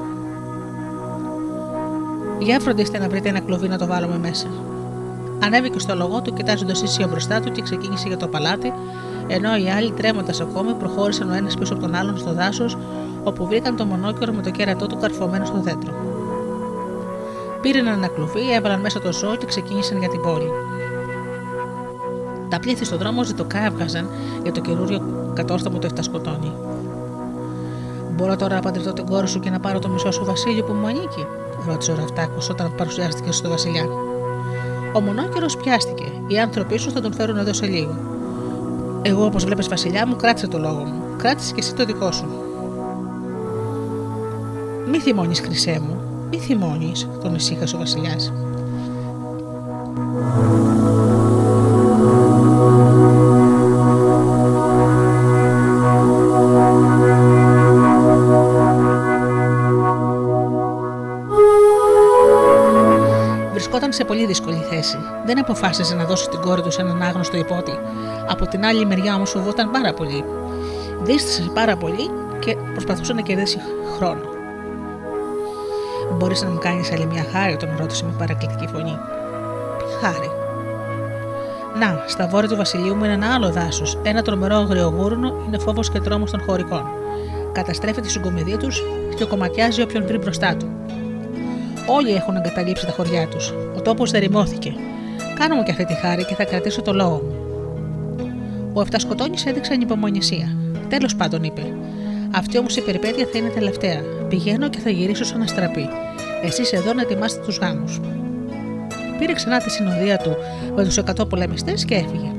Για 2.38 2.60
φροντίστε 2.60 2.98
να 2.98 3.08
βρείτε 3.08 3.28
ένα 3.28 3.40
κλωβί 3.40 3.68
να 3.68 3.78
το 3.78 3.86
βάλουμε 3.86 4.18
μέσα. 4.18 4.46
Ανέβηκε 5.44 5.78
στο 5.78 5.94
λογό 5.94 6.22
του, 6.22 6.32
κοιτάζοντας 6.32 6.82
ίσια 6.82 7.06
μπροστά 7.06 7.40
του 7.40 7.52
και 7.52 7.62
ξεκίνησε 7.62 8.08
για 8.08 8.16
το 8.16 8.26
παλάτι, 8.26 8.72
ενώ 9.26 9.56
οι 9.56 9.70
άλλοι 9.70 9.90
τρέμοντας 9.90 10.40
ακόμη 10.40 10.74
προχώρησαν 10.74 11.30
ο 11.30 11.34
ένας 11.34 11.54
πίσω 11.54 11.72
από 11.72 11.82
τον 11.82 11.94
άλλον 11.94 12.18
στο 12.18 12.32
δάσος, 12.32 12.76
όπου 13.24 13.46
βρήκαν 13.46 13.76
το 13.76 13.84
μονόκερο 13.84 14.32
με 14.32 14.42
το 14.42 14.50
κέρατό 14.50 14.86
του 14.86 14.96
καρφωμένο 14.96 15.44
στο 15.44 15.60
δέντρο. 15.60 15.94
Πήραν 17.60 17.86
ένα 17.86 18.06
κλουβί, 18.06 18.52
έβαλαν 18.54 18.80
μέσα 18.80 19.00
το 19.00 19.12
ζώο 19.12 19.36
και 19.36 19.46
ξεκίνησαν 19.46 19.98
για 19.98 20.08
την 20.08 20.20
πόλη. 20.20 20.50
Τα 22.48 22.58
πλήθη 22.58 22.84
στον 22.84 22.98
δρόμο 22.98 23.24
ζητοκάβγαζαν 23.24 24.08
για 24.42 24.52
το 24.52 24.60
καινούριο 24.60 25.30
κατόρθωμο 25.34 25.78
του 25.78 25.86
Εφτασκοτώνη. 25.86 26.52
Μπορώ 28.16 28.36
τώρα 28.36 28.54
να 28.54 28.60
παντρευτώ 28.60 28.92
την 28.92 29.06
κόρη 29.06 29.28
σου 29.28 29.40
και 29.40 29.50
να 29.50 29.60
πάρω 29.60 29.78
το 29.78 29.88
μισό 29.88 30.10
σου 30.10 30.24
βασίλειο 30.24 30.64
που 30.64 30.72
μου 30.72 30.86
ανήκει, 30.86 31.26
ρώτησε 31.66 31.92
ο 31.92 31.94
Ραφτάκο 31.94 32.38
όταν 32.50 32.74
παρουσιάστηκε 32.76 33.32
στο 33.32 33.48
Βασιλιά. 33.48 33.84
Ο 34.92 35.00
μονόκερο 35.00 35.46
πιάστηκε. 35.62 36.04
Οι 36.26 36.38
άνθρωποι 36.38 36.78
σου 36.78 36.90
θα 36.90 37.00
τον 37.00 37.12
φέρουν 37.14 37.36
εδώ 37.36 37.52
σε 37.52 37.66
λίγο. 37.66 38.15
Εγώ, 39.08 39.24
όπως 39.24 39.44
βλέπεις, 39.44 39.68
Βασιλιά 39.68 40.06
μου, 40.06 40.16
κράτησε 40.16 40.46
το 40.46 40.58
λόγο 40.58 40.84
μου. 40.84 41.02
Κράτησες 41.16 41.52
και 41.52 41.60
εσύ 41.60 41.74
το 41.74 41.84
δικό 41.84 42.12
σου. 42.12 42.26
Μη 44.90 44.98
θυμώνεις, 44.98 45.40
Χρυσέ 45.40 45.80
μου, 45.86 46.00
μη 46.30 46.38
θυμώνεις, 46.38 47.08
τον 47.22 47.34
ησύχασε 47.34 47.76
ο 47.76 47.78
Βασιλιάς. 47.78 48.32
σε 63.96 64.04
πολύ 64.04 64.26
δύσκολη 64.26 64.56
θέση. 64.70 64.96
Δεν 65.26 65.38
αποφάσισε 65.38 65.94
να 65.94 66.04
δώσει 66.04 66.28
την 66.28 66.40
κόρη 66.40 66.62
του 66.62 66.70
σε 66.70 66.80
έναν 66.80 67.02
άγνωστο 67.02 67.36
υπότη. 67.36 67.72
Από 68.28 68.46
την 68.46 68.64
άλλη 68.64 68.86
μεριά 68.86 69.14
όμως 69.14 69.30
φοβόταν 69.30 69.70
πάρα 69.70 69.92
πολύ. 69.94 70.24
Δίστασε 71.02 71.50
πάρα 71.54 71.76
πολύ 71.76 72.10
και 72.38 72.56
προσπαθούσε 72.72 73.12
να 73.12 73.20
κερδίσει 73.20 73.58
χρόνο. 73.96 74.34
Μπορείς 76.12 76.42
να 76.42 76.48
μου 76.48 76.58
κάνεις 76.58 76.92
άλλη 76.92 77.06
μια 77.06 77.24
χάρη, 77.32 77.56
τον 77.56 77.68
ρώτησε 77.78 78.04
με 78.04 78.14
παρακλητική 78.18 78.66
φωνή. 78.66 78.98
Ποια 79.78 80.08
χάρη. 80.08 80.30
Να, 81.78 82.04
στα 82.06 82.26
βόρεια 82.26 82.48
του 82.48 82.56
βασιλείου 82.56 82.94
μου 82.94 83.04
είναι 83.04 83.12
ένα 83.12 83.34
άλλο 83.34 83.50
δάσος. 83.50 83.98
Ένα 84.02 84.22
τρομερό 84.22 84.56
αγριογούρνο 84.56 85.34
είναι 85.46 85.58
φόβος 85.58 85.90
και 85.90 86.00
τρόμος 86.00 86.30
των 86.30 86.42
χωρικών. 86.46 86.84
Καταστρέφει 87.52 88.00
τη 88.00 88.10
συγκομιδή 88.10 88.56
τους 88.56 88.82
και 89.16 89.24
κομματιάζει 89.24 89.82
όποιον 89.82 90.06
βρει 90.06 90.18
μπροστά 90.18 90.56
του. 90.56 90.70
Όλοι 91.86 92.14
έχουν 92.14 92.36
εγκαταλείψει 92.36 92.86
τα 92.86 92.92
χωριά 92.92 93.28
τους. 93.28 93.54
Ο 93.76 93.80
τόπος 93.82 94.12
ερημώθηκε. 94.12 94.74
Κάνω 95.38 95.54
μου 95.54 95.62
και 95.62 95.70
αυτή 95.70 95.84
τη 95.84 95.94
χάρη 95.94 96.24
και 96.24 96.34
θα 96.34 96.44
κρατήσω 96.44 96.82
το 96.82 96.92
λόγο 96.92 97.22
μου. 97.24 97.45
Ο 98.76 98.80
Εφτασκοτώνη 98.80 99.36
έδειξε 99.44 99.72
ανυπομονησία. 99.72 100.56
Τέλος 100.88 101.16
πάντων, 101.16 101.42
είπε. 101.42 101.62
Αυτή 102.30 102.58
όμως 102.58 102.76
η 102.76 102.80
περιπέτεια 102.80 103.28
θα 103.32 103.38
είναι 103.38 103.48
τελευταία. 103.48 104.00
Πηγαίνω 104.28 104.68
και 104.68 104.78
θα 104.78 104.90
γυρίσω 104.90 105.24
σαν 105.24 105.42
αστραπή. 105.42 105.88
Εσείς 106.42 106.72
εδώ 106.72 106.92
να 106.92 107.02
ετοιμάσετε 107.02 107.42
τους 107.44 107.58
γάμους. 107.58 108.00
Πήρε 109.18 109.32
ξανά 109.32 109.58
τη 109.58 109.70
συνοδεία 109.70 110.16
του 110.16 110.36
με 110.74 110.84
τους 110.84 110.98
100 110.98 111.28
πολεμιστές 111.28 111.84
και 111.84 111.94
έφυγε. 111.94 112.32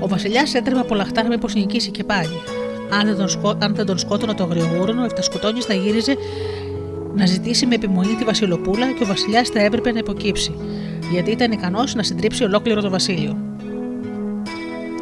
Ο 0.00 0.08
Βασιλιάς 0.08 0.54
έτρεπε 0.54 0.80
από 0.80 0.94
λαχτάρα 0.94 1.28
μήπω 1.28 1.48
νικήσει 1.54 1.90
και 1.90 2.04
πάλι. 2.04 2.40
Αν 3.00 3.06
δεν 3.06 3.16
τον, 3.16 3.28
σκό... 3.28 3.56
αν 3.62 3.74
δεν 3.74 3.86
τον 3.86 3.98
σκότωνε 3.98 4.34
το 4.34 4.44
γρηγούρονο, 4.44 5.02
ο 5.02 5.04
Εφτασκοτώνη 5.04 5.60
θα 5.60 5.74
γύριζε 5.74 6.16
να 7.14 7.26
ζητήσει 7.26 7.66
με 7.66 7.74
επιμονή 7.74 8.14
τη 8.14 8.24
Βασιλοπούλα 8.24 8.92
και 8.92 9.02
ο 9.02 9.06
Βασιλιάς 9.06 9.48
θα 9.48 9.60
έπρεπε 9.60 9.92
να 9.92 9.98
υποκύψει, 9.98 10.54
γιατί 11.12 11.30
ήταν 11.30 11.52
ικανός 11.52 11.94
να 11.94 12.02
συντρίψει 12.02 12.44
ολόκληρο 12.44 12.80
το 12.80 12.90
βασίλειο. 12.90 13.47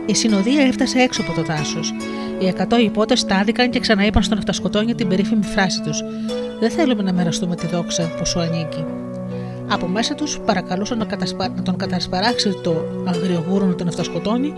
Η 0.07 0.14
συνοδεία 0.14 0.62
έφτασε 0.62 0.98
έξω 0.98 1.22
από 1.22 1.32
το 1.32 1.42
δάσος. 1.42 1.94
Οι 2.38 2.46
εκατό 2.46 2.78
υπότες 2.78 3.20
στάδικαν 3.20 3.70
και 3.70 3.80
ξαναείπαν 3.80 4.22
στον 4.22 4.38
Αυτασκοτόνια 4.38 4.94
την 4.94 5.09
περίφημη 5.09 5.44
φράση 5.44 5.80
τους: 5.82 6.02
Δεν 6.61 6.70
θέλουμε 6.70 7.02
να 7.02 7.12
μοιραστούμε 7.12 7.57
τη 7.57 7.66
δόξα 7.66 8.11
που 8.18 8.26
σου 8.26 8.40
ανήκει. 8.40 8.84
Από 9.68 9.86
μέσα 9.86 10.14
τους 10.14 10.38
παρακαλούσαν 10.46 10.98
να, 10.98 11.04
κατασπα... 11.04 11.48
να 11.48 11.62
τον 11.62 11.76
κατασπαράξει 11.76 12.61
το 12.62 12.84
αγριογούρνο 13.04 13.74
τον 13.74 13.88
Αυτασκοτόνη 13.88 14.52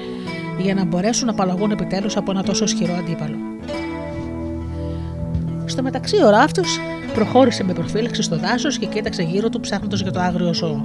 για 0.59 0.74
να 0.74 0.84
μπορέσουν 0.84 1.26
να 1.26 1.32
απαλλαγούν 1.32 1.70
επιτέλους 1.70 2.16
από 2.16 2.30
ένα 2.30 2.42
τόσο 2.42 2.64
ισχυρό 2.64 2.94
αντίπαλο. 2.94 3.36
Στο 5.64 5.82
μεταξύ, 5.82 6.22
ο 6.22 6.30
ράφτος 6.30 6.78
προχώρησε 7.14 7.64
με 7.64 7.72
προφύλαξη 7.72 8.22
στο 8.22 8.38
δάσος 8.38 8.78
και 8.78 8.86
κοίταξε 8.86 9.22
γύρω 9.22 9.49
του 9.49 9.61
ψάχνοντας 9.61 10.01
για 10.01 10.11
το 10.11 10.20
άγριο 10.20 10.55
ζώο. 10.55 10.84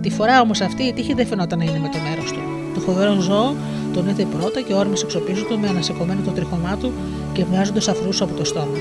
Τη 0.00 0.10
φορά 0.10 0.40
όμως 0.40 0.60
αυτή 0.60 0.82
η 0.82 0.92
τύχη 0.92 1.14
δεν 1.14 1.26
φαινόταν 1.26 1.58
να 1.58 1.64
είναι 1.64 1.78
με 1.78 1.88
το 1.88 1.98
μέρος 2.08 2.32
του. 2.32 2.63
Το 2.74 2.80
φοβερό 2.80 3.20
ζώο 3.20 3.54
τον 3.92 4.08
είδε 4.08 4.24
πρώτα 4.38 4.60
και 4.60 4.74
όρμησε 4.74 5.04
εξοπίσω 5.04 5.44
του 5.44 5.58
με 5.58 5.68
ανασηκωμένο 5.68 6.20
το 6.24 6.30
τριχωμά 6.30 6.76
του 6.76 6.92
και 7.32 7.44
βγάζοντας 7.44 7.88
αφρούς 7.88 8.20
από 8.20 8.34
το 8.34 8.44
στόμα. 8.44 8.76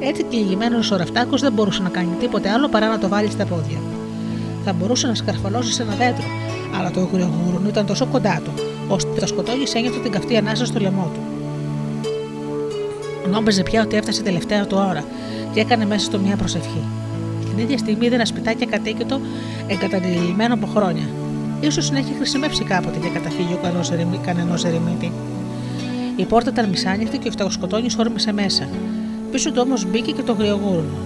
Έτσι 0.00 0.22
κυνηγημένο 0.22 0.78
ο 0.92 0.96
ραφτάκο 0.96 1.36
δεν 1.36 1.52
μπορούσε 1.52 1.82
να 1.82 1.88
κάνει 1.88 2.10
τίποτε 2.20 2.50
άλλο 2.50 2.68
παρά 2.68 2.88
να 2.88 2.98
το 2.98 3.08
βάλει 3.08 3.30
στα 3.30 3.44
πόδια. 3.44 3.78
Θα 4.64 4.72
μπορούσε 4.72 5.06
να 5.06 5.14
σκαρφαλώσει 5.14 5.72
σε 5.72 5.82
ένα 5.82 5.94
δέντρο, 5.94 6.24
αλλά 6.78 6.90
το 6.90 7.08
γρηγούρνο 7.12 7.68
ήταν 7.68 7.86
τόσο 7.86 8.06
κοντά 8.06 8.40
του, 8.44 8.50
ώστε 8.88 9.20
το 9.20 9.26
σκοτώνεις 9.26 9.74
ένιωθε 9.74 9.98
την 9.98 10.12
καυτή 10.12 10.36
ανάσα 10.36 10.66
στο 10.66 10.80
λαιμό 10.80 11.10
του. 11.14 11.20
Νόμιζε 13.30 13.62
πια 13.62 13.82
ότι 13.82 13.96
έφτασε 13.96 14.22
τελευταία 14.22 14.66
του 14.66 14.76
ώρα 14.88 15.04
και 15.52 15.60
έκανε 15.60 15.86
μέσα 15.86 16.04
στο 16.04 16.18
μια 16.18 16.36
προσευχή. 16.36 16.82
Την 17.48 17.58
ίδια 17.58 17.78
στιγμή 17.78 18.06
είδε 18.06 18.14
ένα 18.14 18.24
σπιτάκι 18.24 18.66
κατοίκητο 18.66 19.20
εγκαταλειμμένο 19.66 20.54
από 20.54 20.66
χρόνια. 20.66 21.04
Σω 21.70 21.92
να 21.92 21.98
έχει 21.98 22.12
χρησιμεύσει 22.16 22.64
κάποτε 22.64 22.98
για 22.98 23.10
καταφύγιο 23.10 23.58
κανενός 24.22 24.64
ερημίτη. 24.64 25.12
Η 26.16 26.24
πόρτα 26.24 26.50
ήταν 26.50 26.68
μισάνοιχτη 26.68 27.18
και 27.18 27.28
ο 27.28 27.30
φτωχοσκοτώνη 27.30 27.88
όρμησε 27.98 28.32
μέσα. 28.32 28.68
Πίσω 29.30 29.52
του 29.52 29.60
όμως 29.64 29.86
μπήκε 29.90 30.12
και 30.12 30.22
το 30.22 30.32
γριογούρνο. 30.32 30.96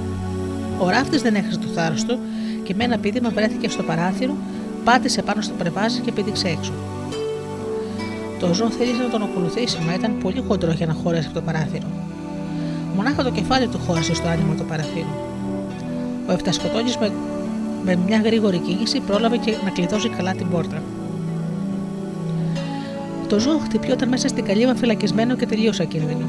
Ο 0.78 0.88
ράφτης 0.88 1.22
δεν 1.22 1.34
έχασε 1.34 1.58
το 1.58 1.66
θάρρος 1.66 2.04
του 2.04 2.18
και 2.62 2.74
με 2.74 2.84
ένα 2.84 2.98
πίδημα 2.98 3.30
βρέθηκε 3.30 3.68
στο 3.68 3.82
παράθυρο, 3.82 4.36
πάτησε 4.84 5.22
πάνω 5.22 5.40
στο 5.40 5.54
πρεβάζι 5.58 6.00
και 6.00 6.12
πήδηξε 6.12 6.48
έξω. 6.48 6.72
Το 8.38 8.54
ζώο 8.54 8.70
θέλησε 8.70 9.02
να 9.02 9.08
τον 9.08 9.22
ακολουθήσει, 9.22 9.78
μα 9.86 9.94
ήταν 9.94 10.18
πολύ 10.22 10.44
χοντρό 10.48 10.72
για 10.72 10.86
να 10.86 10.92
χωρέσει 10.92 11.26
από 11.26 11.34
το 11.34 11.40
παράθυρο. 11.40 11.86
Μονάχα 12.96 13.22
το 13.22 13.30
κεφάλι 13.30 13.66
του 13.68 13.80
χώρισε 13.86 14.14
στο 14.14 14.28
άνοιγμα 14.28 14.54
του 14.54 14.64
παραθύρου. 14.64 15.14
Ο 16.28 16.32
Εφτασκοτόνη 16.32 16.92
με, 17.00 17.12
με 17.84 17.96
μια 18.06 18.20
γρήγορη 18.24 18.58
κίνηση 18.58 19.00
πρόλαβε 19.00 19.36
και 19.36 19.56
να 19.64 19.70
κλειδώσει 19.70 20.08
καλά 20.08 20.32
την 20.32 20.50
πόρτα. 20.50 20.82
Το 23.28 23.38
ζώο 23.38 23.58
χτυπιόταν 23.58 24.08
μέσα 24.08 24.28
στην 24.28 24.44
καλύβα 24.44 24.74
φυλακισμένο 24.74 25.36
και 25.36 25.46
τελείωσε 25.46 25.82
ακίνδυνο. 25.82 26.28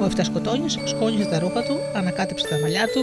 Ο 0.00 0.04
Εφτασκοτώνη 0.04 0.68
σκόνιζε 0.84 1.24
τα 1.24 1.38
ρούχα 1.38 1.62
του, 1.62 1.76
ανακάτεψε 1.96 2.46
τα 2.48 2.58
μαλλιά 2.60 2.84
του 2.92 3.02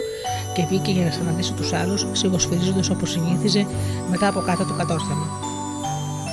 και 0.54 0.66
βγήκε 0.70 0.92
για 0.92 1.06
να 1.06 1.12
συναντήσει 1.12 1.54
τους 1.54 1.74
άλλους, 1.74 2.06
σιγοσφυρίζοντας 2.12 2.90
όπως 2.90 3.12
συνήθιζε 3.12 3.66
μετά 4.10 4.28
από 4.28 4.40
κάτω 4.40 4.64
το 4.64 4.74
κατόρθωμα. 4.74 5.28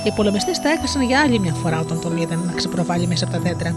Οι 0.05 0.11
πολεμιστές 0.11 0.59
τα 0.59 0.69
έκασαν 0.69 1.01
για 1.01 1.19
άλλη 1.19 1.39
μια 1.39 1.53
φορά 1.53 1.79
όταν 1.79 2.01
τον 2.01 2.17
είδαν 2.17 2.43
να 2.45 2.53
ξεπροβάλλει 2.53 3.07
μέσα 3.07 3.25
από 3.25 3.33
τα 3.33 3.39
δέντρα. 3.39 3.75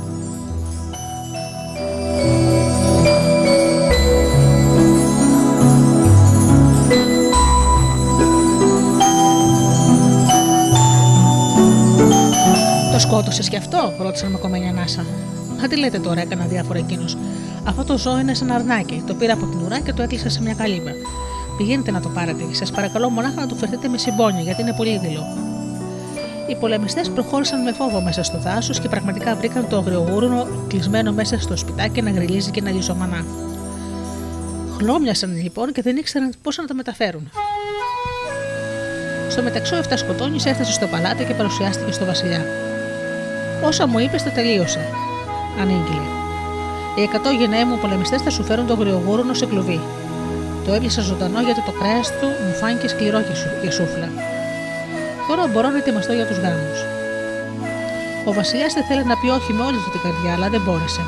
Το 12.95 13.01
σκότωσες 13.01 13.49
κι 13.49 13.57
αυτό, 13.57 13.92
ρώτησαν 13.99 14.30
με 14.30 14.38
κομμένη 14.38 14.68
ανάσα. 14.68 15.01
«Α, 15.64 15.68
τι 15.68 15.76
λέτε 15.76 15.99
τώρα, 15.99 16.20
έκανα 16.20 16.45
διάφορα 16.45 16.78
εκείνος. 16.78 17.16
Αυτό 17.64 17.84
το 17.84 17.99
ζώο 17.99 18.18
είναι 18.18 18.34
σαν 18.34 18.51
αρνάκι. 18.51 19.03
Το 19.07 19.14
πήρα 19.14 19.32
από 19.32 19.47
την 19.47 19.61
ουρά 19.64 19.80
και 19.80 19.92
το 19.92 20.03
έκλεισα 20.03 20.28
σε 20.28 20.42
μια 20.42 20.55
καλύβα. 20.55 20.90
Πηγαίνετε 21.57 21.90
να 21.90 22.01
το 22.01 22.09
πάρετε. 22.09 22.42
Σας 22.51 22.70
παρακαλώ 22.70 23.11
μονάχα 23.11 23.40
να 23.40 23.47
του 23.47 23.57
φερθείτε 23.57 23.88
με 23.88 23.99
συμπόνια, 23.99 24.40
γιατί 24.40 24.62
είναι 24.62 24.74
πολύ 24.76 24.99
δειλό. 24.99 25.26
Οι 26.49 26.55
πολεμιστές 26.55 27.09
προχώρησαν 27.09 27.62
με 27.62 27.72
φόβο 27.72 28.01
μέσα 28.01 28.22
στο 28.22 28.38
δάσος 28.38 28.80
και 28.80 28.88
πραγματικά 28.88 29.36
βρήκαν 29.36 29.68
το 29.68 29.76
αγριογούρουνο 29.76 30.47
κλεισμένο 30.68 31.12
μέσα 31.12 31.40
στο 31.40 31.57
σπιτάκι 31.57 32.03
να 32.03 32.11
γριλίζει 32.11 32.51
και 32.51 32.61
να 32.61 32.70
λιζομανά. 32.70 33.24
Χλώμιασαν 34.78 35.42
λοιπόν 35.42 35.72
και 35.72 35.82
δεν 35.82 35.97
ήξεραν 35.97 36.32
πώς 36.42 36.57
να 36.57 36.64
τα 36.64 36.74
μεταφέρουν. 36.74 37.30
Στο 39.28 39.42
μεταξύ, 39.42 39.74
ο 39.74 39.76
Εφτασκοτώνη 39.78 40.36
έφτασε 40.45 40.72
στο 40.72 40.86
παλάτι 40.86 41.24
και 41.24 41.34
παρουσιάστηκε 41.34 41.92
στο 41.92 42.05
Βασιλιά. 42.05 42.45
Όσα 43.66 43.86
μου 43.86 43.98
είπες, 43.98 44.22
τα 44.22 44.30
τελείωσε, 44.30 44.88
ανήγγειλε. 45.60 46.08
Οι 46.96 47.02
εκατό 47.02 47.30
γενναίμου 47.30 47.78
πολεμιστές 47.78 48.22
θα 48.22 48.30
σου 48.30 48.42
φέρουν 48.44 48.66
τον 48.66 48.78
γριογούρουνο 48.78 49.34
σε 49.34 49.46
κλουβί. 49.46 49.80
Το 50.66 50.72
έπιασα 50.72 51.00
ζωντανό 51.00 51.40
γιατί 51.40 51.62
το 51.68 51.72
κρέας 51.80 52.08
του 52.18 52.26
μου 52.44 52.54
φάνηκε 52.60 52.88
σκληρό 52.88 53.20
και 53.62 53.70
σούφλα. 53.70 54.08
Τώρα 55.28 55.46
μπορώ 55.46 55.68
να 55.70 55.78
ετοιμαστώ 55.78 56.12
για 56.12 56.26
τους 56.26 56.38
γάμους. 56.38 56.80
Ο 58.24 58.32
Βασιλιάς 58.32 58.72
δεν 58.74 58.84
θέλει 58.84 59.04
να 59.04 59.16
πει 59.16 59.28
όχι 59.28 59.52
με 59.52 59.62
όλη 59.68 59.78
του 59.84 59.90
την 59.90 60.00
καρδιά, 60.04 60.32
αλλά 60.36 60.48
δεν 60.48 60.62
μπόρεσε. 60.64 61.02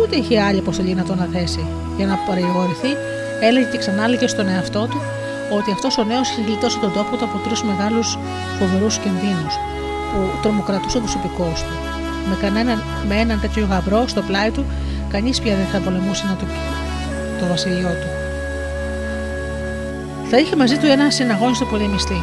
Ούτε 0.00 0.16
είχε 0.16 0.40
άλλη 0.40 0.58
αποστολή 0.58 0.94
να 0.94 1.04
τον 1.04 1.22
αθέσει. 1.22 1.64
Για 1.96 2.06
να 2.06 2.16
παρηγορηθεί, 2.26 2.92
έλεγε 3.40 3.66
και 3.72 3.78
ξανά 3.78 4.04
έλεγε 4.04 4.26
στον 4.26 4.48
εαυτό 4.48 4.82
του 4.90 5.00
ότι 5.56 5.70
αυτός 5.70 5.98
ο 5.98 6.04
νέος 6.04 6.30
είχε 6.30 6.42
γλιτώσει 6.46 6.78
τον 6.78 6.92
τόπο 6.92 7.16
του 7.16 7.24
από 7.24 7.38
τρεις 7.44 7.62
μεγάλους 7.62 8.18
φοβερούς 8.58 8.98
κινδύνους 8.98 9.54
που 10.12 10.38
τρομοκρατούσαν 10.42 11.02
τους 11.02 11.14
υπηκόους 11.14 11.60
του. 11.62 11.74
Με, 12.28 12.36
κανέναν, 12.40 12.82
με 13.08 13.14
έναν 13.16 13.40
τέτοιο 13.40 13.66
γαμπρό 13.70 14.08
στο 14.08 14.22
πλάι 14.22 14.50
του, 14.50 14.64
κανείς 15.08 15.40
πια 15.40 15.56
δεν 15.56 15.66
θα 15.72 15.78
πολεμούσε 15.78 16.24
να 16.26 16.36
το, 16.36 16.44
το 17.40 17.46
βασιλειό 17.46 17.88
του. 17.88 18.08
Θα 20.30 20.38
είχε 20.38 20.56
μαζί 20.56 20.76
του 20.76 20.86
ένα 20.86 21.10
συναγώνιστο 21.10 21.64
πολεμιστή. 21.64 22.20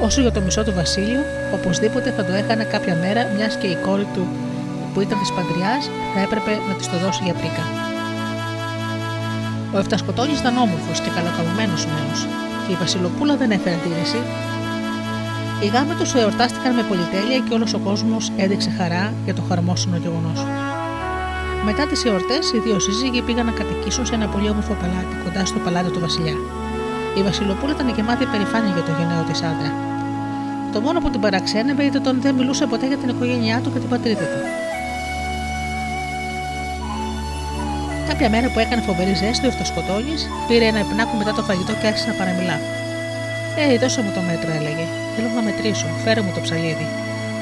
Όσο 0.00 0.20
για 0.20 0.32
το 0.32 0.40
μισό 0.40 0.64
του 0.64 0.72
Βασίλειο, 0.74 1.20
οπωσδήποτε 1.54 2.10
θα 2.16 2.24
το 2.24 2.32
έκανε 2.32 2.64
κάποια 2.64 2.94
μέρα, 2.94 3.20
μιας 3.36 3.56
και 3.56 3.66
η 3.66 3.76
κόρη 3.86 4.06
του 4.14 4.26
που 4.94 5.00
ήταν 5.00 5.18
της 5.18 5.32
παντριά 5.32 5.74
θα 6.14 6.20
έπρεπε 6.20 6.52
να 6.68 6.74
της 6.74 6.90
το 6.90 6.96
δώσει 7.04 7.20
για 7.24 7.34
πρίκα. 7.34 7.64
Ο 9.74 9.78
Εφτασκοτόνη 9.78 10.32
ήταν 10.32 10.56
όμορφος 10.56 11.00
και 11.00 11.10
καλοκαμμένο 11.16 11.76
νέο, 11.92 12.12
και 12.64 12.72
η 12.72 12.76
Βασιλοπούλα 12.82 13.34
δεν 13.36 13.50
έφερε 13.50 13.74
αντίρρηση. 13.78 14.20
Οι 15.62 15.66
γάμοι 15.66 15.94
του 15.94 16.18
εορτάστηκαν 16.18 16.74
με 16.74 16.82
πολυτέλεια 16.82 17.38
και 17.46 17.54
όλος 17.54 17.74
ο 17.74 17.78
κόσμος 17.78 18.32
έδειξε 18.36 18.70
χαρά 18.78 19.12
για 19.24 19.34
το 19.34 19.42
χαρμόσυνο 19.48 19.96
γεγονός. 19.96 20.46
Μετά 21.64 21.86
τις 21.86 22.04
εορτές, 22.04 22.52
οι 22.52 22.58
δύο 22.58 22.78
σύζυγοι 22.78 23.22
πήγαν 23.22 23.46
να 23.46 23.52
κατοικήσουν 23.52 24.06
σε 24.06 24.14
ένα 24.14 24.26
πολύ 24.26 24.48
όμορφο 24.48 24.74
παλάτι 24.80 25.14
κοντά 25.24 25.44
στο 25.44 25.58
παλάτι 25.58 25.90
του 25.90 26.00
Βασιλιά. 26.00 26.36
Η 27.18 27.22
Βασιλοπούλα 27.22 27.72
ήταν 27.72 27.88
γεμάτη 27.96 28.24
περηφάνεια 28.26 28.72
για 28.76 28.82
το 28.82 28.92
γενναίο 28.98 29.22
της 29.22 29.42
άντρα. 29.42 29.70
Το 30.72 30.80
μόνο 30.80 31.00
που 31.00 31.10
την 31.10 31.20
παραξένευε 31.20 31.82
ήταν 31.84 32.06
ότι 32.06 32.20
δεν 32.26 32.34
μιλούσε 32.34 32.66
ποτέ 32.66 32.86
για 32.86 32.96
την 32.96 33.08
οικογένειά 33.08 33.60
του 33.62 33.72
και 33.72 33.78
την 33.78 33.88
πατρίδα 33.88 34.24
του. 34.32 34.40
Κάποια 38.08 38.28
μέρα 38.30 38.48
που 38.52 38.58
έκανε 38.58 38.82
φοβερή 38.82 39.14
ζέστη, 39.14 39.46
ο 39.46 39.50
Φτωσκοτόλη 39.50 40.14
πήρε 40.48 40.64
ένα 40.64 40.80
υπνάκο 40.80 41.16
μετά 41.16 41.32
το 41.32 41.42
φαγητό 41.42 41.72
και 41.80 41.86
άρχισε 41.86 42.06
να 42.06 42.14
παραμιλά. 42.14 42.79
Ε, 43.58 43.78
δώσε 43.78 44.00
μου 44.02 44.12
το 44.16 44.20
μέτρο, 44.28 44.50
έλεγε. 44.58 44.86
Θέλω 45.14 45.28
να 45.38 45.42
μετρήσω. 45.48 45.88
Φέρε 46.04 46.20
μου 46.24 46.32
το 46.34 46.40
ψαλίδι. 46.40 46.86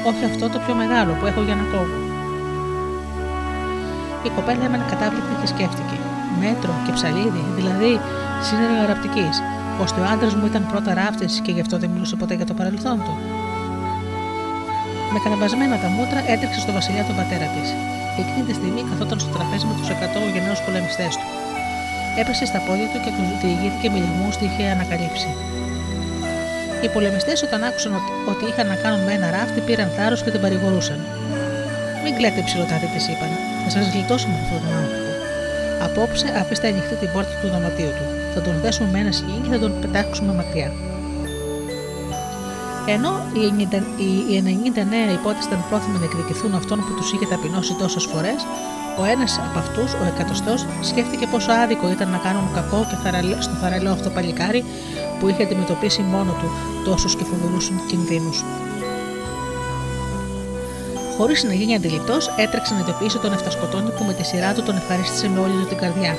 Όχι 0.09 0.23
αυτό 0.31 0.45
το 0.53 0.57
πιο 0.65 0.73
μεγάλο 0.81 1.11
που 1.19 1.25
έχω 1.25 1.41
για 1.47 1.55
να 1.59 1.65
κόβω. 1.73 1.97
Η 4.27 4.29
κοπέλα 4.35 4.63
έμενε 4.67 4.85
κατάβλητη 4.91 5.33
και 5.41 5.47
σκέφτηκε. 5.53 5.97
Μέτρο 6.41 6.73
και 6.85 6.91
ψαλίδι, 6.97 7.43
δηλαδή 7.57 7.91
σύνεργο 8.47 8.81
αραπτική, 8.85 9.27
ώστε 9.83 9.99
ο 10.03 10.05
άντρας 10.13 10.33
μου 10.35 10.45
ήταν 10.51 10.63
πρώτα 10.71 10.91
ράφτης 11.01 11.33
και 11.43 11.51
γι' 11.55 11.63
αυτό 11.65 11.75
δεν 11.81 11.89
μιλούσε 11.93 12.15
ποτέ 12.21 12.33
για 12.39 12.47
το 12.49 12.53
παρελθόν 12.59 12.97
του. 13.05 13.13
Με 15.13 15.19
καταμπασμένα 15.23 15.75
τα 15.83 15.89
μούτρα 15.95 16.19
έτρεξε 16.33 16.59
στο 16.65 16.71
βασιλιά 16.77 17.03
τον 17.09 17.15
πατέρα 17.19 17.47
της. 17.55 17.67
Εκείνη 18.21 18.41
τη 18.47 18.53
στιγμή 18.59 18.81
καθόταν 18.89 19.19
στο 19.23 19.31
τραπέζι 19.35 19.65
με 19.69 19.73
τους 19.79 19.89
100 19.89 20.33
γενναίους 20.33 20.61
πολεμιστές 20.65 21.13
του. 21.19 21.27
Έπεσε 22.21 22.45
στα 22.51 22.59
πόδια 22.65 22.87
του 22.91 22.99
και 23.03 23.11
του 23.15 23.23
διηγήθηκε 23.41 23.87
με 23.93 23.97
λιγμού 24.03 24.29
τι 24.37 24.45
είχε 24.47 24.63
ανακαλύψει. 24.75 25.29
Οι 26.83 26.87
πολεμιστές, 26.87 27.43
όταν 27.43 27.63
άκουσαν 27.63 27.93
ότι 28.31 28.43
είχαν 28.49 28.67
να 28.67 28.75
κάνουν 28.75 29.01
με 29.07 29.11
ένα 29.17 29.31
ράφτη, 29.31 29.59
πήραν 29.67 29.89
θάρρος 29.97 30.23
και 30.23 30.31
την 30.31 30.41
παρηγορούσαν. 30.41 30.99
Μην 32.03 32.13
κλαίτε 32.17 32.41
ψηλοτάτη, 32.47 32.87
της 32.93 33.07
είπαν. 33.07 33.31
Θα 33.63 33.69
σας 33.69 33.85
γλιτώσουμε 33.93 34.35
αυτόν 34.43 34.59
τον 34.65 34.73
άνθρωπο. 34.81 35.09
Απόψε 35.87 36.27
αφήστε 36.41 36.67
ανοιχτή 36.67 36.95
την 36.95 37.09
πόρτα 37.13 37.33
του 37.41 37.47
δωματίου 37.53 37.91
του. 37.97 38.05
Θα 38.33 38.41
τον 38.41 38.53
δέσουμε 38.63 38.89
με 38.93 38.99
ένα 39.03 39.11
σκηνή 39.11 39.39
και 39.43 39.51
θα 39.55 39.59
τον 39.59 39.71
πετάξουμε 39.81 40.33
μακριά. 40.33 40.71
Ενώ 42.95 43.11
οι 43.37 43.45
99 45.09 45.13
υπότε 45.17 45.39
ήταν 45.47 45.59
πρόθυμοι 45.69 45.97
να 45.97 46.05
εκδικηθούν 46.09 46.53
αυτόν 46.59 46.77
που 46.85 46.93
τους 46.97 47.11
είχε 47.13 47.25
ταπεινώσει 47.25 47.73
τόσες 47.81 48.05
φορές, 48.11 48.39
ο 49.01 49.03
ένας 49.13 49.31
από 49.47 49.59
αυτούς, 49.59 49.89
ο 50.01 50.03
εκατοστός, 50.13 50.59
σκέφτηκε 50.89 51.25
πόσο 51.33 51.51
άδικο 51.51 51.85
ήταν 51.95 52.09
να 52.15 52.17
κάνουν 52.17 52.45
κακό 52.57 52.79
και 52.89 52.95
στο 53.45 53.55
θαραλέο 53.61 53.91
αυτό 53.91 54.09
παλικάρι 54.09 54.61
που 55.19 55.27
είχε 55.27 55.43
αντιμετωπίσει 55.43 56.01
μόνο 56.01 56.31
του 56.31 56.49
τόσους 56.85 57.15
και 57.15 57.23
φοβερούς 57.23 57.71
κινδύνους. 57.87 58.43
Χωρίς 61.17 61.43
να 61.43 61.53
γίνει 61.53 61.75
αντιληπτός, 61.75 62.29
έτρεξε 62.37 62.73
να 62.73 62.79
ειδοποιήσει 62.79 63.17
τον 63.17 63.33
Εφτασκοτόνη 63.33 63.89
που 63.89 64.03
με 64.03 64.13
τη 64.13 64.23
σειρά 64.23 64.53
του 64.53 64.63
τον 64.63 64.75
ευχαρίστησε 64.75 65.29
με 65.29 65.39
όλη 65.39 65.51
του 65.51 65.67
την 65.67 65.77
καρδιά. 65.77 66.17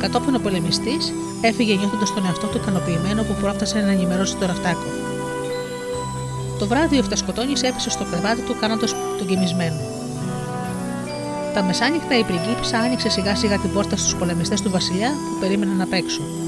Κατόπιν 0.00 0.34
ο 0.34 0.38
πολεμιστής 0.38 1.12
έφυγε 1.40 1.74
νιώθοντας 1.74 2.14
τον 2.14 2.26
εαυτό 2.26 2.46
του 2.46 2.56
ικανοποιημένο 2.56 3.22
που 3.22 3.34
πρόφτασε 3.40 3.78
να 3.78 3.90
ενημερώσει 3.90 4.36
το 4.36 4.46
ραφτάκο. 4.46 4.88
Το 6.58 6.66
βράδυ 6.66 6.96
ο 6.96 6.98
Εφτασκοτόνη 6.98 7.52
έπεσε 7.62 7.90
στο 7.90 8.04
κρεβάτι 8.04 8.40
του 8.40 8.56
κάνοντας 8.60 8.94
τον 9.18 9.26
κοιμισμένο. 9.26 9.80
Τα 11.54 11.62
μεσάνυχτα 11.62 12.18
η 12.18 12.22
πριγκίπισσα 12.22 12.78
άνοιξε 12.78 13.08
σιγά 13.08 13.36
σιγά 13.36 13.58
την 13.58 13.72
πόρτα 13.72 13.96
στους 13.96 14.14
πολεμιστές 14.14 14.60
του 14.60 14.70
Βασιλιά 14.70 15.08
που 15.08 15.40
περίμεναν 15.40 15.80
απ' 15.80 15.92
έξω. 15.92 16.45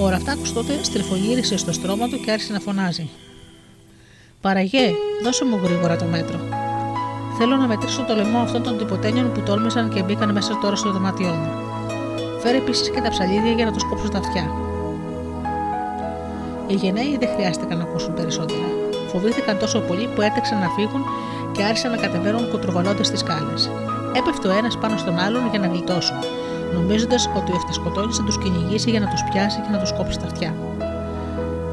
Ο 0.00 0.08
Ραφτάκο 0.08 0.42
τότε 0.54 0.82
στριφογύρισε 0.82 1.56
στο 1.56 1.72
στρώμα 1.72 2.08
του 2.08 2.20
και 2.20 2.30
άρχισε 2.30 2.52
να 2.52 2.60
φωνάζει. 2.60 3.08
Παραγέ, 4.40 4.92
δώσε 5.22 5.44
μου 5.44 5.60
γρήγορα 5.62 5.96
το 5.96 6.04
μέτρο. 6.04 6.38
Θέλω 7.38 7.56
να 7.56 7.66
μετρήσω 7.66 8.02
το 8.02 8.14
λαιμό 8.14 8.38
αυτών 8.38 8.62
των 8.62 8.78
τυποτένιων 8.78 9.32
που 9.32 9.40
τόλμησαν 9.40 9.90
και 9.90 10.02
μπήκαν 10.02 10.32
μέσα 10.32 10.58
τώρα 10.58 10.76
στο 10.76 10.92
δωμάτιό 10.92 11.28
μου. 11.28 11.50
Φέρε 12.40 12.56
επίσης 12.56 12.90
και 12.90 13.00
τα 13.00 13.08
ψαλίδια 13.08 13.52
για 13.52 13.64
να 13.64 13.72
τους 13.72 13.84
κόψω 13.84 14.08
τα 14.08 14.18
αυτιά. 14.18 14.50
Οι 16.66 16.74
γενναίοι 16.74 17.16
δεν 17.20 17.28
χρειάστηκαν 17.34 17.78
να 17.78 17.84
ακούσουν 17.84 18.14
περισσότερα. 18.14 18.66
Φοβήθηκαν 19.08 19.58
τόσο 19.58 19.80
πολύ 19.80 20.08
που 20.14 20.22
έτρεξαν 20.22 20.58
να 20.58 20.68
φύγουν 20.68 21.04
και 21.52 21.62
άρχισαν 21.62 21.90
να 21.90 21.96
κατεβαίνουν 21.96 22.50
κοτροβαλώντα 22.50 23.10
τις 23.10 23.18
σκάλε. 23.18 23.54
Έπεφτε 24.12 24.48
ο 24.48 24.50
ένας 24.50 24.78
πάνω 24.78 24.96
στον 24.96 25.18
άλλον 25.18 25.48
για 25.50 25.58
να 25.58 25.66
γλιτώσουν, 25.66 26.16
νομίζοντας 26.78 27.30
ότι 27.36 27.52
ο 27.52 27.54
Ευτεσκοτόνη 27.54 28.12
θα 28.12 28.22
τους 28.24 28.38
κυνηγήσει 28.38 28.90
για 28.90 29.00
να 29.00 29.08
τους 29.08 29.22
πιάσει 29.30 29.60
και 29.60 29.70
να 29.72 29.78
τους 29.78 29.92
κόψει 29.92 30.18
τα 30.18 30.26
αυτιά. 30.26 30.54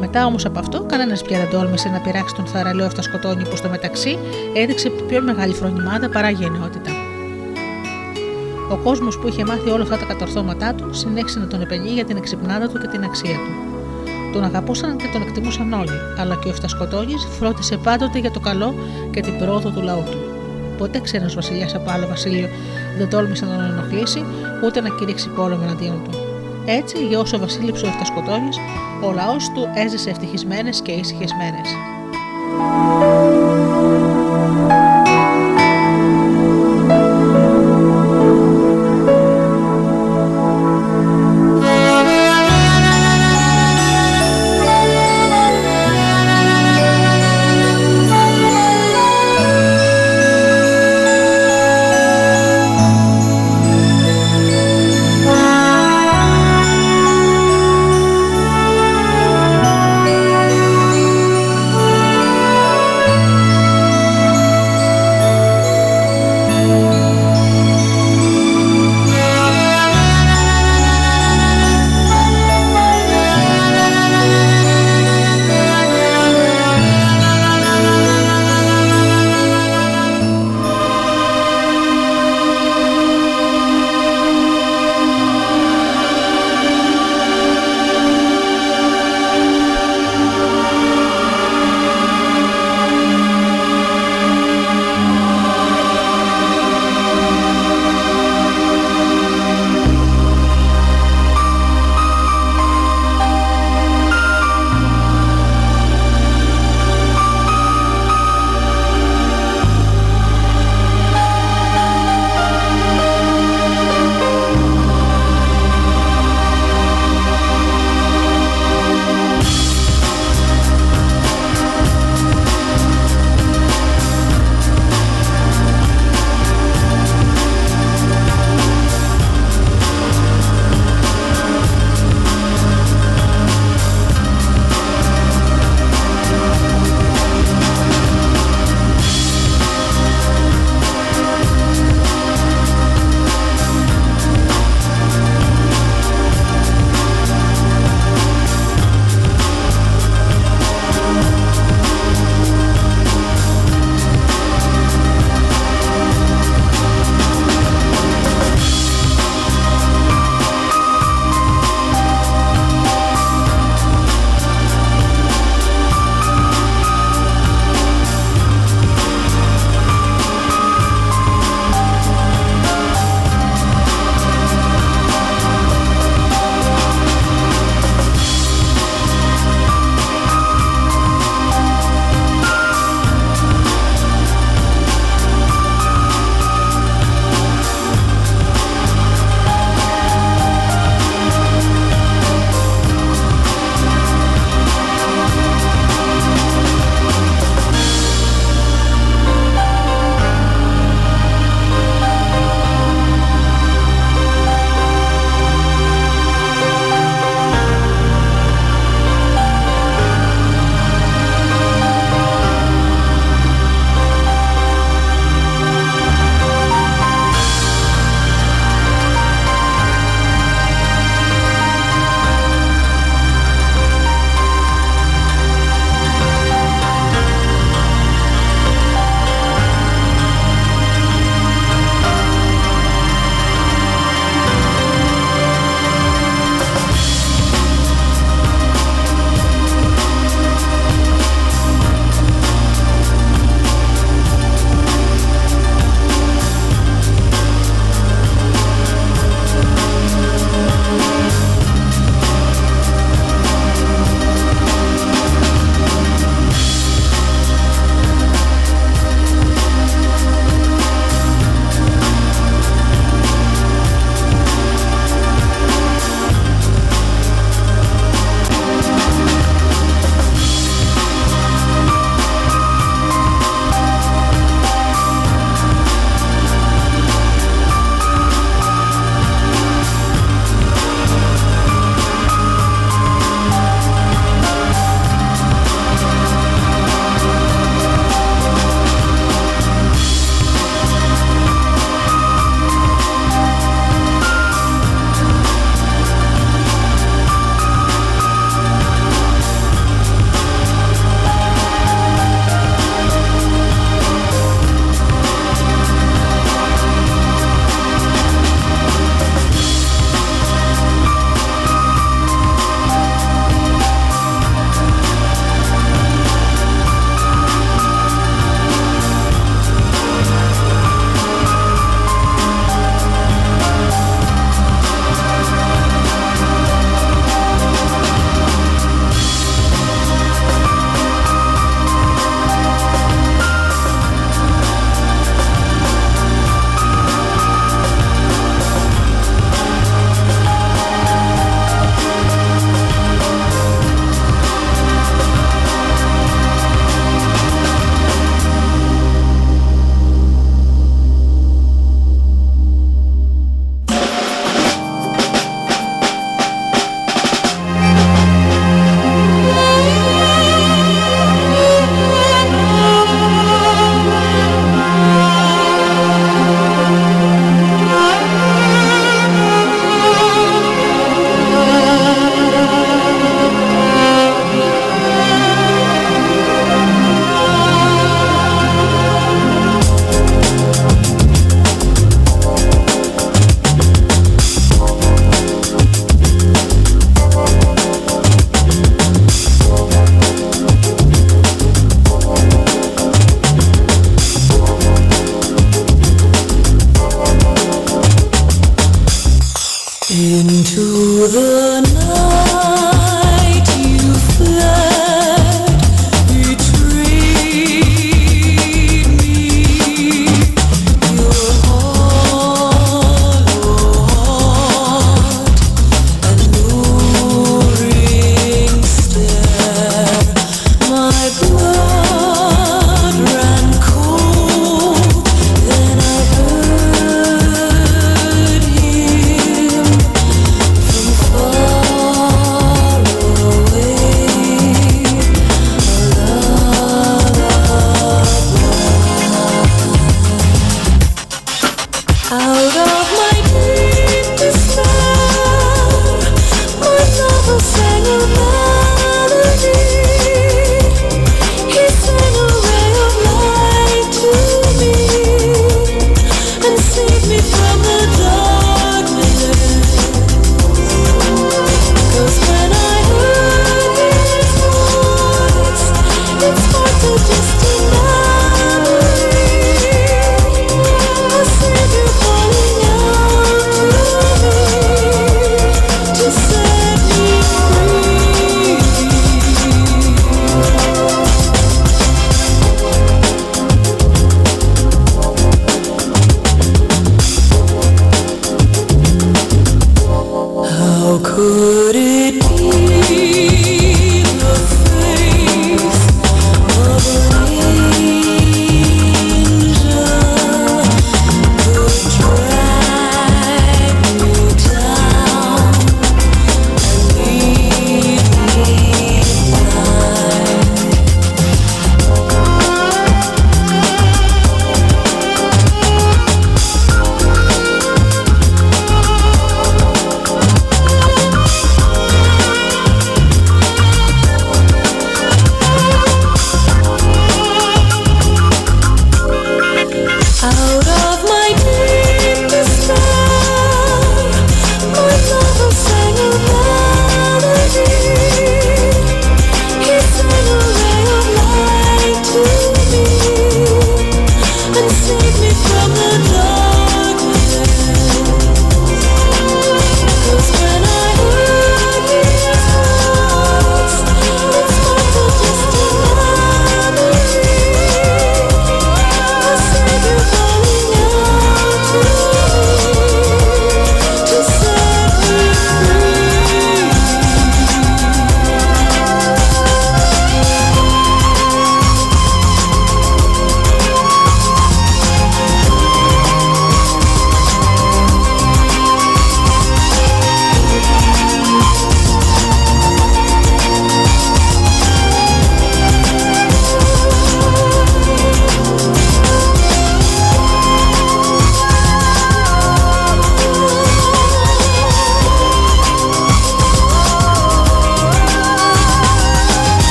Μετά 0.00 0.26
όμως 0.26 0.44
από 0.44 0.58
αυτό, 0.58 0.82
κανένας 0.82 1.22
πια 1.22 1.38
δεν 1.38 1.50
τόλμησε 1.50 1.88
να 1.88 2.00
πειράξει 2.00 2.34
τον 2.34 2.46
θαραλέο 2.46 2.86
Ευτεσκοτόνη 2.86 3.48
που 3.48 3.56
στο 3.56 3.68
μεταξύ 3.68 4.18
έδειξε 4.54 4.88
πιο 4.90 5.22
μεγάλη 5.22 5.52
φρονιμάδα 5.52 6.08
παρά 6.08 6.30
γενναιότητα. 6.30 6.90
Ο 8.70 8.76
κόσμος 8.76 9.18
που 9.18 9.28
είχε 9.28 9.44
μάθει 9.44 9.70
όλα 9.70 9.82
αυτά 9.82 9.96
τα 9.96 10.04
κατορθώματά 10.04 10.74
του 10.74 10.94
συνέχισε 10.94 11.38
να 11.38 11.46
τον 11.46 11.60
επενεί 11.60 11.90
για 11.90 12.04
την 12.04 12.16
εξυπνάδα 12.16 12.68
του 12.68 12.78
και 12.78 12.86
την 12.86 13.04
αξία 13.04 13.34
του. 13.34 13.52
Τον 14.32 14.44
αγαπούσαν 14.44 14.96
και 14.96 15.08
τον 15.12 15.22
εκτιμούσαν 15.22 15.72
όλοι, 15.72 15.98
αλλά 16.18 16.38
και 16.42 16.48
ο 16.48 16.52
Φτασκοτόνη 16.52 17.14
φρόντισε 17.38 17.76
πάντοτε 17.76 18.18
για 18.18 18.30
το 18.30 18.40
καλό 18.40 18.74
και 19.10 19.20
την 19.20 19.38
πρόοδο 19.38 19.70
του 19.70 19.82
λαού 19.82 20.02
του. 20.10 20.29
Ποτέ 20.80 21.00
ξένος 21.00 21.34
βασιλιάς 21.34 21.74
από 21.74 21.90
άλλο 21.90 22.06
βασίλειο 22.06 22.48
δεν 22.98 23.08
τόλμησε 23.08 23.44
να 23.44 23.56
τον 23.56 23.64
ενοχλήσει 23.64 24.24
ούτε 24.64 24.80
να 24.80 24.88
κηρύξει 24.88 25.28
πόλεμο 25.28 25.60
εναντίον 25.64 26.02
του. 26.04 26.18
Έτσι, 26.66 27.06
για 27.06 27.18
όσο 27.18 27.38
βασίλειψε 27.38 27.86
ο 27.86 27.88
Φτασκοτόνη, 27.88 28.48
ο 29.04 29.12
λαός 29.12 29.50
του 29.54 29.68
έζησε 29.74 30.10
ευτυχισμένες 30.10 30.80
και 30.80 30.92
ήσυχε 30.92 31.24
μέρε. 31.38 31.60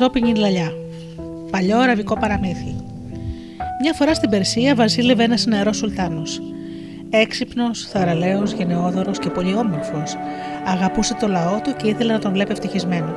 Ανθρώπινη 0.00 0.34
λαλιά. 0.34 0.72
Παλιό 1.50 1.78
αραβικό 1.78 2.18
παραμύθι. 2.18 2.74
Μια 3.82 3.92
φορά 3.92 4.14
στην 4.14 4.30
Περσία 4.30 4.74
βασίλευε 4.74 5.22
ένας 5.24 5.46
νεαρός 5.46 5.76
Σουλτάνος. 5.76 6.40
Έξυπνος, 7.10 7.86
θαραλέος, 7.86 8.52
γενναιόδωρος 8.52 9.18
και 9.18 9.30
πολύ 9.30 9.54
όμορφος, 9.54 10.16
αγαπούσε 10.66 11.14
το 11.14 11.28
λαό 11.28 11.60
του 11.60 11.74
και 11.76 11.88
ήθελε 11.88 12.12
να 12.12 12.18
τον 12.18 12.32
βλέπει 12.32 12.52
ευτυχισμένο. 12.52 13.14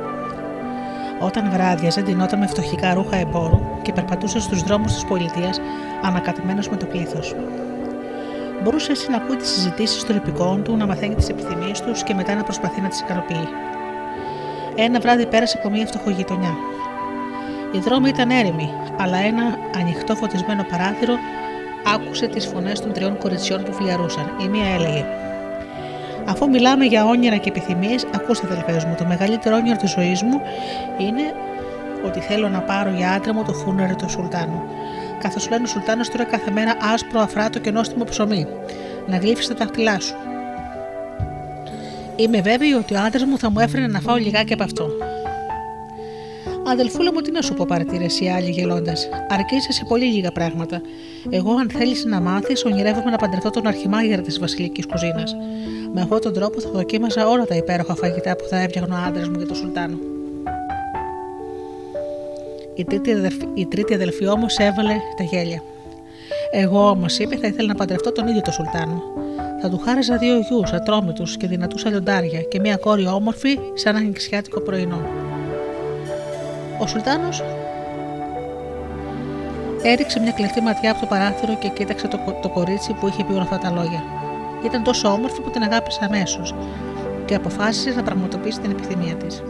Όταν 1.20 1.50
βράδιαζε, 1.50 2.00
ντυνόταν 2.00 2.38
με 2.38 2.46
φτωχικά 2.46 2.94
ρούχα 2.94 3.16
εμπόρου 3.16 3.60
και 3.82 3.92
περπατούσε 3.92 4.40
στους 4.40 4.62
δρόμους 4.62 4.92
της 4.92 5.04
πολιτείας 5.04 5.60
ανακατημένος 6.02 6.68
με 6.68 6.76
το 6.76 6.86
πλήθος. 6.86 7.34
Μπορούσε 8.62 8.90
έτσι 8.90 9.10
να 9.10 9.16
ακούει 9.16 9.36
τις 9.36 9.48
συζητήσεις 9.48 10.04
των 10.04 10.16
υπηκών 10.16 10.62
του, 10.62 10.76
να 10.76 10.86
μαθαίνει 10.86 11.14
τις 11.14 11.28
επιθυμίες 11.28 11.80
τους 11.80 12.02
και 12.02 12.14
μετά 12.14 12.34
να 12.34 12.42
προσπαθεί 12.42 12.80
να 12.80 12.88
τις 12.88 13.00
ικανοποιεί. 13.00 13.48
Ένα 14.76 15.00
βράδυ 15.00 15.26
πέρασε 15.26 15.58
από 15.58 15.70
μια 15.70 15.86
φτωχογειτονιά. 15.86 16.56
Οι 17.72 17.78
δρόμοι 17.78 18.08
ήταν 18.08 18.30
έρημοι, 18.30 18.70
αλλά 18.98 19.16
ένα 19.16 19.58
ανοιχτό 19.76 20.14
φωτισμένο 20.14 20.66
παράθυρο 20.70 21.14
άκουσε 21.94 22.26
τις 22.26 22.46
φωνές 22.46 22.80
των 22.80 22.92
τριών 22.92 23.18
κοριτσιών 23.18 23.62
που 23.62 23.72
φιλιαρούσαν. 23.72 24.32
Η 24.42 24.48
μία 24.48 24.74
έλεγε: 24.74 25.04
Αφού 26.24 26.48
μιλάμε 26.48 26.84
για 26.84 27.04
όνειρα 27.04 27.36
και 27.36 27.48
επιθυμίες, 27.48 28.06
ακούστε 28.14 28.46
αδελφές 28.46 28.84
μου, 28.84 28.94
το 28.98 29.04
μεγαλύτερο 29.04 29.56
όνειρο 29.56 29.76
της 29.76 29.90
ζωής 29.90 30.22
μου 30.22 30.40
είναι 30.98 31.34
ότι 32.06 32.20
θέλω 32.20 32.48
να 32.48 32.60
πάρω 32.60 32.90
για 32.90 33.10
άντρα 33.10 33.34
μου 33.34 33.44
το 33.44 33.52
φούρναρι 33.52 33.94
του 33.94 34.10
Σουλτάνου. 34.10 34.62
Καθώς 35.18 35.48
λένε 35.50 35.62
ο 35.62 35.66
Σουλτάνος 35.66 36.08
τώρα 36.10 36.24
κάθε 36.24 36.50
μέρα 36.50 36.76
άσπρο, 36.92 37.20
αφράτο 37.20 37.58
και 37.58 37.70
νόστιμο 37.70 38.04
ψωμί. 38.04 38.46
Να 39.06 39.16
γλύφεις 39.16 39.48
τα 39.48 39.54
δάχτυλά 39.54 40.00
σου. 40.00 40.14
Είμαι 42.22 42.40
βέβαιη 42.40 42.72
ότι 42.72 42.94
ο 42.94 42.98
άντρας 43.06 43.24
μου 43.24 43.38
θα 43.38 43.50
μου 43.50 43.60
έφερε 43.60 43.86
να 43.86 44.00
φάω 44.00 44.16
λιγάκι 44.16 44.52
από 44.52 44.62
αυτό. 44.62 44.88
Αδελφούλα 46.66 47.12
μου, 47.12 47.20
τι 47.20 47.30
να 47.30 47.42
σου 47.42 47.54
πω, 47.54 47.64
παρατήρησε 47.68 48.24
η 48.24 48.30
άλλη 48.30 48.50
γελώντας. 48.50 49.08
Αρκείσαι 49.28 49.72
σε 49.72 49.84
πολύ 49.88 50.04
λίγα 50.04 50.32
πράγματα. 50.32 50.80
Εγώ, 51.30 51.52
αν 51.52 51.70
θέλεις 51.70 52.04
να 52.04 52.20
μάθεις, 52.20 52.64
ονειρεύομαι 52.64 53.10
να 53.10 53.16
παντρευτώ 53.16 53.50
τον 53.50 53.66
αρχιμάγερα 53.66 54.22
της 54.22 54.38
βασιλικής 54.38 54.86
κουζίνας. 54.86 55.36
Με 55.94 56.00
αυτόν 56.00 56.20
τον 56.20 56.32
τρόπο 56.32 56.60
θα 56.60 56.70
δοκίμαζα 56.70 57.28
όλα 57.28 57.44
τα 57.44 57.54
υπέροχα 57.54 57.94
φαγητά 57.94 58.36
που 58.36 58.44
θα 58.50 58.60
έβγαινε 58.60 58.86
ο 58.90 58.96
άντρας 59.06 59.28
μου 59.28 59.34
για 59.36 59.46
τον 59.46 59.56
Σουλτάνο. 59.56 59.98
Η 62.74 62.84
τρίτη 62.84 63.12
αδελφή, 63.12 63.48
η 63.54 63.66
τρίτη 63.66 63.94
αδελφή 63.94 64.26
όμως 64.26 64.56
έβαλε 64.56 64.94
τα 65.16 65.22
γέλια. 65.22 65.62
Εγώ 66.50 66.88
όμως, 66.88 67.18
είπε, 67.18 67.36
θα 67.36 67.46
ήθελα 67.46 67.68
να 67.68 67.74
παντρευτώ 67.74 68.12
τον 68.12 68.28
ίδιο 68.28 68.40
τον 68.40 68.52
Σουλτάνο. 68.52 69.02
Θα 69.64 69.70
του 69.70 69.78
χάριζα 69.78 70.16
δύο 70.16 70.38
γιους, 70.38 70.72
ατρόμητους 70.72 71.36
και 71.36 71.46
δυνατού 71.46 71.76
αλλιοντάρια 71.86 72.40
και 72.40 72.60
μια 72.60 72.76
κόρη 72.76 73.06
όμορφη 73.06 73.58
σαν 73.74 73.96
ανοιξιάτικο 73.96 74.60
πρωινό. 74.60 75.00
Ο 76.78 76.86
Σουλτάνος 76.86 77.42
έριξε 79.82 80.20
μια 80.20 80.32
κλεφτή 80.32 80.60
ματιά 80.60 80.90
από 80.90 81.00
το 81.00 81.06
παράθυρο 81.06 81.54
και 81.54 81.68
κοίταξε 81.68 82.08
το, 82.08 82.18
το 82.42 82.48
κορίτσι 82.48 82.92
που 82.92 83.08
είχε 83.08 83.24
πει 83.24 83.32
όλα 83.32 83.42
αυτά 83.42 83.58
τα 83.58 83.70
λόγια. 83.70 84.02
Ήταν 84.64 84.82
τόσο 84.82 85.08
όμορφη 85.08 85.40
που 85.40 85.50
την 85.50 85.62
αγάπησε 85.62 86.00
αμέσως 86.02 86.54
και 87.24 87.34
αποφάσισε 87.34 87.90
να 87.90 88.02
πραγματοποιήσει 88.02 88.60
την 88.60 88.70
επιθυμία 88.70 89.14
της. 89.14 89.42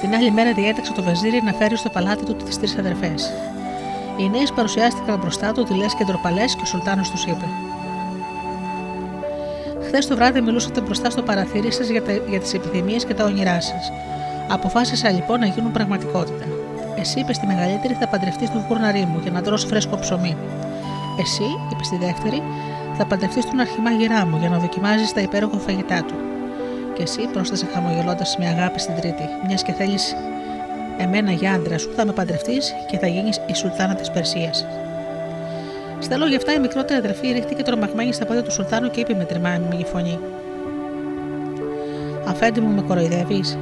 Την 0.00 0.14
άλλη 0.14 0.30
μέρα 0.30 0.52
διέταξε 0.52 0.92
το 0.92 1.02
βεζίρι 1.02 1.42
να 1.44 1.52
φέρει 1.52 1.76
στο 1.76 1.88
παλάτι 1.88 2.24
του 2.24 2.36
τις 2.36 2.58
τρεις 2.58 2.78
αδερφές. 2.78 3.32
Οι 4.16 4.28
νέε 4.28 4.42
παρουσιάστηκαν 4.54 5.18
μπροστά 5.18 5.52
του, 5.52 5.64
δηλέ 5.66 5.86
και 5.98 6.04
ντροπαλές 6.04 6.54
και 6.54 6.62
ο 6.62 6.66
Σουλτάνος 6.66 7.10
τους 7.10 7.24
είπε: 7.24 7.44
Χθες 9.86 10.06
το 10.06 10.14
βράδυ 10.14 10.40
μιλούσατε 10.40 10.80
μπροστά 10.80 11.10
στο 11.10 11.22
παραθύρι 11.22 11.72
σας 11.72 11.88
για, 11.88 12.02
για 12.28 12.40
τις 12.40 12.54
επιθυμίες 12.54 13.04
και 13.04 13.14
τα 13.14 13.24
όνειρά 13.24 13.60
σας. 13.60 13.92
Αποφάσισα 14.48 15.10
λοιπόν 15.10 15.40
να 15.40 15.46
γίνουν 15.46 15.72
πραγματικότητα. 15.72 16.44
Εσύ, 16.98 17.20
είπες 17.20 17.36
στη 17.36 17.46
μεγαλύτερη, 17.46 17.94
θα 17.94 18.08
παντρευτείς 18.08 18.50
τον 18.50 18.60
φουρναρί 18.68 19.04
μου 19.04 19.18
για 19.22 19.30
να 19.30 19.42
τρώσει 19.42 19.66
φρέσκο 19.66 19.96
ψωμί. 19.98 20.36
Εσύ, 21.20 21.58
είπες 21.72 21.86
στη 21.86 21.96
δεύτερη, 21.96 22.42
θα 22.96 23.04
παντρευτείς 23.06 23.44
τον 23.44 23.60
αρχιμάγειρά 23.60 24.26
μου 24.26 24.36
για 24.36 24.48
να 24.48 24.58
δοκιμάζεις 24.58 25.12
τα 25.12 25.20
υπέροχα 25.20 25.58
φαγητά 25.58 26.02
του. 26.02 26.14
Και 26.94 27.02
εσύ, 27.02 27.28
πρόσθεσε 27.32 27.66
χαμογελώντας 27.72 28.36
με 28.38 28.46
αγάπη 28.46 28.80
στην 28.80 28.94
τρίτη, 28.94 29.28
μιας 29.46 29.62
και 29.62 29.72
θέλεις 29.72 30.16
εμένα 30.98 31.32
για 31.32 31.52
άντρα 31.52 31.78
σου, 31.78 31.92
θα 31.96 32.06
με 32.06 32.12
παντρευτείς 32.12 32.72
και 32.90 32.98
θα 32.98 33.06
γίνεις 33.06 33.40
η 33.46 33.54
Σουλτάνα 33.54 33.94
της 33.94 34.10
Περσίας. 34.10 34.66
Στα 35.98 36.16
λόγια 36.16 36.36
αυτά, 36.36 36.52
η 36.52 36.58
μικρότερη 36.58 36.98
αδερφή 36.98 37.32
ρίχτηκε 37.32 37.62
τρομαγμένη 37.62 38.12
στα 38.12 38.26
πόδια 38.26 38.42
του 38.42 38.52
Σουλτάνου 38.52 38.90
και 38.90 39.00
είπε 39.00 39.14
με 39.14 39.24
τριμμένη 39.24 39.84
φωνή: 39.92 40.18
Αφέντη 42.26 42.60
μου, 42.60 42.74
με 42.74 42.82
κοροϊδεύεις; 42.82 43.58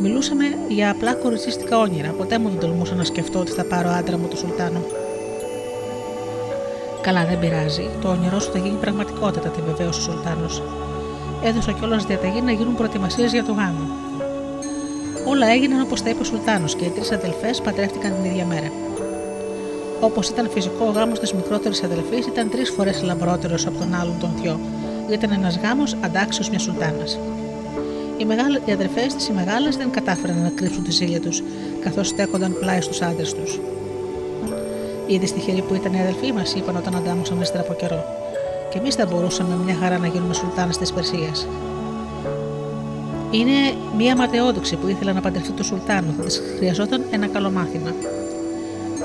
Μιλούσαμε 0.00 0.44
για 0.68 0.90
απλά 0.90 1.14
κοριτσίστικα 1.14 1.78
όνειρα. 1.78 2.10
Ποτέ 2.10 2.38
μου 2.38 2.48
δεν 2.48 2.58
τολμούσα 2.58 2.94
να 2.94 3.04
σκεφτώ 3.04 3.38
ότι 3.38 3.50
θα 3.50 3.64
πάρω 3.64 3.88
άντρα 3.88 4.18
μου 4.18 4.28
του 4.28 4.36
Σουλτάνου. 4.36 4.84
Καλά, 7.00 7.24
δεν 7.24 7.38
πειράζει. 7.38 7.88
Το 8.02 8.08
όνειρό 8.08 8.38
σου 8.40 8.50
θα 8.52 8.58
γίνει 8.58 8.76
πραγματικότητα, 8.80 9.48
τη 9.48 9.60
βεβαίωσε 9.60 10.00
ο 10.00 10.02
Σουλτάνο. 10.02 10.46
Έδωσα 11.44 11.72
κιόλας 11.72 12.04
διαταγή 12.04 12.40
να 12.40 12.52
γίνουν 12.52 12.74
προετοιμασίες 12.74 13.32
για 13.32 13.44
το 13.44 13.52
γάμο. 13.52 14.05
Όλα 15.28 15.46
έγιναν 15.46 15.80
όπως 15.80 16.02
τα 16.02 16.10
είπε 16.10 16.20
ο 16.20 16.24
Σουλτάνος 16.24 16.74
και 16.74 16.84
οι 16.84 16.88
τρεις 16.88 17.12
αδελφές 17.12 17.60
παντρεύτηκαν 17.60 18.12
την 18.14 18.30
ίδια 18.30 18.44
μέρα. 18.44 18.70
Όπως 20.00 20.28
ήταν 20.28 20.50
φυσικό, 20.50 20.84
ο 20.86 20.90
γάμος 20.90 21.18
της 21.18 21.32
μικρότερης 21.32 21.82
αδελφής 21.82 22.26
ήταν 22.26 22.50
τρεις 22.50 22.70
φορές 22.70 23.02
λαμπρότερος 23.02 23.66
από 23.66 23.78
τον 23.78 23.94
άλλον 23.94 24.14
των 24.20 24.30
δυο, 24.40 24.60
ήταν 25.10 25.30
ένας 25.32 25.58
γάμος 25.58 25.96
αντάξιος 26.00 26.50
μιας 26.50 26.62
Σουλτάνας. 26.62 27.18
Οι, 28.16 28.24
μεγάλε, 28.24 28.60
οι 28.64 28.72
αδερφέ 28.72 29.06
της, 29.16 29.28
οι 29.28 29.32
μεγάλες, 29.32 29.76
δεν 29.76 29.90
κατάφεραν 29.90 30.42
να 30.42 30.48
κρύψουν 30.48 30.84
τη 30.84 30.90
ζήλια 30.90 31.20
τους, 31.20 31.42
καθώς 31.80 32.08
στέκονταν 32.08 32.56
πλάι 32.60 32.80
στους 32.80 33.02
άντρες 33.02 33.34
τους. 33.34 33.60
Ήδη 35.06 35.32
τυχεροί 35.32 35.62
που 35.62 35.74
ήταν 35.74 35.92
οι 35.92 36.00
αδελφοί 36.00 36.32
μας, 36.32 36.54
είπαν 36.54 36.76
όταν 36.76 36.96
αντάμωσαν 36.96 37.40
ύστερα 37.40 37.62
από 37.62 37.74
καιρό. 37.74 38.04
Και 38.70 38.78
εμείς 38.78 38.94
θα 38.94 39.06
μπορούσαμε 39.06 39.54
μια 39.64 39.76
χαρά 39.80 39.98
να 39.98 40.06
γίνουμε 40.06 40.34
Σουλτάνες 40.34 40.76
της 40.78 40.92
Περσίας. 40.92 41.46
Είναι 43.30 43.74
μία 43.96 44.16
ματαιόδοξη 44.16 44.76
που 44.76 44.88
ήθελα 44.88 45.12
να 45.12 45.20
παντρευτεί 45.20 45.50
το 45.52 45.62
Σουλτάνο, 45.62 46.14
θα 46.16 46.22
της 46.22 46.40
χρειαζόταν 46.56 47.02
ένα 47.10 47.26
καλό 47.26 47.50
μάθημα. 47.50 47.94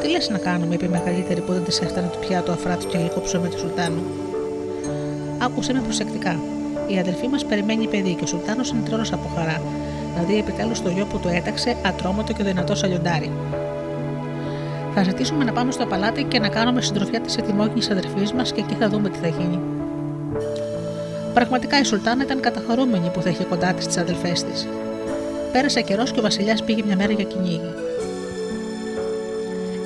Τι 0.02 0.10
λες 0.10 0.30
να 0.30 0.38
κάνουμε, 0.38 0.74
είπε 0.74 0.86
η 0.86 0.90
μεγαλύτερη 0.90 1.42
που 1.42 1.54
δεν 1.54 1.64
της 1.64 1.80
έφτανε 1.80 2.08
το 2.08 2.18
πιάτο 2.28 2.52
αφράτου 2.52 2.88
και 2.88 2.98
γλυκό 2.98 3.22
ψωμί 3.22 3.48
του 3.50 3.60
Σουλτάνου. 3.60 4.02
Άκουσε 5.38 5.74
με 5.74 5.80
προσεκτικά. 5.80 6.40
Η 6.88 7.00
αδελφή 7.00 7.28
μας 7.28 7.46
περιμένει 7.46 7.88
παιδί 7.88 8.14
και 8.14 8.24
ο 8.24 8.28
Σουλτάνος 8.28 8.70
είναι 8.70 8.82
τρελός 8.86 9.14
από 9.14 9.30
χαρά, 9.36 9.62
να 10.16 10.24
δει 10.24 10.38
επιτέλους 10.38 10.82
το 10.82 10.90
γιο 10.90 11.06
που 11.06 11.20
το 11.20 11.30
έταξε 11.30 11.76
ατρόμητο 11.86 12.34
και 12.34 12.44
δυνατό 12.44 12.76
σαλιοντάρι. 12.76 13.32
Θα 14.94 15.04
ζητήσουμε 15.04 15.44
να 15.44 15.52
πάμε 15.52 15.72
στο 15.72 15.86
παλάτι 15.86 16.24
και 16.24 16.40
να 16.40 16.48
κάνουμε 16.48 16.82
συντροφιά 16.82 17.22
της 17.22 17.38
ετοιμόγενη 17.38 17.86
αδερφής 17.92 18.34
μας 18.34 18.52
και 18.52 18.60
εκεί 18.62 18.76
θα 18.80 18.90
δούμε 18.90 19.10
τι 19.10 19.18
θα 19.18 19.28
γίνει. 19.28 19.81
Πραγματικά 21.34 21.80
η 21.80 21.84
Σουλτάνα 21.84 22.24
ήταν 22.24 22.40
καταχωρούμενη 22.40 23.10
που 23.10 23.22
θα 23.22 23.30
είχε 23.30 23.44
κοντά 23.44 23.74
της 23.74 23.88
τις 23.88 23.98
αδελφές 23.98 24.44
της. 24.44 24.68
Πέρασε 25.52 25.82
καιρός 25.82 26.12
και 26.12 26.20
ο 26.20 26.22
Βασιλιάς 26.22 26.64
πήγε 26.64 26.84
μια 26.86 26.96
μέρα 26.96 27.12
για 27.12 27.24
κυνήγι. 27.24 27.74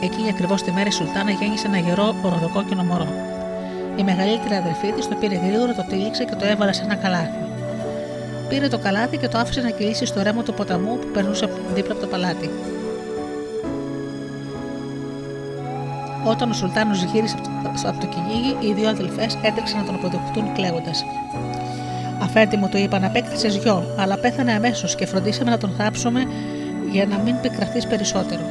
Εκείνη 0.01 0.30
ακριβώς 0.30 0.63
τη 0.63 0.72
μέρα 0.72 0.88
η 0.88 0.91
Σουλτάνα 0.91 1.31
γέννησε 1.31 1.67
ένα 1.67 1.77
γερό 1.77 2.15
οροδοκόκκινο 2.22 2.84
μωρό. 2.84 3.07
Η 3.95 4.03
μεγαλύτερη 4.03 4.55
αδερφή 4.55 4.91
της 4.91 5.07
το 5.07 5.15
πήρε 5.19 5.35
γρήγορα, 5.35 5.73
το 5.73 5.85
τύλιξε 5.89 6.23
και 6.23 6.35
το 6.35 6.45
έβαλε 6.45 6.73
σε 6.73 6.84
ένα 6.84 6.95
καλάθι. 6.95 7.39
Πήρε 8.49 8.67
το 8.67 8.77
καλάθι 8.77 9.17
και 9.17 9.27
το 9.27 9.38
άφησε 9.38 9.61
να 9.61 9.69
κυλήσει 9.69 10.05
στο 10.05 10.22
ρέμο 10.22 10.43
του 10.43 10.53
ποταμού 10.53 10.97
που 10.97 11.07
περνούσε 11.13 11.49
δίπλα 11.73 11.91
από 11.91 12.01
το 12.01 12.07
παλάτι. 12.07 12.49
Όταν 16.27 16.49
ο 16.49 16.53
Σουλτάνος 16.53 17.03
γύρισε 17.03 17.35
από 17.85 17.99
το 17.99 18.07
κυνήγι, 18.07 18.57
οι 18.60 18.73
δύο 18.73 18.89
αδελφές 18.89 19.38
έτρεξαν 19.41 19.80
να 19.80 19.85
τον 19.85 19.95
αποδεχτούν 19.95 20.53
κλαίγοντας. 20.53 21.06
Αφέντη 22.22 22.57
μου 22.57 22.69
το 22.69 22.77
είπα 22.77 22.99
να 22.99 23.07
απέκτησες 23.07 23.56
γιο, 23.56 23.84
αλλά 23.97 24.18
πέθανε 24.18 24.52
αμέσως 24.52 24.95
και 24.95 25.06
φροντίσαμε 25.06 25.49
να 25.49 25.57
τον 25.57 25.72
θάψουμε 25.77 26.27
για 26.91 27.06
να 27.06 27.18
μην 27.18 27.39
πικραθείς 27.41 27.88
περισσότερο. 27.88 28.41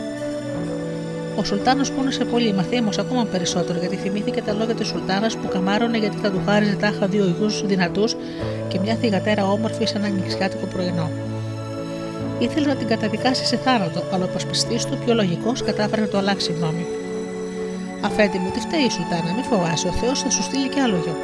Ο 1.36 1.44
Σουλτάνος 1.44 1.90
πόνεσε 1.92 2.24
πολύ, 2.24 2.52
μα 2.52 2.62
θύμωσε 2.62 3.01
ακόμα 3.01 3.24
περισσότερο 3.24 3.78
γιατί 3.78 3.96
θυμήθηκε 3.96 4.42
τα 4.42 4.52
λόγια 4.52 4.74
της 4.74 4.86
Σουλτάνας 4.86 5.36
που 5.36 5.48
καμάρωνε 5.48 5.98
γιατί 5.98 6.16
θα 6.16 6.30
του 6.30 6.40
χάριζε 6.46 6.76
τάχα 6.76 7.06
δύο 7.06 7.24
γιου 7.38 7.66
δυνατούς 7.66 8.16
και 8.68 8.78
μια 8.80 8.94
θηγατέρα 8.94 9.46
όμορφη 9.46 9.86
σαν 9.86 10.05
ανοιξιάτικο 10.05 10.66
πρωινό. 10.66 11.10
Ήθελες 12.38 12.66
να 12.66 12.74
την 12.74 12.88
καταδικάσεις 12.88 13.48
σε 13.48 13.56
θάνατο, 13.56 14.02
αλλά 14.12 14.24
ο 14.24 14.28
πασπιστή 14.32 14.76
του, 14.76 14.98
πιο 15.05 15.14
λογικός, 15.14 15.62
κατάφερε 15.62 16.01
να 16.01 16.09
το 16.09 16.18
αλλάξει 16.18 16.52
γνώμη. 16.52 16.86
Αφέντη 18.05 18.39
μου, 18.39 18.51
τι 18.51 18.60
φταίει 18.60 18.81
η 18.81 18.90
Σουλτάνα, 18.90 19.32
μην 19.35 19.44
φοβάσαι, 19.44 19.89
ο 19.89 19.93
Θεός 19.93 20.22
θα 20.22 20.31
σου 20.31 20.43
στείλει 20.43 20.68
και 20.68 20.81
άλλο 20.81 20.97
γιο. 20.97 21.16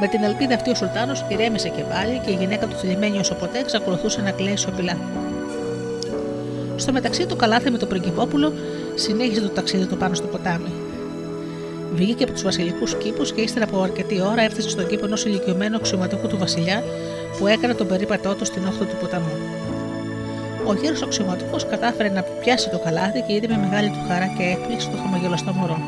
Με 0.00 0.06
την 0.06 0.22
ελπίδα 0.22 0.54
αυτή 0.54 0.70
ο 0.70 0.74
Σουλτάνος 0.74 1.24
ηρέμησε 1.28 1.68
και 1.68 1.82
πάλι 1.82 2.20
και 2.24 2.30
η 2.30 2.34
γυναίκα 2.34 2.66
του 2.66 2.76
θλιμμένη 2.76 3.18
όσο 3.18 3.34
ποτέ 3.34 3.58
εξακολουθούσε 3.58 4.20
να 4.20 4.30
κλαίει 4.30 4.56
σιωπηλά. 4.56 4.96
Στο 6.76 6.92
μεταξύ, 6.92 7.26
το 7.26 7.36
καλάθι 7.36 7.70
με 7.70 7.78
το 7.78 7.86
πριγκυπόπουλο 7.86 8.52
συνέχισε 8.94 9.40
το 9.40 9.48
ταξίδι 9.48 9.86
του 9.86 9.96
πάνω 9.96 10.14
στο 10.14 10.26
ποτάμι. 10.26 10.72
Βγήκε 11.94 12.24
από 12.24 12.32
τους 12.32 12.42
βασιλικούς 12.42 12.94
κήπους 12.94 13.32
και 13.32 13.40
ύστερα 13.40 13.64
από 13.64 13.82
αρκετή 13.82 14.20
ώρα 14.20 14.42
έφτασε 14.42 14.68
στον 14.68 14.86
κήπο 14.86 15.04
ενός 15.04 15.24
ηλικιωμένου 15.24 15.76
αξιωματικού 15.76 16.26
του 16.26 16.38
βασιλιά, 16.38 16.82
που 17.38 17.46
έκανε 17.46 17.74
τον 17.74 17.86
περίπατό 17.86 18.34
του 18.34 18.44
στην 18.44 18.66
όχθη 18.66 18.84
του 18.84 18.96
ποταμού. 19.00 19.32
Ο 20.66 20.74
γέρο 20.74 20.96
αξιωματικό 21.04 21.56
κατάφερε 21.70 22.08
να 22.08 22.22
πιάσει 22.22 22.70
το 22.70 22.78
καλάθι 22.78 23.20
και 23.26 23.32
είδε 23.32 23.46
με 23.48 23.56
μεγάλη 23.56 23.88
του 23.88 24.02
χαρά 24.08 24.26
και 24.26 24.42
έκπληξη 24.42 24.88
το 24.90 24.96
χαμογελαστό 24.96 25.52
μωρό. 25.52 25.78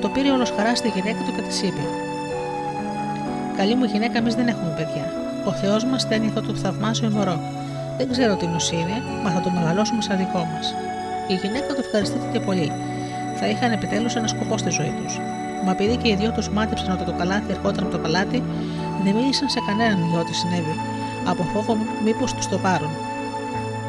Το 0.00 0.08
πήρε 0.08 0.30
όλος 0.30 0.50
χαρά 0.56 0.74
στη 0.74 0.88
γυναίκα 0.88 1.20
του 1.24 1.32
και 1.36 1.42
της 1.42 1.62
είπε: 1.62 1.82
Καλή 3.56 3.74
μου 3.74 3.84
γυναίκα, 3.84 4.18
εμείς 4.18 4.34
δεν 4.34 4.48
έχουμε 4.48 4.72
παιδιά. 4.76 5.12
Ο 5.44 5.52
Θεός 5.52 5.84
μας 5.84 6.02
στέλνει 6.02 6.26
αυτό 6.26 6.40
το 6.40 6.54
θαυμάσιο 6.54 7.10
μωρό. 7.10 7.40
Δεν 7.98 8.10
ξέρω 8.10 8.36
τι 8.36 8.46
νοσή 8.46 8.74
είναι, 8.74 9.02
μα 9.22 9.30
θα 9.30 9.40
το 9.40 9.50
μεγαλώσουμε 9.50 10.02
σαν 10.02 10.16
δικό 10.16 10.48
μας. 10.52 10.74
Η 11.28 11.34
γυναίκα 11.34 11.74
του 11.74 11.80
ευχαριστήθηκε 11.84 12.40
πολύ. 12.40 12.72
Θα 13.38 13.46
είχαν 13.48 13.72
επιτέλους 13.72 14.14
ένα 14.14 14.26
σκοπό 14.26 14.58
στη 14.58 14.70
ζωή 14.70 14.94
τους. 15.02 15.20
Μα 15.64 15.70
επειδή 15.70 15.96
και 15.96 16.08
οι 16.08 16.14
δυο 16.14 16.30
τους 16.32 16.48
μάτεψαν 16.48 16.90
ότι 16.92 17.04
το 17.04 17.12
καλάθι 17.12 17.50
ερχόταν 17.50 17.82
από 17.84 17.92
το 17.92 17.98
παλάτι, 17.98 18.42
δεν 19.04 19.14
μίλησαν 19.14 19.48
σε 19.48 19.60
κανέναν 19.66 20.08
για 20.10 20.18
ό,τι 20.20 20.34
συνέβη, 20.34 20.74
από 21.28 21.42
φόβο 21.42 21.76
μήπως 22.04 22.34
τους 22.34 22.48
το 22.48 22.58
πάρουν. 22.58 23.07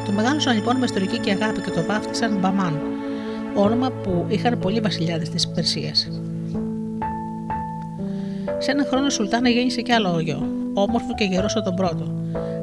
Το 0.04 0.12
μεγάλωσαν 0.12 0.54
λοιπόν 0.54 0.76
με 0.76 0.84
ιστορική 0.84 1.18
και 1.18 1.30
αγάπη 1.30 1.60
και 1.60 1.70
το 1.70 1.82
βάφτισαν 1.82 2.38
Μπαμάν, 2.38 2.80
όνομα 3.54 3.90
που 3.90 4.26
είχαν 4.28 4.58
πολλοί 4.58 4.80
βασιλιάδες 4.80 5.28
της 5.28 5.48
Περσίας. 5.48 6.08
Σε 8.58 8.70
ένα 8.70 8.84
χρόνο 8.84 9.10
Σουλτάνα 9.10 9.48
γέννησε 9.48 9.80
κι 9.80 9.92
άλλο 9.92 10.20
γιο, 10.20 10.48
όμορφο 10.74 11.14
και 11.14 11.24
γερό 11.24 11.46
τον 11.64 11.74
πρώτο. 11.74 12.14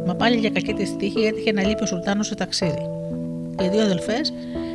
Μα 0.05 0.15
πάλι 0.15 0.37
για 0.37 0.49
κακή 0.49 0.73
τη 0.73 0.95
τύχη 0.95 1.19
έτυχε 1.19 1.51
να 1.51 1.63
λείπει 1.63 1.83
ο 1.83 1.85
Σουλτάνος 1.85 2.27
σε 2.27 2.35
ταξίδι. 2.35 2.89
Οι 3.61 3.67
δύο 3.67 3.81
αδελφές 3.81 4.33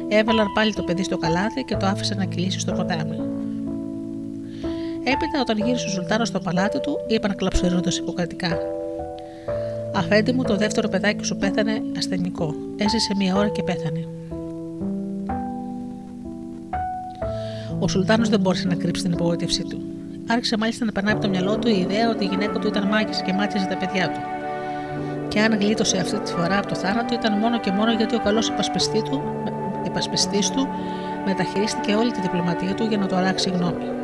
έβαλαν 0.09 0.47
πάλι 0.55 0.75
το 0.75 0.83
παιδί 0.83 1.03
στο 1.03 1.19
καλάθι 1.19 1.63
και 1.65 1.77
το 1.77 1.87
άφησαν 1.87 2.19
να 2.19 2.25
κυλήσει 2.25 2.59
στο 2.59 2.73
ποτάμι. 2.73 3.17
Έπειτα, 5.05 5.41
όταν 5.41 5.57
γύρισε 5.59 5.87
ο 5.87 5.91
Σουλτάνος 5.91 6.29
στο 6.29 6.41
παλάτι 6.41 6.81
του, 6.81 6.99
είπαν 7.07 7.35
κλαψερώντα 7.37 7.91
υποκρατικά: 8.01 8.59
Αφέντη 9.95 10.33
μου, 10.33 10.43
το 10.43 10.57
δεύτερο 10.57 10.89
παιδάκι 10.89 11.25
σου 11.25 11.37
πέθανε 11.37 11.83
ασθενικό. 11.97 12.55
Έζησε 12.77 13.15
μία 13.17 13.37
ώρα 13.37 13.49
και 13.49 13.63
πέθανε. 13.63 14.07
Ο 17.79 17.89
Σουλτάνος 17.89 18.29
δεν 18.29 18.41
μπόρεσε 18.41 18.67
να 18.67 18.75
κρύψει 18.75 19.03
την 19.03 19.13
απογοήτευσή 19.13 19.63
του. 19.63 19.83
Άρχισε 20.29 20.57
μάλιστα 20.59 20.85
να 20.85 20.93
περνάει 20.93 21.13
από 21.13 21.23
το 21.23 21.29
μυαλό 21.29 21.59
του 21.59 21.69
η 21.69 21.79
ιδέα 21.79 22.11
ότι 22.11 22.25
η 22.25 22.27
γυναίκα 22.27 22.59
του 22.59 22.67
ήταν 22.67 22.89
μάγισσα 22.89 23.23
και 23.23 23.33
μάτιαζε 23.33 23.67
τα 23.67 23.77
παιδιά 23.77 24.11
του. 24.11 24.21
Και 25.29 25.41
αν 25.41 25.59
γλίτωσε 25.59 25.97
αυτή 25.97 26.19
τη 26.19 26.33
φορά 26.33 26.59
από 26.59 26.67
το 26.67 26.75
θάνατο, 26.75 27.15
ήταν 27.15 27.39
μόνο 27.39 27.61
και 27.61 27.71
μόνο 27.71 27.93
γιατί 27.93 28.15
ο 28.15 28.21
καλός 28.21 28.49
υπασπιστή 28.49 29.03
του 30.51 30.69
μεταχειρίστηκε 31.27 31.95
όλη 31.95 32.11
τη 32.11 32.21
διπλωματία 32.21 32.75
του 32.75 32.85
για 32.85 32.99
να 32.99 33.07
το 33.07 33.17
αλλάξει 33.17 33.51
γνώμη. 33.51 34.02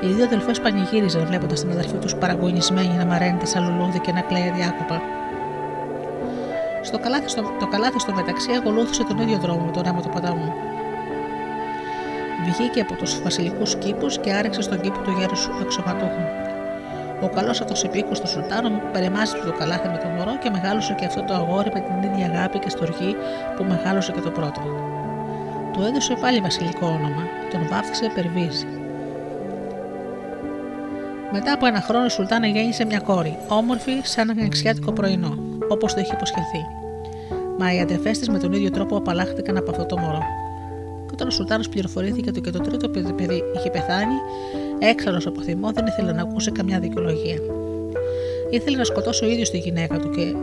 Οι 0.00 0.06
δύο 0.06 0.24
αδελφές 0.24 0.60
πανηγύριζαν 0.60 1.26
βλέποντας 1.26 1.60
την 1.60 1.70
αδερφή 1.70 1.96
τους 1.96 2.14
παραγωνισμένη 2.14 2.94
να 2.96 3.04
μαραίνεται 3.04 3.46
σαν 3.46 3.64
λουλούδι 3.64 3.98
και 3.98 4.12
να 4.12 4.20
κλαίει 4.20 4.48
αδιάκοπα. 4.48 5.02
Στο 6.82 6.98
καλάθι, 6.98 7.28
στο, 7.28 7.42
το 7.58 7.66
καλάθι 7.66 7.98
στο 7.98 8.12
μεταξύ 8.12 8.50
ακολούθησε 8.58 9.04
τον 9.04 9.18
ίδιο 9.18 9.38
δρόμο 9.38 9.64
με 9.64 9.70
τον 9.72 9.86
άμμο 9.86 10.00
του 10.00 10.08
ποταμού. 10.08 10.52
Βγήκε 12.44 12.80
από 12.80 12.94
τους 12.94 13.22
βασιλικούς 13.22 13.76
κήπους 13.76 14.18
και 14.18 14.32
άρεξε 14.32 14.62
στον 14.62 14.80
κήπο 14.80 14.98
του 14.98 15.10
γέρους 15.18 15.48
εξωματούχου. 15.62 16.22
Ο 17.20 17.28
καλός 17.28 17.60
αυτός 17.60 17.84
επίκο 17.84 18.12
του 18.20 18.28
Σουλτάνου 18.28 18.80
περιμάζεψε 18.92 19.44
το 19.44 19.52
καλάθι 19.52 19.88
με 19.88 19.98
το 19.98 20.08
μωρό 20.08 20.38
και 20.38 20.50
μεγάλωσε 20.50 20.94
και 20.94 21.04
αυτό 21.04 21.22
το 21.22 21.34
αγόρι 21.34 21.70
με 21.74 21.80
την 21.80 22.10
ίδια 22.10 22.26
αγάπη 22.26 22.58
και 22.58 22.68
στοργή 22.68 23.16
που 23.56 23.64
μεγάλωσε 23.64 24.12
και 24.12 24.20
το 24.20 24.30
πρώτο. 24.30 24.60
Του 25.72 25.82
έδωσε 25.82 26.14
πάλι 26.20 26.40
βασιλικό 26.40 26.86
όνομα, 26.86 27.22
τον 27.50 27.68
βάφτισε 27.68 28.10
Περβίζ. 28.14 28.77
Μετά 31.32 31.52
από 31.52 31.66
ένα 31.66 31.80
χρόνο 31.80 32.04
η 32.04 32.08
Σουλτάνα 32.08 32.46
γέννησε 32.46 32.84
μια 32.84 33.00
κόρη, 33.00 33.38
όμορφη 33.48 33.92
σαν 34.02 34.30
ένα 34.30 34.44
εξιάτικο 34.44 34.92
πρωινό, 34.92 35.38
όπως 35.68 35.94
το 35.94 36.00
είχε 36.00 36.12
υποσχεθεί. 36.14 36.66
Μα 37.58 37.74
οι 37.74 37.80
αδερφέ 37.80 38.10
τη 38.10 38.30
με 38.30 38.38
τον 38.38 38.52
ίδιο 38.52 38.70
τρόπο 38.70 38.96
απαλλάχθηκαν 38.96 39.56
από 39.56 39.70
αυτό 39.70 39.84
το 39.84 39.98
μωρό. 39.98 40.22
Και 41.06 41.10
όταν 41.12 41.28
ο 41.28 41.30
Σουλτάνος 41.30 41.68
πληροφορήθηκε 41.68 42.28
ότι 42.28 42.40
και 42.40 42.50
το 42.50 42.58
τρίτο 42.58 42.88
παιδί 42.88 43.42
είχε 43.56 43.70
πεθάνει, 43.70 44.14
έξαλλος 44.78 45.26
από 45.26 45.42
θυμό 45.42 45.72
δεν 45.72 45.86
ήθελε 45.86 46.12
να 46.12 46.22
ακούσει 46.22 46.52
καμιά 46.52 46.78
δικαιολογία. 46.78 47.38
Ήθελε 48.50 48.76
να 48.76 48.84
σκοτώσει 48.84 49.24
ο 49.24 49.28
ίδιος 49.28 49.50
τη 49.50 49.58
γυναίκα 49.58 49.98
του 49.98 50.10
και 50.10 50.34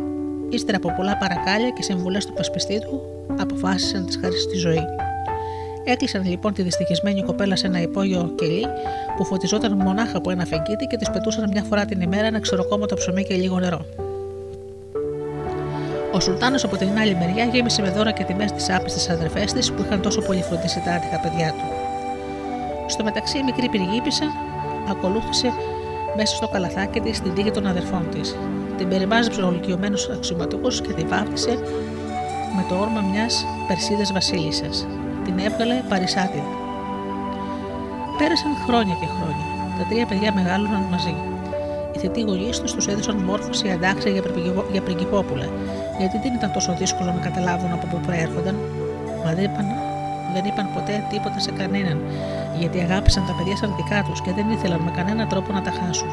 ύστερα 0.49 0.77
από 0.77 0.93
πολλά 0.95 1.17
παρακάλια 1.17 1.69
και 1.69 1.81
συμβουλές 1.81 2.25
του 2.25 2.33
πασπιστή 2.33 2.79
του, 2.79 3.01
αποφάσισε 3.39 3.97
να 3.97 4.05
της 4.05 4.17
χαρίσει 4.21 4.47
τη 4.47 4.57
ζωή. 4.57 4.85
Έκλεισαν 5.87 6.25
λοιπόν 6.25 6.53
τη 6.53 6.61
δυστυχισμένη 6.61 7.23
κοπέλα 7.23 7.55
σε 7.55 7.67
ένα 7.67 7.81
υπόγειο 7.81 8.33
κελί 8.35 8.65
που 9.17 9.25
φωτιζόταν 9.25 9.73
μονάχα 9.73 10.17
από 10.17 10.31
ένα 10.31 10.45
φεγγίτι 10.45 10.85
και 10.85 10.97
της 10.97 11.09
πετούσαν 11.09 11.49
μια 11.51 11.63
φορά 11.63 11.85
την 11.85 12.01
ημέρα 12.01 12.25
ένα 12.27 12.39
ξεροκόμματο 12.39 12.95
ψωμί 12.95 13.23
και 13.23 13.35
λίγο 13.35 13.59
νερό. 13.59 13.85
Ο 16.11 16.19
Σουλτάνος 16.19 16.63
από 16.63 16.77
την 16.77 16.97
άλλη 16.99 17.15
μεριά 17.15 17.45
γέμισε 17.45 17.81
με 17.81 17.89
δώρα 17.89 18.11
και 18.11 18.23
τιμές 18.23 18.51
τις 18.51 18.69
άπιστες 18.69 19.09
αδερφές 19.09 19.53
της 19.53 19.71
που 19.71 19.81
είχαν 19.81 20.01
τόσο 20.01 20.21
πολύ 20.21 20.41
φροντίσει 20.41 20.81
τα 20.85 20.91
άτυχα 20.91 21.19
παιδιά 21.19 21.51
του. 21.51 21.63
Στο 22.87 23.03
μεταξύ, 23.03 23.37
η 23.37 23.43
μικρή 23.43 23.69
πυργίπισσα 23.69 24.25
ακολούθησε 24.89 25.51
μέσα 26.15 26.35
στο 26.35 26.47
καλαθάκι 26.47 26.99
της 26.99 27.21
την 27.21 27.33
τύχη 27.33 27.51
των 27.51 27.67
αδερφών 27.67 28.09
της. 28.11 28.35
Την 28.77 28.87
περιμάζεψε 28.87 29.41
ο 29.41 29.47
ολικιωμένο 29.47 29.97
αξιωματούχος 30.13 30.81
και 30.81 30.93
τη 30.93 31.03
βάφτισε 31.03 31.51
με 32.55 32.65
το 32.69 32.75
όρμα 32.75 33.01
μιας 33.01 33.45
Περσίδας 33.67 34.11
Βασίλισσας. 34.11 34.87
Την 35.25 35.39
έβγαλε 35.39 35.75
παρισάτιδα. 35.89 36.53
Πέρασαν 38.17 38.53
χρόνια 38.65 38.95
και 39.01 39.07
χρόνια. 39.15 39.45
Τα 39.77 39.83
τρία 39.89 40.05
παιδιά 40.05 40.33
μεγάλωναν 40.33 40.83
μαζί. 40.91 41.15
Οι 41.93 41.97
θετοί 41.99 42.21
γονείς 42.21 42.59
τους 42.59 42.73
τους 42.73 42.87
έδωσαν 42.87 43.15
μόρφωση 43.15 43.69
αντάξια 43.71 44.11
για 44.71 44.81
πριγκυπόπουλα, 44.81 45.47
γιατί 45.99 46.17
δεν 46.23 46.33
ήταν 46.33 46.51
τόσο 46.51 46.75
δύσκολο 46.79 47.11
να 47.11 47.21
καταλάβουν 47.27 47.71
από 47.71 47.87
πού 47.87 47.97
προέρχονταν. 48.05 48.55
Μα 49.23 49.33
δεν 49.33 49.43
είπαν, 49.43 49.67
δεν 50.33 50.45
είπαν 50.45 50.67
ποτέ 50.73 51.03
τίποτα 51.09 51.39
σε 51.39 51.51
κανέναν, 51.51 51.97
γιατί 52.59 52.79
αγάπησαν 52.79 53.25
τα 53.25 53.33
παιδιά 53.37 53.55
σαν 53.55 53.73
δικά 53.75 54.03
τους 54.07 54.21
και 54.21 54.31
δεν 54.31 54.51
ήθελαν 54.51 54.79
με 54.79 54.91
κανέναν 54.91 55.27
τρόπο 55.27 55.53
να 55.53 55.61
τα 55.61 55.71
χάσουν. 55.79 56.09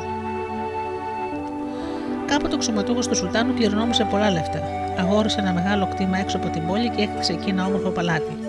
Κάποτε 2.27 2.55
ο 2.55 2.59
ξωματούχος 2.59 3.09
του 3.09 3.17
Σουλτάνου 3.17 3.55
κληρονόμησε 3.55 4.05
πολλά 4.05 4.31
λεφτά. 4.31 4.61
Αγόρισε 4.99 5.41
ένα 5.41 5.53
μεγάλο 5.53 5.87
κτήμα 5.87 6.19
έξω 6.19 6.37
από 6.37 6.49
την 6.49 6.67
πόλη 6.67 6.89
και 6.89 7.03
έκτισε 7.03 7.33
εκεί 7.33 7.51
ένα 7.51 7.67
όμορφο 7.67 7.91
παλάτι. 7.91 8.42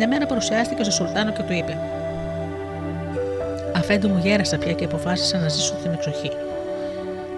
Μια 0.00 0.08
μέρα 0.08 0.26
παρουσιάστηκε 0.26 0.82
στο 0.82 0.92
Σουλτάνο 0.92 1.32
και 1.32 1.42
του 1.42 1.52
είπε: 1.52 1.78
Αφέντου 3.76 4.08
μου 4.08 4.18
γέρασα 4.18 4.58
πια 4.58 4.72
και 4.72 4.84
αποφάσισα 4.84 5.38
να 5.38 5.48
ζήσω 5.48 5.74
στην 5.78 5.92
εξοχή. 5.92 6.30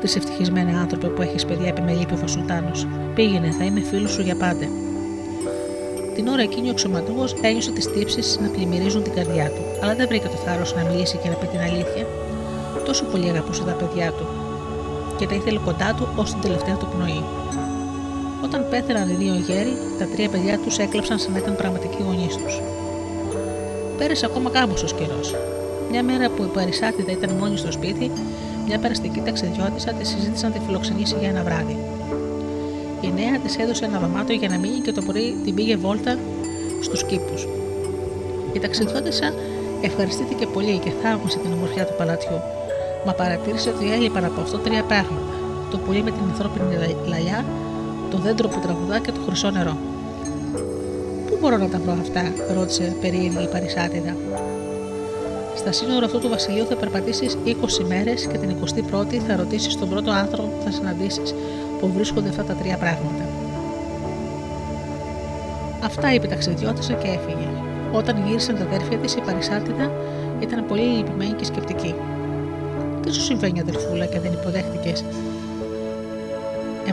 Τη 0.01 0.13
ευτυχισμένη 0.17 0.77
άνθρωπε 0.77 1.07
που 1.07 1.23
έχεις 1.23 1.45
παιδιά, 1.45 1.69
επιμελήπη 1.69 2.15
ο 2.25 2.27
Σουλτάνος. 2.27 2.87
Πήγαινε, 3.15 3.51
θα 3.51 3.65
είμαι 3.65 3.81
φίλος 3.81 4.11
σου 4.11 4.23
για 4.23 4.37
πάντα. 4.37 4.67
Την 6.15 6.29
ώρα 6.29 6.43
εκείνη 6.43 6.69
ο 6.69 6.71
αξιωματούχο 6.71 7.25
ένιωσε 7.43 7.73
τις 7.73 7.91
τύψεις 7.93 8.39
να 8.43 8.49
πλημμυρίζουν 8.49 9.03
την 9.03 9.15
καρδιά 9.15 9.47
του, 9.47 9.63
αλλά 9.83 9.95
δεν 9.95 10.09
βρήκε 10.09 10.29
το 10.29 10.37
θάρρος 10.45 10.75
να 10.75 10.83
μιλήσει 10.83 11.17
και 11.17 11.29
να 11.29 11.35
πει 11.35 11.47
την 11.47 11.61
αλήθεια. 11.61 12.07
Τόσο 12.85 13.05
πολύ 13.05 13.29
αγαπούσε 13.29 13.63
τα 13.63 13.73
παιδιά 13.73 14.13
του 14.13 14.27
και 15.19 15.27
τα 15.27 15.35
ήθελε 15.35 15.59
κοντά 15.59 15.95
του 15.97 16.09
ως 16.17 16.31
την 16.31 16.41
τελευταία 16.41 16.75
του 16.75 16.89
πνοή. 16.97 17.23
Όταν 18.55 18.69
πέθαναν 18.71 19.09
οι 19.11 19.15
δύο 19.15 19.35
γέροι, 19.35 19.77
τα 19.99 20.05
τρία 20.05 20.29
παιδιά 20.29 20.59
τους 20.59 20.79
έκλαψαν 20.79 21.19
σαν 21.19 21.33
να 21.33 21.39
ήταν 21.39 21.57
πραγματικοί 21.57 22.03
γονείς 22.07 22.37
τους. 22.37 22.61
Πέρασε 23.99 24.27
ακόμα 24.27 24.51
κάμποσο 24.51 24.87
καιρός. 24.87 25.35
Μια 25.91 26.03
μέρα 26.03 26.31
που 26.31 26.43
η 26.43 26.47
Παρισάτιδα 26.47 27.13
ήταν 27.13 27.31
μόνη 27.37 27.57
στο 27.57 27.73
σπίτι, 27.73 28.11
μια 28.67 28.79
περαστική 28.79 29.21
ταξιδιώτησα 29.21 29.93
τη 29.93 30.05
συζήτησαν 30.07 30.53
τη 30.53 30.59
φιλοξενήσει 30.67 31.17
για 31.19 31.29
ένα 31.29 31.43
βράδυ. 31.43 31.77
Η 33.01 33.13
νέα 33.19 33.39
της 33.39 33.57
έδωσε 33.59 33.85
ένα 33.85 33.99
δωμάτιο 33.99 34.35
για 34.35 34.49
να 34.49 34.59
μείνει 34.59 34.81
και 34.81 34.93
το 34.93 35.03
πρωί 35.03 35.37
την 35.45 35.55
πήγε 35.55 35.77
βόλτα 35.77 36.19
στους 36.81 37.05
κήπους. 37.05 37.49
Η 38.53 38.59
ταξιδιώτησα 38.59 39.33
ευχαριστήθηκε 39.81 40.47
πολύ 40.47 40.79
και 40.79 40.91
θαύμασε 41.03 41.39
την 41.39 41.53
ομορφιά 41.53 41.85
του 41.87 41.95
παλατιού, 41.99 42.39
μα 43.07 43.13
παρατήρησε 43.13 43.69
ότι 43.69 43.93
έλειπαν 43.93 44.25
από 44.25 44.41
αυτό 44.41 44.59
τρία 44.59 44.83
πράγματα: 44.83 45.23
το 45.71 45.79
πουλί 45.79 46.03
με 46.03 46.11
την 46.11 46.25
ανθρώπινη 46.31 46.97
λαλιά, 47.07 47.45
το 48.13 48.19
δέντρο 48.19 48.49
που 48.49 48.59
τραγουδά 48.59 48.99
και 48.99 49.13
το 49.13 49.21
χρυσό 49.27 49.51
νερό. 49.51 49.77
Πού 51.27 51.39
μπορώ 51.41 51.57
να 51.57 51.69
τα 51.69 51.79
βρω 51.79 51.97
αυτά, 52.01 52.23
ρώτησε 52.55 52.97
περίεργη 53.01 53.43
η 53.43 53.49
Παρισάτιδα. 53.53 54.17
Στα 55.57 55.73
σύνορα 55.73 56.05
αυτού 56.07 56.19
του 56.19 56.29
βασιλείου 56.29 56.67
θα 56.67 56.75
περπατήσεις 56.75 57.39
20 57.47 57.85
μέρες 57.89 58.27
και 58.27 58.39
την 58.39 58.57
21η 58.91 59.17
θα 59.27 59.37
ρωτήσεις 59.37 59.77
τον 59.79 59.89
πρώτο 59.89 60.11
άνθρωπο 60.11 60.49
που 60.49 60.63
θα 60.65 60.71
συναντήσεις 60.71 61.35
που 61.81 61.93
βρίσκονται 61.95 62.29
αυτά 62.29 62.45
τα 62.45 62.55
τρία 62.55 62.77
πράγματα. 62.77 63.25
Αυτά 65.85 66.15
είπε 66.15 66.27
ταξιδιώτησα 66.27 66.93
και 66.93 67.09
έφυγε. 67.09 67.49
Όταν 67.93 68.27
γύρισαν 68.27 68.57
τα 68.57 68.65
αδέρφια 68.65 68.99
της, 68.99 69.15
η 69.15 69.21
Παρισάτιδα 69.21 69.93
ήταν 70.41 70.67
πολύ 70.67 70.83
λυπημένη 70.83 71.33
και 71.33 71.45
σκεπτική. 71.45 71.95
Τι 73.03 73.13
σου 73.13 73.21
συμβαίνει, 73.21 73.61
αδερφούλα, 73.61 74.07
και 74.07 74.21
δεν 74.21 74.33
υποδέχτηκες 74.33 75.05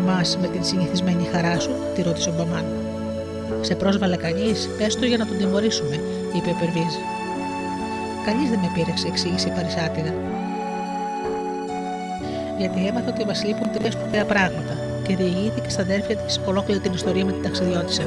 εμάς 0.02 0.38
με 0.42 0.48
την 0.48 0.64
συνηθισμένη 0.64 1.30
χαρά 1.32 1.60
σου, 1.60 1.72
τη 1.96 2.02
ρώτησε 2.02 2.30
ο 2.30 2.34
Μπαμάν. 2.38 2.66
Σε 3.62 3.76
πρόσβαλε 3.76 4.16
κανείς, 4.16 4.70
πες 4.78 4.96
το 4.96 5.06
για 5.06 5.18
να 5.18 5.26
τον 5.26 5.38
τιμωρήσουμε, 5.38 5.96
είπε 6.36 6.50
ο 6.50 6.56
Περβίζ. 6.60 6.94
Κανείς 8.26 8.50
δεν 8.50 8.60
με 8.60 8.70
πήρεξε, 8.74 9.08
εξήγησε 9.08 9.48
η 9.48 9.52
Παρισάτιδα. 9.52 10.14
γιατί 12.60 12.88
έμαθε 12.88 13.10
ότι 13.10 13.26
μα 13.26 13.36
λείπουν 13.46 13.72
τρία 13.72 13.92
σπουδαία 13.92 14.26
πράγματα 14.26 14.74
και 15.08 15.16
διηγήθηκε 15.16 15.70
στα 15.70 15.82
αδέρφια 15.82 16.16
της 16.16 16.40
ολόκληρη 16.46 16.80
την 16.80 16.94
ιστορία 16.94 17.26
με 17.26 17.32
την 17.32 17.44
ταξιδιώτησα. 17.44 18.04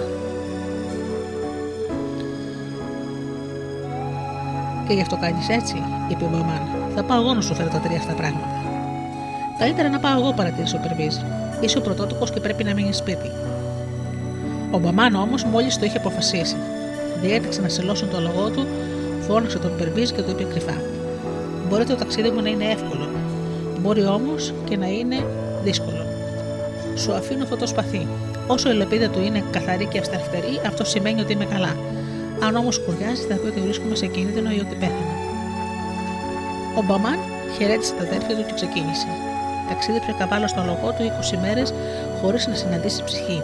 Και 4.87 4.95
γι' 4.95 5.01
αυτό 5.01 5.17
κάνεις 5.17 5.49
έτσι, 5.49 5.77
είπε 6.09 6.25
ο 6.25 6.29
Μαμάν. 6.29 6.63
Θα 6.95 7.03
πάω 7.03 7.21
εγώ 7.21 7.35
να 7.35 7.41
σου 7.41 7.55
φέρω 7.55 7.69
τα 7.69 7.79
τρία 7.79 7.97
αυτά 7.97 8.13
πράγματα. 8.13 8.49
Καλύτερα 9.59 9.89
να 9.89 9.99
πάω 9.99 10.19
εγώ, 10.21 10.33
παρατήρησε 10.33 10.77
ο 10.77 10.79
Περβίζ. 10.79 11.17
Είσαι 11.63 11.79
ο 11.79 11.81
πρωτότυπο 11.81 12.25
και 12.25 12.41
πρέπει 12.41 12.65
να 12.65 12.75
μείνεις 12.75 12.97
σπίτι. 12.97 13.31
Ο 14.71 14.79
Μπαμάν 14.79 15.15
όμως 15.15 15.45
μόλις 15.45 15.79
το 15.79 15.85
είχε 15.85 15.97
αποφασίσει. 15.97 16.57
Διέταξε 17.23 17.61
να 17.61 17.69
σελώσουν 17.69 18.11
το 18.11 18.21
λογό 18.21 18.51
του, 18.51 18.67
φώναξε 19.21 19.59
τον 19.59 19.77
Περβίζ 19.77 20.11
και 20.11 20.23
του 20.23 20.31
είπε 20.31 20.43
κρυφά. 20.43 20.77
Μπορεί 21.69 21.85
το 21.85 21.95
ταξίδι 21.95 22.31
μου 22.31 22.43
να 22.43 22.49
είναι 22.49 22.65
εύκολο, 22.65 23.09
μπορεί 23.81 24.05
όμως 24.05 24.53
και 24.69 24.77
να 24.77 24.87
είναι 24.87 25.27
δύσκολο. 25.63 26.07
Σου 26.95 27.13
αφήνω 27.13 27.43
αυτό 27.43 27.57
το 27.57 27.67
σπαθί. 27.67 28.07
Όσο 28.47 28.71
η 28.71 28.75
λεπίδα 28.75 29.09
του 29.09 29.23
είναι 29.23 29.45
καθαρή 29.51 29.87
και 29.87 29.99
αυσταρχτερή, 29.99 30.61
αυτό 30.67 30.85
σημαίνει 30.85 31.21
ότι 31.21 31.33
είμαι 31.33 31.45
καλά. 31.45 31.77
Αν 32.47 32.57
όμως 32.57 32.81
κουριάζεις, 32.81 33.25
θα 33.25 33.35
πει 33.35 33.47
ότι 33.47 33.61
βρίσκομαι 33.61 33.95
σε 33.95 34.07
κίνδυνο 34.07 34.51
ή 34.51 34.59
ότι 34.59 34.75
πέθανα. 34.75 35.15
Ο 36.79 36.83
Μπαμάν 36.83 37.19
χαιρέτησε 37.59 37.93
τα 37.95 38.03
αδέρφια 38.03 38.37
του 38.37 38.45
και 38.47 38.55
ξεκίνησε. 38.55 39.07
Ταξίδεψε 39.69 40.15
καβάλα 40.19 40.47
στο 40.47 40.63
λογό 40.67 40.93
του 40.93 41.03
20 41.35 41.39
μέρες 41.41 41.75
χωρίς 42.21 42.47
να 42.47 42.55
συναντήσει 42.55 43.05
ψυχή. 43.05 43.43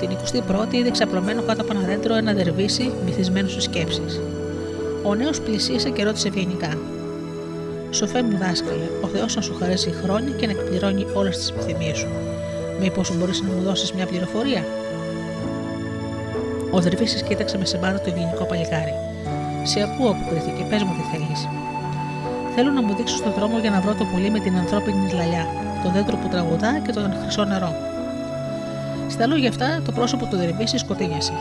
Την 0.00 0.10
21η 0.10 0.72
είδε 0.72 0.90
ξαπλωμένο 0.90 1.42
κάτω 1.42 1.62
από 1.62 1.72
ένα 1.76 1.86
δέντρο 1.86 2.14
ένα 2.14 2.32
δερβίσι 2.32 2.92
μυθισμένο 3.04 3.48
σε 3.48 3.60
σκέψεις. 3.60 4.20
Ο 5.02 5.14
νέος 5.14 5.40
πλησίασε 5.40 5.90
και 5.90 6.04
ρώτησε 6.04 6.28
ευγενικά: 6.28 6.78
Σοφέ 7.90 8.22
μου 8.22 8.36
δάσκαλε, 8.38 8.88
ο 9.04 9.06
Θεός 9.06 9.36
να 9.36 9.42
σου 9.42 9.56
χαρέσει 9.58 9.90
χρόνια 10.02 10.34
και 10.34 10.46
να 10.46 10.52
εκπληρώνει 10.52 11.06
όλες 11.14 11.36
τις 11.36 11.50
επιθυμίες 11.50 11.96
σου. 11.98 12.08
Μήπως 12.80 13.16
μπορείς 13.16 13.42
να 13.42 13.52
μου 13.52 13.62
δώσεις 13.62 13.92
μια 13.92 14.06
πληροφορία; 14.06 14.64
Ο 16.70 16.80
Δερβίσης 16.80 17.22
κοίταξε 17.22 17.58
με 17.58 17.64
σεμπάρα 17.64 18.00
το 18.00 18.10
ευγενικό 18.10 18.44
παλικάρι. 18.44 18.94
Σε 19.62 19.80
ακούω, 19.80 20.10
αποκρίθηκε, 20.10 20.66
πες 20.70 20.82
μου 20.82 20.94
τι 20.96 21.16
θέλεις. 21.16 21.48
Θέλω 22.54 22.70
να 22.70 22.82
μου 22.82 22.94
δείξεις 22.94 23.22
τον 23.22 23.32
δρόμο 23.32 23.58
για 23.58 23.70
να 23.70 23.80
βρω 23.80 23.94
το 23.94 24.04
πουλί 24.04 24.30
με 24.30 24.40
την 24.40 24.56
ανθρώπινη 24.56 25.12
λαλιά, 25.12 25.46
το 25.82 25.90
δέντρο 25.90 26.16
που 26.16 26.28
τραγουδά 26.28 26.78
και 26.78 26.92
το 26.92 27.00
χρυσό 27.22 27.44
νερό. 27.44 27.74
Στα 29.08 29.26
λόγια 29.26 29.48
αυτά, 29.48 29.82
το 29.84 29.92
πρόσωπο 29.92 30.26
του 30.26 30.36
Δερβίση 30.36 30.78
σκοτίνιασε. 30.78 31.32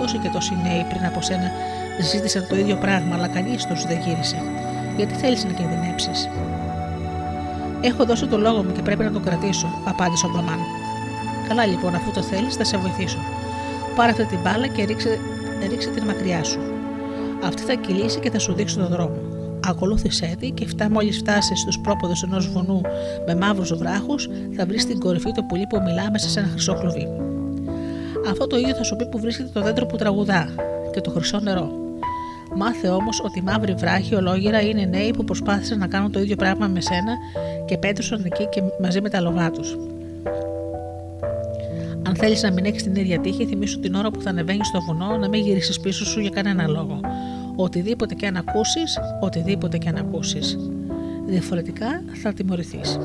Τόσοι 0.00 0.18
και 0.18 0.28
τόσοι 0.28 0.58
νέοι 0.62 0.86
πριν 0.88 1.04
από 1.04 1.20
σένα 1.20 1.50
ζήτησαν 2.02 2.46
το 2.48 2.56
ίδιο 2.56 2.76
πράγμα, 2.76 3.14
αλλά 3.14 3.28
κανείς 3.28 3.66
τους 3.66 3.84
δεν 3.84 3.98
γύρισε. 3.98 4.42
Γιατί 4.96 5.14
θέλεις 5.14 5.44
να 5.44 5.52
κινδυνεύσει. 5.52 6.10
Έχω 7.80 8.04
δώσει 8.04 8.26
το 8.26 8.38
λόγο 8.38 8.62
μου 8.64 8.72
και 8.72 8.82
πρέπει 8.82 9.04
να 9.04 9.12
το 9.12 9.20
κρατήσω, 9.20 9.68
απάντησε 9.84 10.26
ο 10.26 10.30
Μπαμάν. 10.34 10.58
Καλά 11.48 11.66
λοιπόν, 11.66 11.94
αφού 11.94 12.10
το 12.10 12.22
θέλεις, 12.22 12.54
θα 12.54 12.64
σε 12.64 12.76
βοηθήσω. 12.76 13.18
Πάρε 13.94 14.10
αυτή 14.10 14.24
την 14.24 14.38
μπάλα 14.42 14.66
και 14.66 14.84
ρίξε, 14.84 15.18
ρίξε 15.68 15.88
την 15.88 16.04
μακριά 16.04 16.44
σου. 16.44 16.60
Αυτή 17.44 17.62
θα 17.62 17.74
κυλήσει 17.74 18.18
και 18.18 18.30
θα 18.30 18.38
σου 18.38 18.52
δείξει 18.52 18.76
τον 18.76 18.88
δρόμο. 18.88 19.27
Ακολούθησέ 19.68 20.36
τη 20.40 20.50
και 20.50 20.66
φτά 20.66 20.90
μόλις 20.90 21.16
φτάσει 21.16 21.56
στους 21.56 21.78
πρόποδους 21.78 22.22
ενός 22.22 22.48
βουνού 22.48 22.80
με 23.26 23.34
μαύρους 23.34 23.74
βράχους, 23.76 24.28
θα 24.56 24.66
βρει 24.66 24.78
στην 24.78 24.98
κορυφή 24.98 25.32
το 25.32 25.42
πουλί 25.42 25.66
που 25.66 25.80
μιλά 25.80 26.10
μέσα 26.10 26.28
σε 26.28 26.40
ένα 26.40 26.48
χρυσό 26.48 26.74
κλουβί. 26.74 27.08
Αυτό 28.30 28.46
το 28.46 28.56
ίδιο 28.56 28.74
θα 28.74 28.82
σου 28.82 28.96
πει 28.96 29.06
που 29.06 29.18
βρίσκεται 29.18 29.50
το 29.52 29.62
δέντρο 29.62 29.86
που 29.86 29.96
τραγουδά 29.96 30.48
και 30.92 31.00
το 31.00 31.10
χρυσό 31.10 31.40
νερό. 31.40 31.70
Μάθε 32.56 32.88
όμως 32.88 33.20
ότι 33.24 33.38
οι 33.38 33.42
μαύροι 33.42 33.74
βράχοι 33.74 34.14
ολόγυρα 34.14 34.60
είναι 34.60 34.84
νέοι 34.84 35.10
που 35.10 35.24
προσπάθησαν 35.24 35.78
να 35.78 35.86
κάνουν 35.86 36.12
το 36.12 36.20
ίδιο 36.20 36.36
πράγμα 36.36 36.66
με 36.66 36.80
σένα 36.80 37.12
και 37.64 37.78
πέτρωσαν 37.78 38.22
εκεί 38.24 38.48
και 38.48 38.62
μαζί 38.82 39.00
με 39.00 39.08
τα 39.08 39.20
λογά 39.20 39.50
τους. 39.50 39.76
Αν 42.06 42.16
θέλεις 42.16 42.42
να 42.42 42.52
μην 42.52 42.64
έχεις 42.64 42.82
την 42.82 42.94
ίδια 42.94 43.20
τύχη, 43.20 43.46
θυμίσου 43.46 43.80
την 43.80 43.94
ώρα 43.94 44.10
που 44.10 44.20
θα 44.20 44.30
ανεβαίνεις 44.30 44.66
στο 44.66 44.80
βουνό 44.80 45.16
να 45.16 45.28
μην 45.28 45.42
γυρίσεις 45.42 45.80
πίσω 45.80 46.04
σου 46.04 46.20
για 46.20 46.30
κανένα 46.30 46.68
λόγο. 46.68 47.00
Οτιδήποτε 47.60 48.14
και 48.14 48.26
αν 48.26 48.36
ακούσεις, 48.36 48.98
οτιδήποτε 49.20 49.78
και 49.78 49.88
αν 49.88 49.96
ακούσεις. 49.96 50.58
Διαφορετικά 51.26 52.02
θα 52.22 52.32
τιμωρηθείς. 52.32 52.98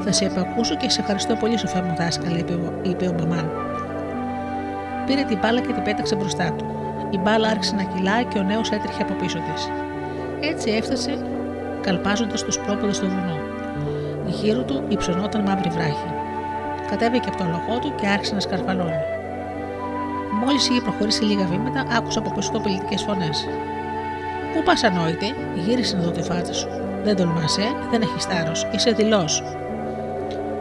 Θα 0.00 0.12
σε 0.12 0.24
επακούσω 0.24 0.76
και 0.76 0.88
σε 0.90 1.00
ευχαριστώ 1.00 1.34
πολύ, 1.34 1.58
σοφά 1.58 1.82
μου 1.82 1.94
δάσκαλε, 1.98 2.38
είπε 2.82 3.06
ο 3.06 3.12
Μπαμάν. 3.12 3.50
Πήρε 5.06 5.22
την 5.22 5.38
μπάλα 5.38 5.60
και 5.60 5.72
την 5.72 5.82
πέταξε 5.82 6.14
μπροστά 6.14 6.52
του. 6.52 6.64
Η 7.10 7.18
μπάλα 7.18 7.48
άρχισε 7.48 7.74
να 7.74 7.82
κυλάει 7.82 8.24
και 8.24 8.38
ο 8.38 8.42
νέος 8.42 8.70
έτρεχε 8.70 9.02
από 9.02 9.14
πίσω 9.14 9.38
της. 9.38 9.68
Έτσι 10.50 10.70
έφτασε 10.70 11.18
καλπάζοντας 11.80 12.44
τους 12.44 12.58
πρόποδου 12.58 12.94
στο 12.94 13.06
βουνό. 13.06 13.38
Γύρω 14.26 14.62
του 14.62 14.84
υψωνόταν 14.88 15.42
μαύρη 15.42 15.68
βράχη. 15.68 16.10
Κατέβηκε 16.90 17.28
από 17.28 17.38
το 17.38 17.44
λογό 17.44 17.78
του 17.78 17.94
και 18.00 18.06
άρχισε 18.06 18.34
να 18.34 18.40
σκαρφαλώνει. 18.40 19.15
Μόλις 20.46 20.68
είχε 20.68 20.80
προχωρήσει 20.80 21.22
λίγα 21.24 21.46
βήματα, 21.46 21.84
άκουσα 21.96 22.18
από 22.18 22.30
πίσω 22.30 22.50
πολιτικές 22.50 23.02
φωνές. 23.02 23.48
Πού 24.52 24.62
πας, 24.62 24.82
ανόητη, 24.82 25.34
γύρισες 25.54 25.94
να 25.94 26.00
δω 26.00 26.10
τη 26.10 26.22
φάτσα 26.22 26.52
σου. 26.52 26.68
Δεν 27.04 27.16
τολμάσαι, 27.16 27.62
δεν 27.90 28.02
έχεις 28.02 28.24
θάρρος, 28.24 28.66
είσαι 28.74 28.90
δηλός. 28.90 29.42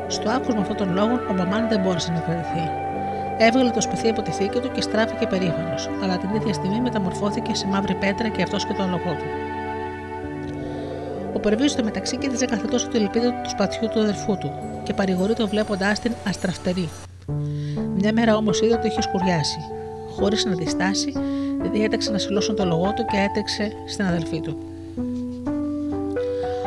Στο 0.07 0.29
άκουσμα 0.29 0.61
αυτών 0.61 0.77
των 0.77 0.93
λόγων, 0.93 1.19
ο 1.29 1.33
Μπαμάν 1.33 1.67
δεν 1.69 1.79
μπόρεσε 1.79 2.11
να 2.11 2.19
κρατηθεί. 2.19 2.69
Έβγαλε 3.37 3.69
το 3.69 3.81
σπιθί 3.81 4.09
από 4.09 4.21
τη 4.21 4.31
θήκη 4.31 4.59
του 4.59 4.71
και 4.71 4.81
στράφηκε 4.81 5.27
περήφανος, 5.27 5.89
αλλά 6.03 6.17
την 6.17 6.29
ίδια 6.35 6.53
στιγμή 6.53 6.81
μεταμορφώθηκε 6.81 7.53
σε 7.55 7.67
μαύρη 7.67 7.95
πέτρα 7.95 8.27
και 8.27 8.41
αυτός 8.41 8.65
και 8.65 8.73
το 8.73 8.83
αλογό 8.83 9.13
του. 9.19 9.27
Ο 11.33 11.39
Περβίζο 11.39 11.67
στο 11.67 11.83
μεταξύ 11.83 12.17
κοίταζε 12.17 12.45
καθετός 12.45 12.83
το 12.83 12.97
ελπίδα 12.97 13.29
του 13.43 13.49
σπατιού 13.49 13.87
του 13.87 13.99
αδερφού 13.99 14.37
του 14.37 14.51
και 14.83 14.93
παρηγορεί 14.93 15.33
το 15.33 15.47
βλέποντάς 15.47 15.99
την 15.99 16.13
αστραφτερή. 16.27 16.89
Μια 17.95 18.13
μέρα 18.13 18.35
όμως 18.35 18.61
είδε 18.61 18.73
ότι 18.73 18.87
είχε 18.87 19.01
σκουριάσει. 19.01 19.59
Χωρίς 20.09 20.45
να 20.45 20.55
διστάσει, 20.55 21.13
διέταξε 21.71 22.11
να 22.11 22.17
συλλώσουν 22.17 22.55
το 22.55 22.65
λογό 22.65 22.93
του 22.93 23.05
και 23.05 23.17
έτρεξε 23.17 23.71
στην 23.85 24.05
αδελφή 24.05 24.41
του. 24.41 24.57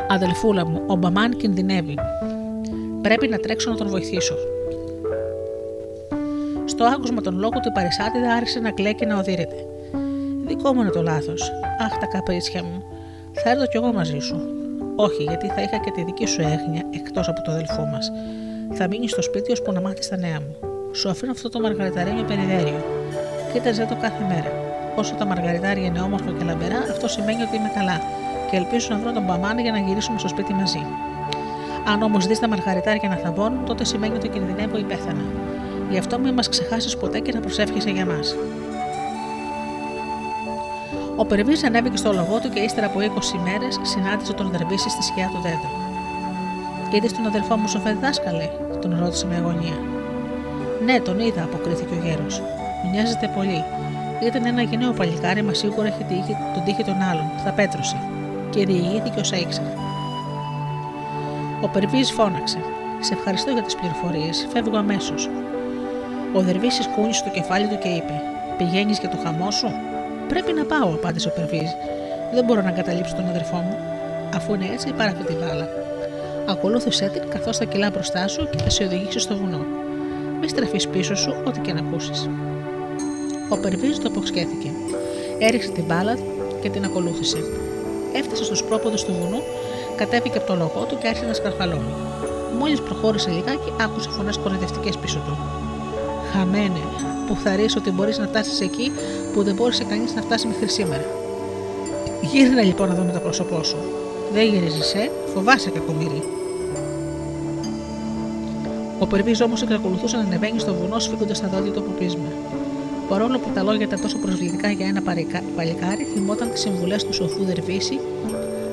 Αδελφούλα 0.07 0.65
μου, 0.65 0.81
ο 0.87 0.95
Μπαμάν 0.95 1.37
κινδυνεύει. 1.37 1.95
Πρέπει 3.01 3.27
να 3.27 3.37
τρέξω 3.37 3.69
να 3.69 3.75
τον 3.75 3.87
βοηθήσω. 3.87 4.35
Στο 6.65 6.83
άκουσμα 6.83 7.21
των 7.21 7.37
λόγων 7.37 7.61
του 7.61 7.67
η 7.67 7.71
Παρισάτιδα 7.71 8.33
άρχισε 8.33 8.59
να 8.59 8.71
κλαίει 8.71 8.95
και 8.95 9.05
να 9.05 9.17
οδύρεται. 9.17 9.65
Δικό 10.45 10.73
μου 10.73 10.81
είναι 10.81 10.89
το 10.89 11.01
λάθος. 11.01 11.51
Αχ, 11.79 11.97
τα 11.97 12.05
καπρίτσια 12.05 12.63
μου. 12.63 12.83
Θα 13.33 13.49
έρθω 13.49 13.65
κι 13.65 13.77
εγώ 13.77 13.93
μαζί 13.93 14.19
σου. 14.19 14.41
Όχι, 14.95 15.23
γιατί 15.23 15.47
θα 15.47 15.61
είχα 15.61 15.77
και 15.77 15.91
τη 15.91 16.03
δική 16.03 16.25
σου 16.25 16.41
έγνοια 16.41 16.83
εκτός 16.89 17.27
από 17.27 17.41
το 17.41 17.51
αδελφό 17.51 17.85
μας. 17.85 18.11
Θα 18.73 18.87
μείνει 18.87 19.07
στο 19.07 19.21
σπίτι 19.21 19.51
ώσπου 19.51 19.71
να 19.71 19.81
μάθει 19.81 20.09
τα 20.09 20.17
νέα 20.17 20.39
μου. 20.39 20.55
Σου 20.91 21.09
αφήνω 21.09 21.31
αυτό 21.31 21.49
το 21.49 21.59
μαργαριταρίνιο 21.59 22.23
περιδέριο. 22.23 22.83
Κοίταζε 23.53 23.85
το 23.85 23.95
κάθε 24.01 24.23
μέρα. 24.27 24.51
Όσο 24.95 25.15
τα 25.15 25.25
μαργαριτάρια 25.25 25.85
είναι 25.85 26.01
όμορφο 26.01 26.31
και 26.31 26.43
λαμπερά, 26.43 26.77
αυτό 26.77 27.07
σημαίνει 27.07 27.41
ότι 27.41 27.55
είμαι 27.55 27.71
καλά 27.75 28.01
και 28.51 28.57
ελπίζω 28.57 28.87
να 28.89 28.97
βρω 28.97 29.11
τον 29.11 29.25
Παμάν 29.25 29.59
για 29.59 29.71
να 29.71 29.79
γυρίσουμε 29.79 30.19
στο 30.19 30.27
σπίτι 30.27 30.53
μαζί. 30.53 30.85
Αν 31.87 32.01
όμως 32.01 32.27
δεις 32.27 32.39
τα 32.39 32.47
μαργαριτάρια 32.47 33.09
να 33.09 33.15
θαμπώνουν, 33.15 33.65
τότε 33.65 33.83
σημαίνει 33.83 34.15
ότι 34.15 34.27
κινδυνεύω 34.27 34.77
ή 34.77 34.83
πέθανα. 34.83 35.23
Γι' 35.89 35.97
αυτό 35.97 36.19
μην 36.19 36.33
μας 36.33 36.49
ξεχάσεις 36.49 36.97
ποτέ 36.97 37.19
και 37.19 37.31
να 37.31 37.39
προσεύχεσαι 37.39 37.89
για 37.89 38.05
μας. 38.05 38.35
Ο 41.15 41.25
Περβής 41.25 41.63
ανέβηκε 41.63 41.97
στο 41.97 42.13
λογό 42.13 42.39
του 42.39 42.49
και 42.49 42.59
ύστερα 42.59 42.87
από 42.87 42.99
20 42.99 43.03
μέρες 43.43 43.79
συνάντησε 43.81 44.33
τον 44.33 44.49
Δερβίση 44.51 44.89
στη 44.89 45.03
σκιά 45.03 45.29
του 45.33 45.41
δέντρου. 45.41 45.88
Είδες 46.93 47.13
τον 47.13 47.25
αδελφό 47.25 47.55
μου 47.57 47.67
Σοφέ 47.67 47.93
δάσκαλε, 48.01 48.49
τον 48.81 48.97
ρώτησε 48.99 49.25
με 49.25 49.35
αγωνία. 49.35 49.77
Ναι, 50.85 50.99
τον 50.99 51.19
είδα, 51.19 51.43
αποκρίθηκε 51.43 51.93
ο 51.93 52.05
γέρος. 52.05 52.41
Μοιάζεται 52.91 53.31
πολύ. 53.35 53.63
Ήταν 54.27 54.45
ένα 54.45 54.61
γενναίο 54.61 54.91
παλικάρι, 54.91 55.41
μα 55.41 55.53
σίγουρα 55.53 55.87
έχει 55.87 56.03
τον 56.53 56.63
τύχη 56.65 56.83
των 56.83 57.01
άλλων. 57.01 57.25
Θα 57.43 57.51
πέτρωσε. 57.51 57.97
Και 58.49 58.65
διηγήθηκε 58.65 59.19
όσα 59.19 59.37
ήξερε. 59.37 59.73
Ο 61.61 61.67
Περβής 61.67 62.11
φώναξε. 62.11 62.57
Σε 62.99 63.13
ευχαριστώ 63.13 63.51
για 63.51 63.61
τις 63.61 63.75
πληροφορίες. 63.75 64.47
Φεύγω 64.53 64.77
αμέσως. 64.77 65.29
Ο 66.33 66.39
Δερβίση 66.41 66.89
κούνησε 66.95 67.23
το 67.23 67.29
κεφάλι 67.29 67.67
του 67.67 67.77
και 67.77 67.87
είπε: 67.87 68.21
Πηγαίνεις 68.57 68.99
για 68.99 69.09
το 69.09 69.17
χαμό 69.23 69.51
σου; 69.51 69.71
Πρέπει 70.27 70.53
να 70.53 70.65
πάω, 70.65 70.93
απάντησε 70.93 71.27
ο 71.27 71.31
Περβής. 71.31 71.75
Δεν 72.33 72.43
μπορώ 72.45 72.61
να 72.61 72.69
εγκαταλείψω 72.69 73.15
τον 73.15 73.27
αδερφό 73.27 73.57
μου. 73.57 73.77
Αφού 74.35 74.53
είναι 74.53 74.69
έτσι, 74.73 74.93
πάρε 74.93 75.09
αυτή 75.09 75.23
τη 75.23 75.33
βάλα. 75.33 75.67
Ακολούθησέ 76.49 77.09
την 77.13 77.29
καθώς 77.29 77.57
θα 77.57 77.65
κυλά 77.65 77.89
μπροστά 77.89 78.27
σου 78.27 78.49
και 78.51 78.57
θα 78.57 78.69
σε 78.69 78.83
οδηγήσει 78.83 79.19
στο 79.19 79.35
βουνό. 79.35 79.65
Μη 80.41 80.47
στραφείς 80.47 80.87
πίσω 80.87 81.15
σου, 81.15 81.33
ό,τι 81.45 81.59
και 81.59 81.73
να 81.73 81.79
ακούσεις. 81.79 82.29
Ο 83.49 83.57
Περβή 83.57 83.99
το 83.99 84.07
αποσχέθηκε. 84.07 84.71
Έριξε 85.39 85.69
την 85.69 85.83
μπάλα 85.83 86.17
και 86.61 86.69
την 86.69 86.83
ακολούθησε. 86.83 87.37
Έφτασε 88.13 88.43
στους 88.43 88.63
πρόποδους 88.63 89.03
του 89.03 89.13
βουνού, 89.19 89.41
κατέβηκε 89.95 90.37
από 90.37 90.47
το 90.47 90.55
λογό 90.55 90.85
του 90.89 90.97
και 90.97 91.07
άρχισε 91.07 91.25
να 91.25 91.33
σκαρφαλώνει. 91.33 91.93
Μόλις 92.59 92.81
προχώρησε 92.81 93.29
λιγάκι, 93.29 93.73
άκουσε 93.81 94.09
φωνές 94.09 94.37
κοροϊδευτικές 94.37 94.97
πίσω 94.97 95.21
του. 95.25 95.37
Χαμένε, 96.31 96.81
που 97.27 97.35
θα 97.43 97.55
ρίξει 97.55 97.77
ότι 97.77 97.91
μπορείς 97.91 98.17
να 98.17 98.27
φτάσεις 98.27 98.61
εκεί 98.61 98.91
που 99.33 99.43
δεν 99.43 99.55
μπόρεσε 99.55 99.83
κανείς 99.83 100.15
να 100.15 100.21
φτάσει 100.21 100.47
μέχρι 100.47 100.69
σήμερα. 100.69 101.05
Γύρνα 102.21 102.61
λοιπόν 102.61 102.87
να 102.87 102.95
δούμε 102.95 103.11
το 103.11 103.19
πρόσωπό 103.19 103.63
σου. 103.63 103.77
Δεν 104.33 104.47
γυρίζει, 104.47 104.97
ε, 104.97 105.09
φοβάσαι 105.33 105.69
κακομίρι. 105.69 106.23
Ο 108.99 109.05
Περβίζ 109.07 109.41
όμως 109.41 109.61
εξακολουθούσε 109.61 110.17
να 110.17 110.23
ανεβαίνει 110.23 110.59
στο 110.59 110.73
βουνό 110.73 110.99
σφίγγοντας 110.99 111.41
τα 111.41 111.47
δόντια 111.47 111.71
του 111.71 111.79
από 111.79 111.91
πείσμα. 111.91 112.27
Παρόλο 113.09 113.39
που 113.39 113.49
τα 113.53 113.63
λόγια 113.63 113.85
ήταν 113.85 114.01
τόσο 114.01 114.17
προσβλητικά 114.17 114.71
για 114.71 114.87
ένα 114.87 115.01
παλικάρι, 115.55 116.03
θυμόταν 116.13 116.51
τις 116.51 116.61
συμβουλέ 116.61 116.95
του 116.95 117.13
σοφού 117.13 117.43
Δερβίση 117.43 117.99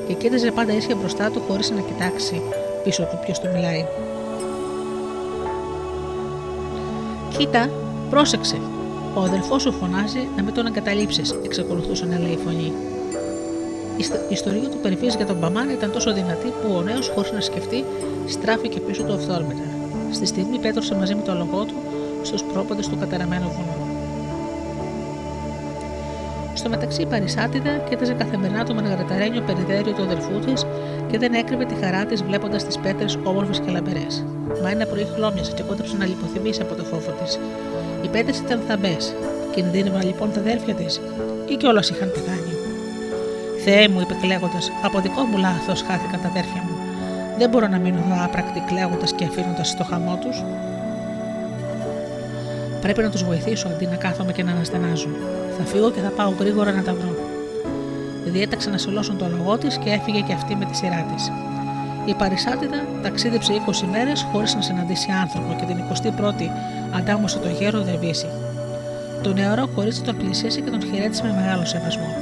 και 0.07 0.13
κοίταζε 0.13 0.51
πάντα 0.51 0.73
ίσια 0.73 0.95
μπροστά 0.95 1.31
του 1.31 1.41
χωρίς 1.47 1.71
να 1.71 1.81
κοιτάξει 1.81 2.41
πίσω 2.83 3.03
του 3.03 3.19
ποιος 3.21 3.39
του 3.39 3.47
μιλάει. 3.53 3.85
Κοίτα, 7.37 7.69
πρόσεξε. 8.09 8.57
Ο 9.15 9.19
αδελφός 9.19 9.61
σου 9.61 9.71
φωνάζει 9.71 10.27
να 10.35 10.43
μην 10.43 10.53
τον 10.53 10.65
εγκαταλείψεις, 10.65 11.35
εξακολουθούσε 11.43 12.05
να 12.05 12.19
λέει 12.19 12.31
η 12.31 12.39
φωνή. 12.45 12.73
Η 13.97 14.33
ιστορία 14.33 14.69
του 14.69 14.77
Περβίζ 14.81 15.15
για 15.15 15.25
τον 15.25 15.37
Μπαμάν 15.37 15.69
ήταν 15.69 15.91
τόσο 15.91 16.13
δυνατή 16.13 16.47
που 16.47 16.75
ο 16.77 16.81
νέος, 16.81 17.11
χωρίς 17.15 17.31
να 17.31 17.41
σκεφτεί, 17.41 17.83
στράφηκε 18.27 18.79
πίσω 18.79 19.03
του 19.03 19.13
αυθόρμητα. 19.13 19.76
Στη 20.11 20.25
στιγμή 20.25 20.59
πέτρωσε 20.59 20.95
μαζί 20.95 21.15
με 21.15 21.21
το 21.21 21.33
λογό 21.33 21.63
του 21.63 21.75
στους 22.21 22.43
πρόποντε 22.43 22.81
του 22.81 22.97
καταραμένου 22.99 23.49
βουνού. 23.49 23.87
Στο 26.53 26.69
μεταξύ, 26.69 27.01
η 27.01 27.05
Παρισάτιδα 27.05 27.77
κοίταζε 27.89 28.13
καθημερινά 28.13 28.65
το 28.65 28.73
μαργαρεταρένιο 28.73 29.41
περιδέριο 29.41 29.93
του 29.93 30.01
αδελφού 30.01 30.39
της 30.39 30.65
και 31.11 31.17
δεν 31.17 31.33
έκρυβε 31.33 31.65
τη 31.65 31.75
χαρά 31.75 32.05
της 32.05 32.23
βλέποντας 32.23 32.65
τις 32.65 32.77
πέτρες 32.77 33.17
όμορφες 33.23 33.59
και 33.59 33.71
λαμπερές. 33.71 34.25
Μα 34.61 34.69
ένα 34.69 34.85
πρωί 34.85 35.07
χλώμιασε 35.15 35.51
και 35.51 35.63
κόντεψε 35.63 35.97
να 35.97 36.05
λιποθυμήσει 36.05 36.61
από 36.61 36.75
το 36.75 36.83
φόβο 36.83 37.11
της. 37.23 37.39
Οι 38.03 38.07
πέτρες 38.07 38.39
ήταν 38.39 38.61
θαμπές. 38.67 39.13
Κινδύνευαν 39.55 40.03
λοιπόν 40.05 40.31
τα 40.33 40.39
αδέρφια 40.39 40.73
της, 40.73 41.01
ή 41.47 41.55
κιόλας 41.55 41.89
είχαν 41.89 42.11
πεθάνει. 42.11 42.53
Θεέ 43.63 43.87
μου, 43.87 43.99
είπε 44.01 44.15
κλαίγοντας, 44.21 44.71
από 44.83 44.99
δικό 44.99 45.21
μου 45.21 45.37
λάθος 45.37 45.81
χάθηκαν 45.81 46.19
τα 46.21 46.27
αδέρφια 46.27 46.61
μου. 46.65 46.66
Δεν 47.37 47.49
μπορώ 47.49 47.67
να 47.67 47.77
μείνω 47.77 47.97
εδώ 47.97 48.23
άπρακτη 48.23 48.59
κλαίγοντας 48.59 49.13
και 49.13 49.25
αφήνοντας 49.25 49.75
το 49.75 49.83
χαμό 49.83 50.17
τους. 50.21 50.43
Πρέπει 52.81 53.01
να 53.01 53.09
τους 53.09 53.23
βοηθήσω 53.23 53.67
αντί 53.67 53.85
να 53.85 53.95
κάθομαι 53.95 54.31
και 54.31 54.43
να 54.43 54.51
αναστενάζω. 54.51 55.09
Θα 55.57 55.65
φύγω 55.65 55.91
και 55.91 55.99
θα 55.99 56.09
πάω 56.09 56.33
γρήγορα 56.39 56.71
να 56.71 56.83
τα 56.83 56.93
βρω. 56.93 57.15
Διέταξε 58.25 58.69
να 58.69 58.77
σελώσουν 58.77 59.17
το 59.17 59.27
λογό 59.27 59.57
της 59.57 59.77
και 59.77 59.89
έφυγε 59.89 60.21
και 60.21 60.33
αυτή 60.33 60.55
με 60.55 60.65
τη 60.65 60.75
σειρά 60.75 61.05
της. 61.13 61.31
Η 62.05 62.13
Παρισάτιδα 62.13 62.85
ταξίδεψε 63.03 63.53
20 63.53 63.87
μέρες 63.91 64.27
χωρίς 64.31 64.55
να 64.55 64.61
συναντήσει 64.61 65.11
άνθρωπο 65.21 65.55
και 65.59 65.65
την 65.65 65.77
21η 65.77 66.49
αντάμωσε 66.97 67.39
το 67.39 67.49
γέρο 67.49 67.81
Δερβίση. 67.81 68.27
Το 69.21 69.33
νεαρό 69.33 69.67
κορίτσι 69.75 70.01
τον 70.01 70.17
πλησίασε 70.17 70.61
και 70.61 70.69
τον 70.69 70.81
χαιρέτησε 70.83 71.23
με 71.23 71.33
μεγάλο 71.41 71.65
σεβασμό. 71.65 72.15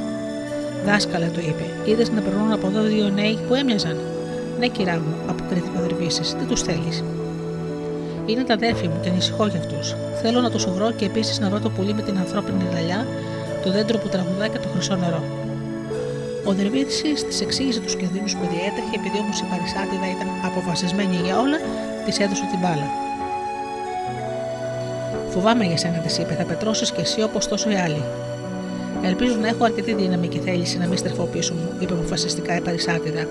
Δάσκαλε, 0.86 1.26
του 1.26 1.40
είπε, 1.40 1.92
είδες 1.92 2.12
να 2.12 2.22
περνούν 2.22 2.52
από 2.52 2.68
εδώ 2.68 2.82
δύο 2.82 3.10
νέοι 3.10 3.40
που 3.48 3.54
έμοιαζαν. 3.54 4.15
Ναι, 4.60 4.68
κυρά 4.68 4.94
μου, 4.94 5.16
αποκρίθηκε 5.30 5.78
ο 5.78 5.82
Δερβίση, 5.82 6.22
τι 6.22 6.46
τους 6.46 6.62
θέλεις. 6.62 7.04
Είναι 8.26 8.44
τα 8.44 8.54
αδέρφια 8.54 8.90
μου 8.90 9.00
και 9.02 9.10
ανησυχώ 9.10 9.48
για 9.48 9.60
αυτούς. 9.60 9.96
Θέλω 10.22 10.42
να 10.42 10.52
τους 10.52 10.66
βρω 10.66 10.92
και 10.92 11.06
επίσης 11.06 11.40
να 11.40 11.50
βρω 11.50 11.60
το 11.60 11.70
πουλί 11.70 11.94
με 11.94 12.02
την 12.02 12.18
ανθρώπινη 12.18 12.64
λαλιά, 12.74 13.08
το 13.64 13.72
δέντρο 13.72 13.98
που 13.98 14.08
τραγουδά 14.08 14.48
και 14.48 14.58
το 14.58 14.68
χρυσό 14.74 14.96
νερό. 14.96 15.24
Ο 16.46 16.52
Δερβίτη 16.52 17.14
της 17.28 17.42
εξήγησε 17.42 17.80
τους 17.80 17.96
κινδύνου 17.96 18.26
που 18.26 18.46
διέτρεχε, 18.52 18.96
επειδή 19.00 19.18
όμως 19.24 19.40
η 19.40 19.46
Παρισάτιδα 19.50 20.08
ήταν 20.16 20.28
αποφασισμένη 20.46 21.16
για 21.24 21.40
όλα, 21.40 21.58
της 22.06 22.20
έδωσε 22.20 22.46
την 22.52 22.60
μπάλα. 22.62 22.88
Φοβάμαι 25.30 25.64
για 25.66 25.78
σένα, 25.78 25.98
της 25.98 26.18
είπε, 26.18 26.34
θα 26.34 26.44
πετρώσεις 26.44 26.92
κι 26.92 27.02
εσύ 27.02 27.22
όπως 27.22 27.48
τόσο 27.48 27.70
οι 27.72 27.76
άλλοι. 27.76 28.04
Ελπίζω 29.02 29.36
να 29.42 29.48
έχω 29.48 29.64
αρκετή 29.64 29.94
δύναμη 29.94 30.28
και 30.28 30.40
θέληση 30.40 30.78
να 30.78 30.88
μην 30.88 30.98
στρεφώ 30.98 31.24
πίσω 31.24 31.54
μου, 31.54 31.70
είπε 31.80 31.94
αποφασιστικά 31.94 32.56
η 32.56 32.62
Παρισάτιδα. 32.62 33.28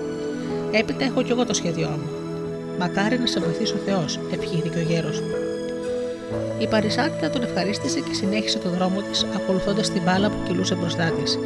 Έπειτα 0.79 1.03
έχω 1.03 1.21
κι 1.21 1.31
εγώ 1.31 1.45
το 1.45 1.53
σχέδιό 1.53 1.89
μου. 1.89 2.09
Μακάρι 2.79 3.19
να 3.19 3.25
σε 3.25 3.39
βοηθήσει 3.39 3.73
ο 3.73 3.81
Θεός, 3.85 4.19
ευχήθηκε 4.33 4.77
ο 4.77 4.81
γέρος. 4.89 5.17
Η 6.59 6.67
Παρισάτιδα 6.67 7.29
τον 7.29 7.43
ευχαρίστησε 7.43 7.99
και 7.99 8.13
συνέχισε 8.13 8.57
το 8.57 8.69
δρόμο 8.69 8.99
της, 9.01 9.25
ακολουθώντας 9.35 9.89
την 9.89 10.01
μπάλα 10.05 10.27
που 10.29 10.39
κυλούσε 10.45 10.75
μπροστά 10.75 11.07
της. 11.17 11.39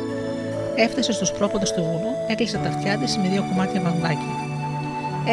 Έφτασε 0.75 1.11
στους 1.11 1.31
πρόποντε 1.31 1.65
του 1.75 1.83
βουνού, 1.87 2.11
έκλεισε 2.27 2.57
τα 2.63 2.69
αυτιά 2.73 2.97
της 2.97 3.17
με 3.17 3.27
δύο 3.33 3.43
κομμάτια 3.49 3.81
βαμβάκι. 3.81 4.31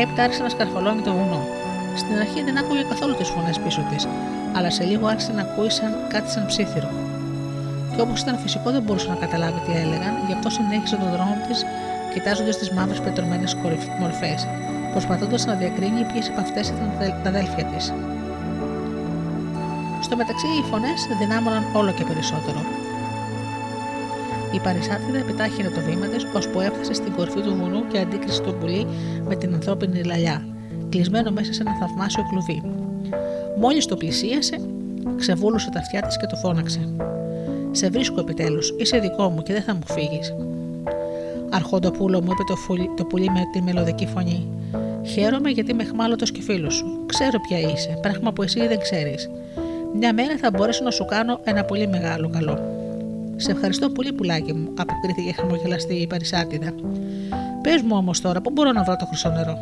Έπειτα 0.00 0.22
άρχισε 0.22 0.42
να 0.42 0.48
σκαρφαλώνει 0.48 1.02
το 1.02 1.12
βουνό. 1.12 1.42
Στην 2.00 2.16
αρχή 2.22 2.40
δεν 2.46 2.58
άκουγε 2.58 2.82
καθόλου 2.92 3.14
τις 3.14 3.28
φωνές 3.28 3.58
πίσω 3.64 3.82
της, 3.90 4.02
αλλά 4.56 4.70
σε 4.70 4.84
λίγο 4.84 5.06
άρχισε 5.06 5.32
να 5.32 5.42
ακούει 5.42 5.70
σαν 5.70 5.92
κάτι 6.12 6.30
σαν 6.30 6.46
ψήθυρο. 6.46 6.90
Και 7.94 8.00
όπως 8.00 8.20
ήταν 8.20 8.38
φυσικό 8.38 8.70
δεν 8.70 8.82
μπορούσε 8.82 9.08
να 9.08 9.14
καταλάβει 9.24 9.60
τι 9.66 9.72
έλεγαν, 9.82 10.12
γι' 10.26 10.34
αυτό 10.36 10.48
συνέχισε 10.50 10.96
τον 11.02 11.10
δρόμο 11.14 11.34
της, 11.48 11.58
κοιτάζοντας 12.16 12.58
τις 12.58 12.70
μαύρες 12.70 13.00
πετρωμένες 13.00 13.56
μορφές, 14.00 14.48
προσπαθώντας 14.92 15.46
να 15.46 15.54
διακρίνει 15.54 16.02
ποιες 16.12 16.28
από 16.28 16.40
αυτές 16.40 16.68
ήταν 16.68 16.88
τα 17.22 17.28
αδέλφια 17.28 17.64
της. 17.64 17.84
Στο 20.00 20.16
μεταξύ, 20.16 20.46
οι 20.46 20.62
φωνές 20.70 20.98
δυνάμωναν 21.20 21.62
όλο 21.74 21.90
και 21.92 22.04
περισσότερο. 22.04 22.60
Η 24.52 24.58
Παρισάτιδα 24.58 25.18
επιτάχυνε 25.18 25.68
το 25.68 25.80
βήμα 25.80 26.06
της, 26.06 26.26
ώσπου 26.36 26.60
έφτασε 26.60 26.92
στην 26.94 27.12
κορφή 27.16 27.40
του 27.40 27.54
βουνού 27.58 27.86
και 27.86 27.98
αντίκρισε 27.98 28.42
το 28.42 28.52
πουλί 28.52 28.86
με 29.28 29.36
την 29.36 29.54
ανθρώπινη 29.54 30.02
λαλιά, 30.02 30.46
κλεισμένο 30.88 31.30
μέσα 31.30 31.52
σε 31.52 31.62
ένα 31.62 31.74
θαυμάσιο 31.80 32.22
κλουβί. 32.30 32.62
Μόλις 33.58 33.86
το 33.86 33.96
πλησίασε, 33.96 34.56
ξεβούλωσε 35.16 35.70
τα 35.70 35.78
αυτιά 35.78 36.00
της 36.00 36.16
και 36.16 36.26
το 36.26 36.36
φώναξε. 36.36 36.80
Σε 37.70 37.88
βρίσκω 37.88 38.20
επιτέλους, 38.20 38.74
είσαι 38.78 38.98
δικό 38.98 39.28
μου 39.30 39.42
και 39.42 39.52
δεν 39.52 39.62
θα 39.62 39.74
μου 39.74 39.86
φύγεις. 39.86 40.34
Αρχόντοπούλο 41.56 42.22
μου, 42.22 42.30
είπε 42.32 42.42
το, 42.46 42.56
φουλί, 42.56 42.90
το 42.96 43.04
πουλί 43.04 43.30
με 43.30 43.40
τη 43.52 43.62
μελωδική 43.62 44.06
φωνή. 44.06 44.48
Χαίρομαι 45.04 45.50
γιατί 45.50 45.74
με 45.74 45.84
χμάλωτο 45.84 46.24
και 46.24 46.42
φίλο 46.42 46.70
σου. 46.70 47.02
Ξέρω 47.06 47.40
ποια 47.48 47.58
είσαι, 47.58 47.98
πράγμα 48.02 48.32
που 48.32 48.42
εσύ 48.42 48.66
δεν 48.66 48.80
ξέρεις. 48.80 49.30
Μια 49.98 50.12
μέρα 50.14 50.36
θα 50.36 50.50
μπορέσω 50.50 50.84
να 50.84 50.90
σου 50.90 51.04
κάνω 51.04 51.40
ένα 51.44 51.64
πολύ 51.64 51.88
μεγάλο 51.88 52.28
καλό. 52.28 52.58
Σε 53.36 53.50
ευχαριστώ 53.50 53.88
πολύ, 53.90 54.12
πουλάκι 54.12 54.52
μου, 54.52 54.68
αποκρίθηκε 54.78 55.32
χαμογελαστή 55.32 55.94
η 55.94 56.06
Παρισάτιδα. 56.06 56.72
Πες 57.62 57.82
μου 57.82 57.96
όμως 57.96 58.20
τώρα, 58.20 58.40
πού 58.40 58.50
μπορώ 58.50 58.72
να 58.72 58.82
βρω 58.82 58.96
το 58.96 59.06
χρυσό 59.06 59.28
νερό; 59.28 59.58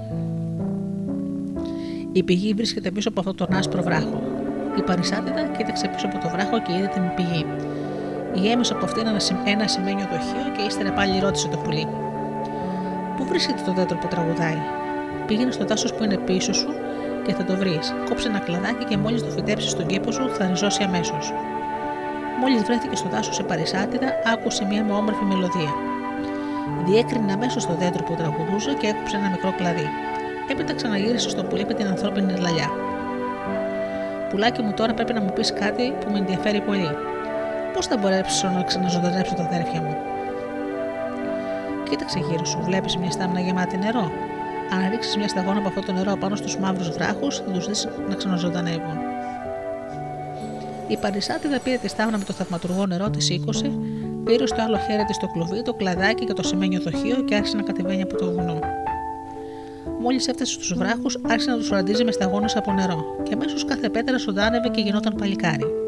Η 2.12 2.22
πηγή 2.22 2.52
βρίσκεται 2.54 2.90
πίσω 2.90 3.08
από 3.08 3.20
αυτόν 3.20 3.36
τον 3.36 3.56
άσπρο 3.56 3.82
βράχο. 3.82 4.22
Η 4.78 4.82
Παρισάτιδα 4.82 5.42
κοίταξε 5.56 5.88
πίσω 5.88 6.06
από 6.06 6.18
το 6.18 6.28
βράχο 6.28 6.62
και 6.62 6.72
είδε 6.72 6.86
την 6.86 7.02
πηγή. 7.16 7.46
Γέμισε 8.34 8.72
από 8.72 8.84
αυτήν 8.84 9.06
ένα 9.44 9.68
σημαίνιο 9.68 10.06
δοχείο 10.12 10.52
και 10.56 10.62
ύστερα 10.62 10.92
πάλι 10.92 11.18
ρώτησε 11.18 11.48
το 11.48 11.56
πουλί. 11.56 11.86
Πού 13.16 13.24
βρίσκεται 13.24 13.62
το 13.66 13.72
δέντρο 13.72 13.96
που 13.96 14.06
τραγουδάει; 14.06 14.58
Πήγαινε 15.26 15.50
στο 15.50 15.64
δάσο 15.64 15.94
που 15.94 16.04
είναι 16.04 16.16
πίσω 16.16 16.52
σου 16.52 16.68
και 17.26 17.32
θα 17.34 17.44
το 17.44 17.56
βρεις. 17.56 17.94
Κόψε 18.08 18.28
ένα 18.28 18.38
κλαδάκι 18.38 18.84
και 18.84 18.96
μόλις 18.96 19.22
το 19.22 19.30
φυτέψεις 19.30 19.70
στον 19.70 19.86
κήπο 19.86 20.10
σου 20.12 20.28
θα 20.28 20.46
ριζώσει 20.46 20.82
αμέσως. 20.82 21.32
Μόλις 22.40 22.62
βρέθηκε 22.62 22.96
στο 22.96 23.08
δάσο 23.08 23.32
σε 23.32 23.42
παρισάτιδα, 23.42 24.08
άκουσε 24.32 24.64
μια 24.64 24.86
όμορφη 24.90 25.24
μελωδία. 25.24 25.72
Διέκρινε 26.86 27.32
αμέσως 27.32 27.66
το 27.66 27.74
δέντρο 27.78 28.02
που 28.04 28.14
τραγουδούσε 28.14 28.72
και 28.80 28.86
έκοψε 28.86 29.16
ένα 29.16 29.28
μικρό 29.28 29.52
κλαδί. 29.56 29.88
Έπειτα 30.50 30.74
ξαναγύρισε 30.74 31.28
στο 31.28 31.44
πουλί 31.44 31.64
με 31.66 31.74
την 31.74 31.86
ανθρώπινη 31.86 32.38
λαλιά. 32.38 32.70
Πουλάκι 34.30 34.62
μου, 34.62 34.72
τώρα 34.72 34.94
πρέπει 34.94 35.12
να 35.12 35.20
μου 35.20 35.32
πεις 35.32 35.52
κάτι 35.52 35.92
που 36.00 36.10
με 36.12 36.18
ενδιαφέρει 36.18 36.60
πολύ. 36.60 36.90
Πώς 37.74 37.86
θα 37.86 37.96
μπορέσω 37.96 38.48
να 38.48 38.62
ξαναζωντανέψω 38.62 39.34
τα 39.34 39.42
αδέρφια 39.42 39.80
μου; 39.82 39.96
Κοίταξε 41.90 42.18
γύρω 42.18 42.44
σου, 42.44 42.58
βλέπεις 42.62 42.96
μια 42.96 43.10
στάμνα 43.10 43.40
γεμάτη 43.40 43.76
νερό. 43.78 44.10
Αν 44.72 44.90
ρίξεις 44.90 45.16
μια 45.16 45.28
σταγόνα 45.28 45.58
από 45.58 45.68
αυτό 45.68 45.80
το 45.80 45.92
νερό 45.92 46.16
πάνω 46.16 46.36
στους 46.36 46.56
μαύρους 46.58 46.90
βράχους, 46.90 47.36
θα 47.36 47.50
τους 47.50 47.66
δεις 47.66 47.88
να 48.08 48.14
ξαναζωντανεύουν. 48.14 48.98
Η 50.88 50.96
Παρισάτιδα 50.96 51.58
πήρε 51.58 51.76
τη 51.76 51.88
στάμνα 51.88 52.18
με 52.18 52.24
το 52.24 52.32
θαυματουργό 52.32 52.86
νερό, 52.86 53.10
της 53.10 53.24
σήκωσε, 53.24 53.70
πήρε 54.24 54.46
στο 54.46 54.62
άλλο 54.62 54.78
χέρι 54.78 55.04
της 55.04 55.18
το 55.18 55.26
κλουβί, 55.26 55.62
το 55.62 55.72
κλαδάκι 55.72 56.24
και 56.24 56.32
το 56.32 56.42
σημαίνιο 56.42 56.80
δοχείο 56.80 57.16
και 57.16 57.34
άρχισε 57.34 57.56
να 57.56 57.62
κατεβαίνει 57.62 58.02
από 58.02 58.16
το 58.16 58.30
βουνό. 58.32 58.58
Μόλις 60.00 60.28
έφτασε 60.28 60.52
στους 60.52 60.74
βράχους, 60.74 61.18
άρχισε 61.28 61.50
να 61.50 61.56
τους 61.56 61.66
φροντίζει 61.66 62.04
με 62.04 62.12
σταγόνες 62.12 62.56
από 62.56 62.72
νερό, 62.72 63.16
και 63.22 63.34
αμέσως 63.34 63.64
κάθε 63.64 63.88
πέτρα 63.88 64.18
ζωντάνευε 64.18 64.68
και 64.68 64.80
γινόταν 64.80 65.14
παλικάρι. 65.18 65.83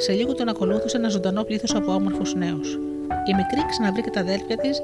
Σε 0.00 0.12
λίγο 0.12 0.34
τον 0.34 0.48
ακολούθησε 0.48 0.96
ένα 0.96 1.08
ζωντανό 1.08 1.42
πλήθος 1.42 1.74
από 1.74 1.92
όμορφους 1.92 2.34
νέους. 2.34 2.72
Η 3.30 3.34
μικρή 3.36 3.66
ξαναβρήκε 3.70 4.10
τα 4.10 4.20
αδέλφια 4.20 4.56
της, 4.56 4.80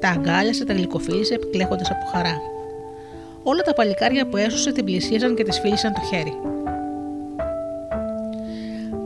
τα 0.00 0.08
αγκάλιασε, 0.08 0.64
τα 0.64 0.72
γλυκοφίλησε, 0.72 1.34
επικλέχοντα 1.34 1.84
από 1.90 2.06
χαρά. 2.12 2.40
Όλα 3.42 3.62
τα 3.62 3.72
παλικάρια 3.72 4.26
που 4.26 4.36
έσωσε 4.36 4.72
την 4.72 4.84
πλησίαζαν 4.84 5.34
και 5.34 5.44
τη 5.44 5.60
φίλησαν 5.60 5.92
το 5.92 6.00
χέρι. 6.10 6.36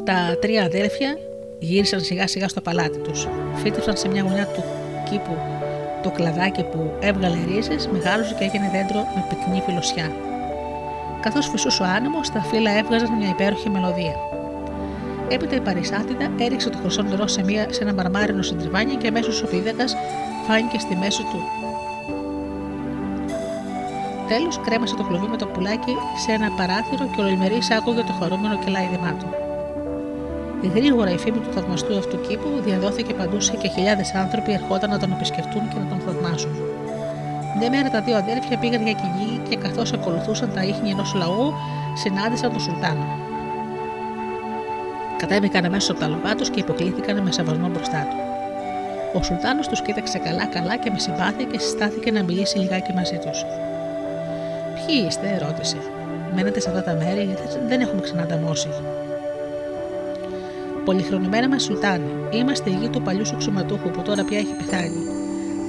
Τα 0.05 0.39
τρία 0.41 0.65
αδέλφια 0.65 1.19
γύρισαν 1.59 2.01
σιγά 2.01 2.27
σιγά 2.27 2.49
στο 2.49 2.61
παλάτι 2.61 2.99
τους. 2.99 3.28
Φύτευσαν 3.55 3.97
σε 3.97 4.09
μια 4.09 4.23
γωνιά 4.23 4.47
του 4.47 4.62
κήπου 5.11 5.37
το 6.03 6.11
κλαδάκι 6.11 6.62
που 6.62 6.91
έβγαλε 7.01 7.37
ρίζες, 7.47 7.89
μεγάλωσε 7.93 8.35
και 8.39 8.45
έγινε 8.45 8.70
δέντρο 8.73 9.01
με 9.15 9.24
πυκνή 9.28 9.62
φιλοσιά. 9.66 10.12
Καθώς 11.20 11.49
φυσούσε 11.49 11.83
ο 11.83 11.87
άνεμος, 11.87 12.31
τα 12.31 12.41
φύλλα 12.41 12.78
έβγαζαν 12.78 13.16
μια 13.16 13.28
υπέροχη 13.28 13.70
μελωδία. 13.70 14.35
Έπειτα 15.28 15.55
η 15.55 15.61
Παρισάτιδα 15.61 16.31
έριξε 16.39 16.70
το 16.70 16.78
χρυσό 16.78 17.03
νερό 17.03 17.27
σε, 17.27 17.44
μια, 17.44 17.66
σε 17.70 17.82
ένα 17.82 17.94
μαρμάρινο 17.94 18.43
συντριβάνι 18.43 18.94
και 18.94 19.09
αμέσως 19.09 19.43
ο 19.43 19.47
πίδακα 19.47 19.85
φάνηκε 20.47 20.78
στη 20.78 20.97
μέση 20.97 21.23
του 21.23 21.40
Τέλος, 24.28 24.61
κρέμασε 24.65 24.94
το 24.94 25.03
κλουβί 25.03 25.27
με 25.27 25.36
το 25.36 25.47
πουλάκι 25.47 25.94
σε 26.24 26.32
ένα 26.32 26.51
παράθυρο 26.57 27.11
και 27.15 27.20
ολοημερή 27.20 27.59
άκουγε 27.78 28.01
το 28.01 28.12
χαρούμενο 28.20 28.59
κελάιδημά 28.59 29.12
του. 29.19 29.28
Γρήγορα 30.74 31.11
η 31.11 31.19
φήμη 31.19 31.39
του 31.39 31.53
θαυμαστού 31.53 31.98
αυτού 31.98 32.20
κήπου 32.20 32.48
διαδόθηκε 32.65 33.15
παντού 33.15 33.40
σε 33.40 33.57
και 33.57 33.69
χιλιάδες 33.69 34.15
άνθρωποι 34.15 34.53
ερχόταν 34.53 34.90
να 34.90 34.98
τον 34.98 35.12
επισκεφτούν 35.12 35.69
και 35.69 35.78
να 35.78 35.86
τον 35.86 36.01
θαυμάσουν. 36.01 36.51
Μια 37.59 37.70
μέρα 37.70 37.90
τα 37.90 38.01
δύο 38.01 38.16
αδέρφια 38.16 38.59
πήγαν 38.59 38.82
για 38.82 38.93
κυνήγι 38.93 39.40
και 39.48 39.57
καθώς 39.57 39.93
ακολουθούσαν 39.93 40.53
τα 40.55 40.62
ίχνη 40.62 40.90
ενός 40.90 41.15
λαού, 41.15 41.53
συνάντησαν 41.94 42.51
τον 42.53 42.61
Σουλτάνο. 42.61 43.26
Κατέβηκαν 45.18 45.64
αμέσως 45.64 45.90
από 45.90 46.01
τα 46.01 46.09
λογά 46.09 46.34
τους 46.34 46.51
και 46.51 46.60
υποκλήθηκαν 46.60 47.22
με 47.22 47.32
σεβασμό 47.32 47.68
μπροστά 47.68 48.06
του. 48.10 48.16
Ο 49.18 49.22
Σουλτάνος 49.22 49.68
τους 49.68 49.82
κοίταξε 49.82 50.18
καλά-καλά 50.18 50.76
και 50.76 50.90
με 50.90 50.98
συμπάθεια 50.98 51.44
και 51.51 51.59
συστάθηκε 51.59 52.10
να 52.10 52.22
μιλήσει 52.22 52.59
λιγάκι 52.59 52.93
μαζί 52.93 53.18
τους. 53.24 53.44
Ποιοι 54.74 55.05
είστε, 55.06 55.38
ρώτησε. 55.47 55.76
Μένετε 56.34 56.60
σε 56.60 56.68
αυτά 56.68 56.82
τα 56.82 56.93
μέρη, 56.93 57.22
γιατί 57.22 57.43
δεν 57.68 57.80
έχουμε 57.80 58.01
ξανανταμώσει. 58.01 58.68
Πολυχρονημένα 60.84 61.48
μας 61.48 61.62
Σουλτάνη, 61.62 62.10
είμαστε 62.30 62.70
η 62.70 62.76
γη 62.80 62.88
του 62.88 63.02
παλιού 63.02 63.26
σου 63.26 63.36
ξωματούχου 63.36 63.90
που 63.90 64.02
τώρα 64.02 64.24
πια 64.24 64.38
έχει 64.38 64.55
πεθάνει. 64.56 65.02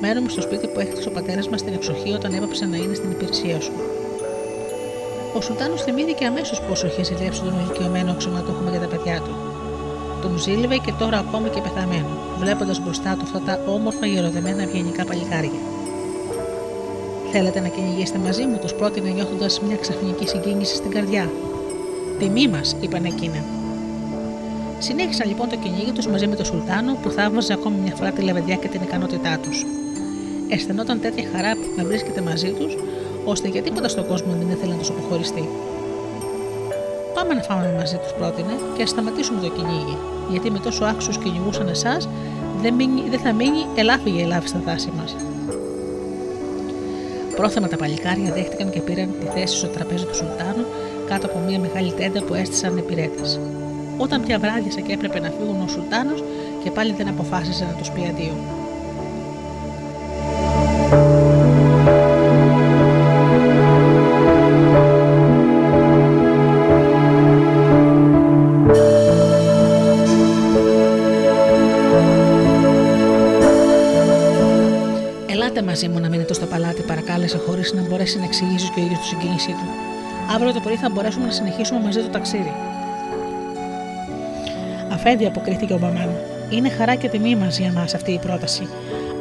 Μένουμε 0.01 0.29
στο 0.29 0.41
σπίτι 0.41 0.67
που 0.67 0.79
έχτισε 0.79 1.09
ο 1.09 1.11
πατέρας 1.11 1.49
μας 1.49 1.59
στην 1.59 1.73
εξοχή 1.73 2.11
όταν 2.11 2.33
έπαψε 2.33 2.65
να 2.65 2.77
είναι 2.77 2.93
στην 2.93 3.11
υπηρεσία 3.11 3.61
σου. 3.61 3.71
Ο 5.37 5.41
Σουλτάνος 5.41 5.81
θυμήθηκε 5.81 6.25
αμέσως 6.25 6.61
πόσο 6.61 6.87
είχε 6.87 7.03
ζηλέψει 7.03 7.41
τον 7.41 7.59
ηλικιωμένο 7.59 8.11
αξιωματούχο 8.11 8.63
για 8.69 8.79
τα 8.79 8.87
παιδιά 8.87 9.21
του. 9.21 9.35
Τον 10.21 10.37
ζήλευε 10.37 10.77
και 10.77 10.93
τώρα 10.99 11.17
ακόμη 11.17 11.49
και 11.49 11.61
πεθαμένο, 11.61 12.07
βλέποντας 12.39 12.79
μπροστά 12.83 13.15
του 13.15 13.23
αυτά 13.23 13.39
τα 13.39 13.71
όμορφα 13.71 14.05
γεροδεμένα 14.05 14.61
ευγενικά 14.61 15.05
παλικάρια. 15.05 15.59
Θέλετε 17.31 17.59
να 17.59 17.67
κυνηγήσετε 17.67 18.17
μαζί 18.17 18.43
μου, 18.45 18.57
τους 18.61 18.73
πρότεινε 18.73 19.09
νιώθοντας 19.09 19.61
μια 19.61 19.75
ξαφνική 19.75 20.27
συγκίνηση 20.27 20.75
στην 20.75 20.91
καρδιά. 20.91 21.29
Τιμή 22.19 22.47
μας, 22.47 22.75
είπαν 22.81 23.05
εκείνα. 23.05 23.43
Συνέχισαν 24.79 25.27
λοιπόν 25.27 25.49
το 25.49 25.55
κυνήγι 25.55 25.91
τους 25.91 26.07
μαζί 26.07 26.27
με 26.27 26.35
τον 26.35 26.45
Σουλτάνο 26.45 26.97
που 27.01 27.09
θαύμαζε 27.09 27.53
ακόμη 27.53 27.77
μια 27.83 27.95
φορά 27.95 28.11
τη 28.11 28.21
λεβεδιά 28.21 28.55
και 28.55 28.67
την 28.67 28.81
ικανότητά 28.81 29.37
τους. 29.37 29.65
Αισθανόταν 30.49 31.01
τέτοια 31.01 31.29
χαρά 31.33 31.53
να 31.77 31.83
βρίσκεται 31.83 32.21
μαζί 32.21 32.49
τους, 32.51 32.77
ώστε 33.31 33.47
για 33.47 33.61
τίποτα 33.61 33.87
στον 33.87 34.07
κόσμο 34.07 34.31
δεν 34.39 34.49
ήθελε 34.49 34.71
να 34.71 34.79
τους 34.79 34.89
αποχωριστεί. 34.89 35.49
Πάμε 37.13 37.33
να 37.33 37.41
φάμε 37.41 37.73
μαζί 37.77 37.97
τους, 37.97 38.11
πρότεινε, 38.17 38.53
και 38.75 38.83
ας 38.83 38.89
σταματήσουμε 38.89 39.41
το 39.41 39.49
κυνήγι, 39.49 39.97
γιατί 40.29 40.51
με 40.51 40.59
τόσο 40.59 40.85
άξιου 40.85 41.13
κυνηγούσαν 41.23 41.67
εσάς, 41.67 42.09
δεν, 42.61 42.75
δεν 43.09 43.19
θα 43.19 43.33
μείνει 43.33 43.65
ελάφι 43.75 44.09
για 44.09 44.23
ελάφι 44.23 44.47
στα 44.47 44.61
δάση 44.65 44.91
μας. 44.97 45.15
Πρόθεμα 47.35 47.67
τα 47.67 47.77
παλικάρια 47.77 48.31
δέχτηκαν 48.33 48.69
και 48.69 48.79
πήραν 48.81 49.09
τη 49.19 49.25
θέση 49.25 49.57
στο 49.57 49.67
τραπέζι 49.67 50.05
του 50.05 50.15
Σουλτάνου 50.15 50.65
κάτω 51.09 51.25
από 51.25 51.39
μια 51.47 51.59
μεγάλη 51.59 51.91
τέντα 51.91 52.21
που 52.23 52.33
έστησαν 52.33 52.77
επιρρέτε. 52.77 53.23
Όταν 53.97 54.21
πια 54.25 54.39
βράδιασε 54.39 54.81
και 54.81 54.93
έπρεπε 54.93 55.19
να 55.19 55.29
φύγουν 55.29 55.61
ο 55.61 55.67
Σουλτάνος 55.67 56.23
και 56.63 56.71
πάλι 56.71 56.93
δεν 56.97 57.07
αποφάσισε 57.07 57.65
να 57.65 57.77
τους 57.77 57.89
πει 57.91 58.05
αντίο. 58.09 58.66
Μπορέσει 78.07 78.17
να 78.17 78.25
εξηγήσει 78.25 78.71
και 78.71 78.79
ο 78.79 78.83
ίδιος 78.83 78.99
τη 78.99 79.05
συγκίνησή 79.05 79.51
του. 79.51 79.67
Αύριο 80.33 80.53
το 80.53 80.59
πρωί 80.59 80.75
θα 80.75 80.89
μπορέσουμε 80.89 81.25
να 81.25 81.31
συνεχίσουμε 81.31 81.79
μαζί 81.79 81.99
το 82.01 82.09
ταξίδι. 82.09 82.53
Αφέντη, 84.93 85.25
αποκρίθηκε 85.25 85.73
ο 85.73 85.77
Μπαμάν. 85.77 86.09
Είναι 86.49 86.69
χαρά 86.69 86.95
και 86.95 87.09
τιμή 87.09 87.35
μας 87.35 87.59
για 87.59 87.71
μας 87.71 87.93
αυτή 87.93 88.11
η 88.11 88.19
πρόταση. 88.19 88.67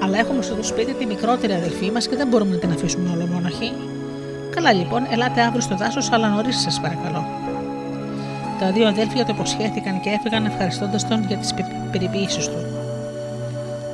Αλλά 0.03 0.19
έχουμε 0.19 0.43
στο 0.43 0.63
σπίτι 0.63 0.93
τη 0.93 1.07
μικρότερη 1.07 1.53
αδελφή 1.53 1.91
μας 1.91 2.09
και 2.09 2.17
δεν 2.17 2.27
μπορούμε 2.29 2.51
να 2.51 2.57
την 2.57 2.71
αφήσουμε 2.71 3.11
όλο 3.11 3.27
μόναχη. 3.27 3.73
Καλά 4.55 4.73
λοιπόν, 4.73 5.07
ελάτε 5.11 5.41
αύριο 5.41 5.61
στο 5.61 5.77
δάσος, 5.77 6.13
αλλά 6.13 6.29
νωρίς 6.29 6.61
σας 6.61 6.81
παρακαλώ. 6.81 7.25
Τα 8.61 8.71
δύο 8.73 8.87
αδέλφια 8.89 9.25
το 9.25 9.33
υποσχέθηκαν 9.35 10.01
και 10.01 10.11
έφυγαν 10.11 10.45
ευχαριστώντας 10.47 11.09
τον 11.09 11.25
για 11.29 11.37
τις 11.37 11.55
περιποίησει 11.93 12.51
του. 12.51 12.61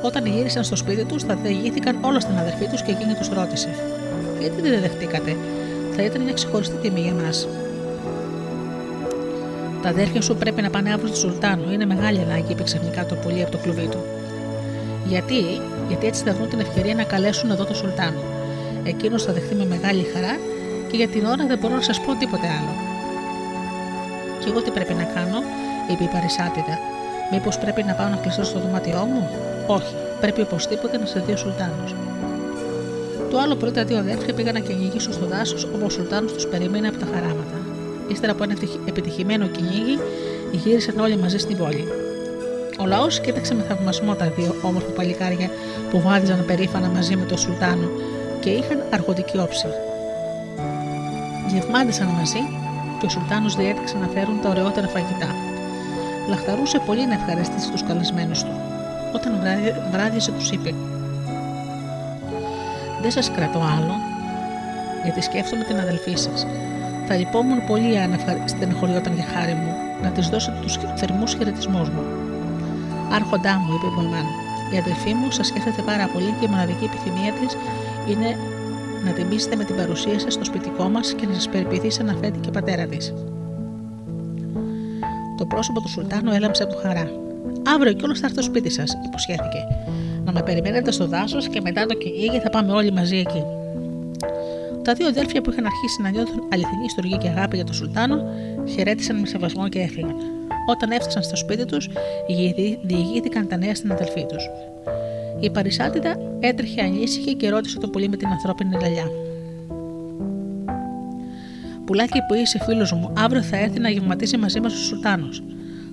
Όταν 0.01 0.25
γύρισαν 0.25 0.63
στο 0.63 0.75
σπίτι 0.75 1.03
τους, 1.05 1.23
θα 1.23 1.35
διηγήθηκαν 1.35 1.97
όλα 2.01 2.19
στην 2.19 2.37
αδερφή 2.37 2.65
τους 2.65 2.81
και 2.81 2.91
εκείνη 2.91 3.13
τους 3.13 3.29
ρώτησε: 3.29 3.69
Γιατί 4.43 4.61
δεν 4.61 4.81
δεχτήκατε, 4.81 5.35
θα 5.95 6.03
ήταν 6.03 6.21
μια 6.21 6.33
ξεχωριστή 6.33 6.75
τιμή 6.75 6.99
για 6.99 7.13
μας. 7.13 7.47
Τα 9.81 9.89
αδέρφια 9.89 10.21
σου 10.21 10.35
πρέπει 10.35 10.61
να 10.61 10.69
πάνε 10.69 10.93
αύριο 10.93 11.07
στο 11.07 11.17
Σουλτάνο. 11.17 11.71
Είναι 11.71 11.85
μεγάλη 11.85 12.19
ανάγκη, 12.19 12.51
είπε 12.51 12.63
ξαφνικά 12.63 13.05
το 13.05 13.15
πολύ 13.15 13.41
από 13.41 13.51
το 13.51 13.57
κλουβί 13.57 13.87
του. 13.87 14.01
Γιατί, 15.05 15.41
γιατί 15.87 16.07
έτσι 16.07 16.23
θα 16.23 16.33
βρουν 16.33 16.49
την 16.49 16.59
ευκαιρία 16.59 16.95
να 16.95 17.03
καλέσουν 17.03 17.51
εδώ 17.51 17.63
το 17.63 17.73
Σουλτάνο. 17.73 18.21
Εκείνος 18.83 19.23
θα 19.23 19.33
δεχτεί 19.33 19.55
με 19.55 19.65
μεγάλη 19.65 20.03
χαρά 20.13 20.37
και 20.89 20.97
για 20.97 21.07
την 21.07 21.25
ώρα 21.25 21.45
δεν 21.47 21.57
μπορώ 21.57 21.75
να 21.75 21.81
σας 21.81 22.01
πω 22.01 22.15
τίποτε 22.15 22.47
άλλο. 22.47 22.73
Και 24.39 24.49
εγώ 24.49 24.61
τι 24.61 24.71
πρέπει 24.71 24.93
να 24.93 25.03
κάνω, 25.03 25.37
είπε 25.91 26.03
η 26.03 26.09
Παρισάτιδα. 26.13 26.79
Μήπως 27.31 27.57
πρέπει 27.57 27.83
να 27.83 27.93
πάω 27.93 28.07
να 28.07 28.15
κλειστώ 28.15 28.43
στο 28.43 28.59
δωμάτιό 28.59 29.07
μου; 29.13 29.29
Όχι, 29.67 29.95
πρέπει 30.19 30.41
οπωσδήποτε 30.41 30.97
να 30.97 31.05
σε 31.05 31.19
δει 31.19 31.31
ο 31.31 31.37
Σουλτάνος. 31.37 31.95
Το 33.33 33.39
άλλο 33.39 33.55
πρωί 33.55 33.71
τα 33.71 33.83
δύο 33.83 33.97
αδέρφια 33.97 34.33
πήγαν 34.33 34.53
να 34.53 34.59
κυνηγήσουν 34.59 35.13
στο 35.13 35.25
δάσος 35.25 35.63
όπου 35.63 35.85
ο 35.85 35.89
Σουλτάνος 35.89 36.33
τους 36.33 36.47
περίμενε 36.47 36.87
από 36.87 36.97
τα 36.97 37.05
χαράματα. 37.13 37.57
Ύστερα 38.07 38.31
από 38.31 38.43
ένα 38.43 38.53
επιτυχημένο 38.85 39.47
κυνήγι, 39.47 39.99
γύρισαν 40.51 40.99
όλοι 40.99 41.17
μαζί 41.17 41.37
στην 41.37 41.57
πόλη. 41.57 41.87
Ο 42.79 42.85
λαός 42.85 43.19
κοίταξε 43.19 43.53
με 43.55 43.61
θαυμασμό 43.61 44.15
τα 44.15 44.31
δύο 44.37 44.55
όμορφα 44.61 44.89
παλικάρια 44.89 45.49
που 45.89 46.01
βάδιζαν 46.01 46.45
περήφανα 46.45 46.87
μαζί 46.87 47.15
με 47.15 47.25
τον 47.25 47.37
Σουλτάνο 47.37 47.87
και 48.41 48.49
είχαν 48.49 48.83
αργοτική 48.89 49.37
όψη. 49.37 49.67
Γευμάτισαν 51.47 52.07
μαζί 52.07 52.41
και 52.99 53.05
ο 53.05 53.09
Σουλτάνος 53.09 53.55
διέταξε 53.55 53.97
να 53.97 54.07
φέρουν 54.07 54.41
τα 54.41 54.49
ωραιότερα 54.49 54.87
φαγητά. 54.87 55.29
Λαχταρούσε 56.29 56.81
πολύ 56.85 57.05
να 57.07 57.13
ευχαριστήσει 57.13 57.71
τους 57.71 57.83
καλεσμένους 57.83 58.43
του. 58.43 58.53
Όταν 59.15 59.31
βράδιασε, 59.91 60.31
τους 60.31 60.51
είπε: 60.51 60.73
Δεν 63.03 63.11
σας 63.11 63.31
κρατώ 63.31 63.59
άλλο, 63.59 63.95
γιατί 65.03 65.21
σκέφτομαι 65.21 65.63
την 65.63 65.79
αδελφή 65.79 66.15
σας 66.15 66.45
θα 67.07 67.15
λυπόμουν 67.15 67.65
πολύ 67.67 67.99
αν 67.99 68.11
στενοχωριόταν 68.45 69.13
για 69.13 69.25
χάρη 69.33 69.53
μου 69.53 69.71
να 70.03 70.09
της 70.09 70.29
δώσω 70.29 70.51
τους 70.61 70.77
θερμούς 70.95 71.33
χαιρετισμούς 71.33 71.89
μου. 71.89 72.03
Άρχοντά 73.11 73.53
μου, 73.59 73.73
είπε 73.75 73.85
η 73.85 73.93
Μπολμάν, 73.95 74.25
η 74.73 74.77
αδελφή 74.77 75.13
μου 75.13 75.31
σας 75.31 75.47
σκέφτεται 75.47 75.81
πάρα 75.81 76.07
πολύ 76.13 76.31
και 76.39 76.45
η 76.45 76.47
μοναδική 76.47 76.85
επιθυμία 76.85 77.31
της 77.39 77.57
είναι 78.09 78.37
να 79.05 79.11
τιμήσετε 79.11 79.55
με 79.55 79.63
την 79.63 79.75
παρουσία 79.75 80.19
σας 80.19 80.33
στο 80.33 80.43
σπιτικό 80.43 80.89
μας 80.89 81.13
και 81.13 81.25
να 81.25 81.33
σας 81.33 81.49
περιποιηθεί 81.49 81.89
σαν 81.91 82.09
αφέτη 82.09 82.39
και 82.39 82.51
πατέρα 82.51 82.85
της. 82.85 83.13
Το 85.37 85.45
πρόσωπο 85.45 85.81
του 85.81 85.89
Σουλτάνου 85.89 86.31
έλαμψε 86.31 86.63
από 86.63 86.75
χαρά. 86.75 87.11
Αύριο 87.75 87.93
κιόλα 87.93 88.15
θα 88.15 88.25
έρθω 88.25 88.41
στο 88.41 88.51
σπίτι 88.51 88.69
σας, 88.69 88.97
υποσχέθηκε. 89.05 89.61
Να 90.33 90.39
με 90.39 90.45
περιμένετε 90.45 90.91
στο 90.91 91.07
δάσος 91.07 91.47
και 91.47 91.61
μετά 91.61 91.85
το 91.85 91.93
κυνήγι 91.93 92.39
θα 92.39 92.49
πάμε 92.49 92.71
όλοι 92.71 92.91
μαζί 92.91 93.17
εκεί. 93.17 93.43
Τα 94.83 94.93
δύο 94.93 95.07
αδέλφια 95.07 95.41
που 95.41 95.51
είχαν 95.51 95.65
αρχίσει 95.65 96.01
να 96.01 96.09
νιώθουν 96.09 96.39
αληθινή 96.53 96.89
στοργή 96.89 97.17
και 97.17 97.27
αγάπη 97.27 97.55
για 97.55 97.65
τον 97.65 97.73
Σουλτάνο 97.73 98.23
χαιρέτησαν 98.69 99.19
με 99.19 99.27
σεβασμό 99.27 99.69
και 99.69 99.79
έφυγαν. 99.79 100.15
Όταν 100.69 100.91
έφτασαν 100.91 101.23
στο 101.23 101.35
σπίτι 101.35 101.65
τους, 101.65 101.89
διηγήθηκαν 102.83 103.47
τα 103.47 103.57
νέα 103.57 103.75
στην 103.75 103.91
αδελφή 103.91 104.25
τους. 104.25 104.49
Η 105.39 105.49
Παρισάτιδα 105.49 106.17
έτρεχε 106.39 106.81
ανήσυχη 106.81 107.35
και 107.35 107.49
ρώτησε 107.49 107.79
το 107.79 107.87
πολύ 107.87 108.09
με 108.09 108.15
την 108.15 108.27
ανθρώπινη 108.27 108.77
λαλιά. 108.81 109.07
Πουλάκι 111.85 112.19
που 112.27 112.33
είσαι 112.33 112.59
φίλος 112.63 112.91
μου, 112.91 113.13
αύριο 113.17 113.41
θα 113.41 113.57
έρθει 113.57 113.79
να 113.79 113.89
γευματίσει 113.89 114.37
μαζί 114.37 114.59
μας 114.59 114.73
ο 114.73 114.77
Σουλτάνος. 114.77 115.43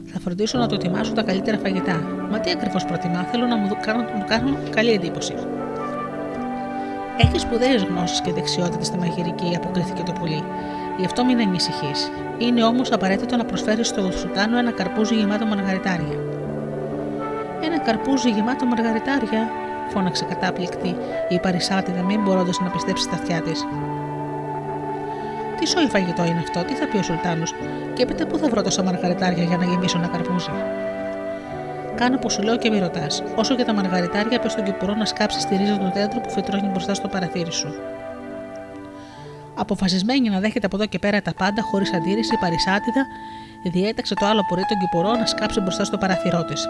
Θα 0.04 0.20
φροντίσω 0.20 0.58
να 0.58 0.66
του 0.66 0.74
ετοιμάσω 0.74 1.12
τα 1.12 1.22
καλύτερα 1.22 1.58
φαγητά. 1.58 2.19
Μα 2.30 2.40
τι 2.40 2.50
ακριβώς 2.50 2.84
προτιμά, 2.84 3.22
θέλω 3.30 3.46
να 3.46 3.56
μου 3.56 3.76
κάνω 4.26 4.56
καλή 4.70 4.92
εντύπωση. 4.92 5.34
Έχεις 7.16 7.42
σπουδαίες 7.42 7.82
γνώσεις 7.82 8.20
και 8.20 8.32
δεξιότητες 8.32 8.86
στη 8.86 8.98
μαγειρική, 8.98 9.52
αποκρίθηκε 9.56 10.02
το 10.02 10.12
πουλί. 10.12 10.44
Γι' 10.98 11.04
αυτό 11.04 11.24
μην 11.24 11.40
ανησυχείς. 11.40 12.10
Είναι 12.38 12.64
όμως 12.64 12.92
απαραίτητο 12.92 13.36
να 13.36 13.44
προσφέρεις 13.44 13.88
στο 13.88 14.10
Σουλτάνο 14.12 14.58
ένα 14.58 14.70
καρπούζι 14.70 15.14
γεμάτο 15.14 15.46
μαργαριτάρια. 15.46 16.18
Ένα 17.60 17.78
καρπούζι 17.78 18.30
γεμάτο 18.30 18.66
μαργαριτάρια, 18.66 19.50
φώναξε 19.88 20.24
κατάπληκτη 20.24 20.96
η 21.28 21.38
Παρισάτιδα, 21.38 22.02
μην 22.02 22.22
μπορώντας 22.22 22.60
να 22.60 22.68
πιστέψει 22.68 23.02
στα 23.02 23.14
αυτιά 23.14 23.40
της. 23.40 23.66
Τι 25.58 25.66
σόι 25.66 25.86
φαγητό 25.86 26.24
είναι 26.24 26.38
αυτό, 26.38 26.64
τι 26.64 26.74
θα 26.74 26.86
πει 26.86 26.96
ο 26.96 27.02
Σουλτάνος, 27.02 27.54
και 27.94 28.02
έπειτα 28.02 28.26
πού 28.26 28.38
θα 28.38 28.48
βρω 28.48 28.62
τόσα 28.62 28.82
μαργαριτάρια 28.82 29.44
για 29.44 29.56
να 29.56 29.64
γεμίσω 29.64 29.98
ένα 29.98 30.08
καρπούζι; 30.08 30.50
Κάνω 32.00 32.18
που 32.18 32.30
σου 32.30 32.42
λέω 32.42 32.56
και 32.56 32.70
μη 32.70 32.78
ρωτάς. 32.78 33.22
Όσο 33.36 33.54
για 33.54 33.64
τα 33.64 33.72
μαργαριτάρια, 33.72 34.40
πες 34.40 34.52
στον 34.52 34.64
κυπουρό 34.64 34.94
να 34.94 35.04
σκάψεις 35.04 35.42
στη 35.42 35.56
ρίζα 35.56 35.78
του 35.78 35.90
δέντρου 35.94 36.20
που 36.20 36.30
φυτρώνει 36.30 36.68
μπροστά 36.68 36.94
στο 36.94 37.08
παραθύρι 37.08 37.52
σου. 37.52 37.68
Αποφασισμένη 39.54 40.28
να 40.28 40.40
δέχεται 40.40 40.66
από 40.66 40.76
εδώ 40.76 40.86
και 40.86 40.98
πέρα 40.98 41.22
τα 41.22 41.34
πάντα 41.34 41.62
χωρίς 41.62 41.92
αντίρρηση, 41.94 42.34
η 42.34 42.36
Παρισάτιδα 42.36 43.06
διέταξε 43.64 44.14
το 44.14 44.26
άλλο 44.26 44.44
πορείο 44.48 44.64
τον 44.68 44.78
Κυπουρό 44.78 45.12
να 45.16 45.26
σκάψει 45.26 45.60
μπροστά 45.60 45.84
στο 45.84 45.98
παραθυρό 45.98 46.44
της. 46.44 46.66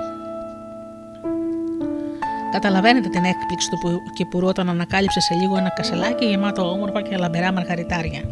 Καταλαβαίνετε 2.52 3.08
την 3.08 3.24
έκπληξη 3.24 3.68
του 3.70 4.00
Κυπουρού 4.14 4.46
όταν 4.46 4.68
ανακάλυψε 4.68 5.20
σε 5.20 5.34
λίγο 5.34 5.56
ένα 5.56 5.68
κασελάκι 5.68 6.24
γεμάτο 6.24 6.70
όμορφα 6.70 7.02
και 7.02 7.16
λαμπερά 7.16 7.52
μαργαριτάρια. 7.52 8.22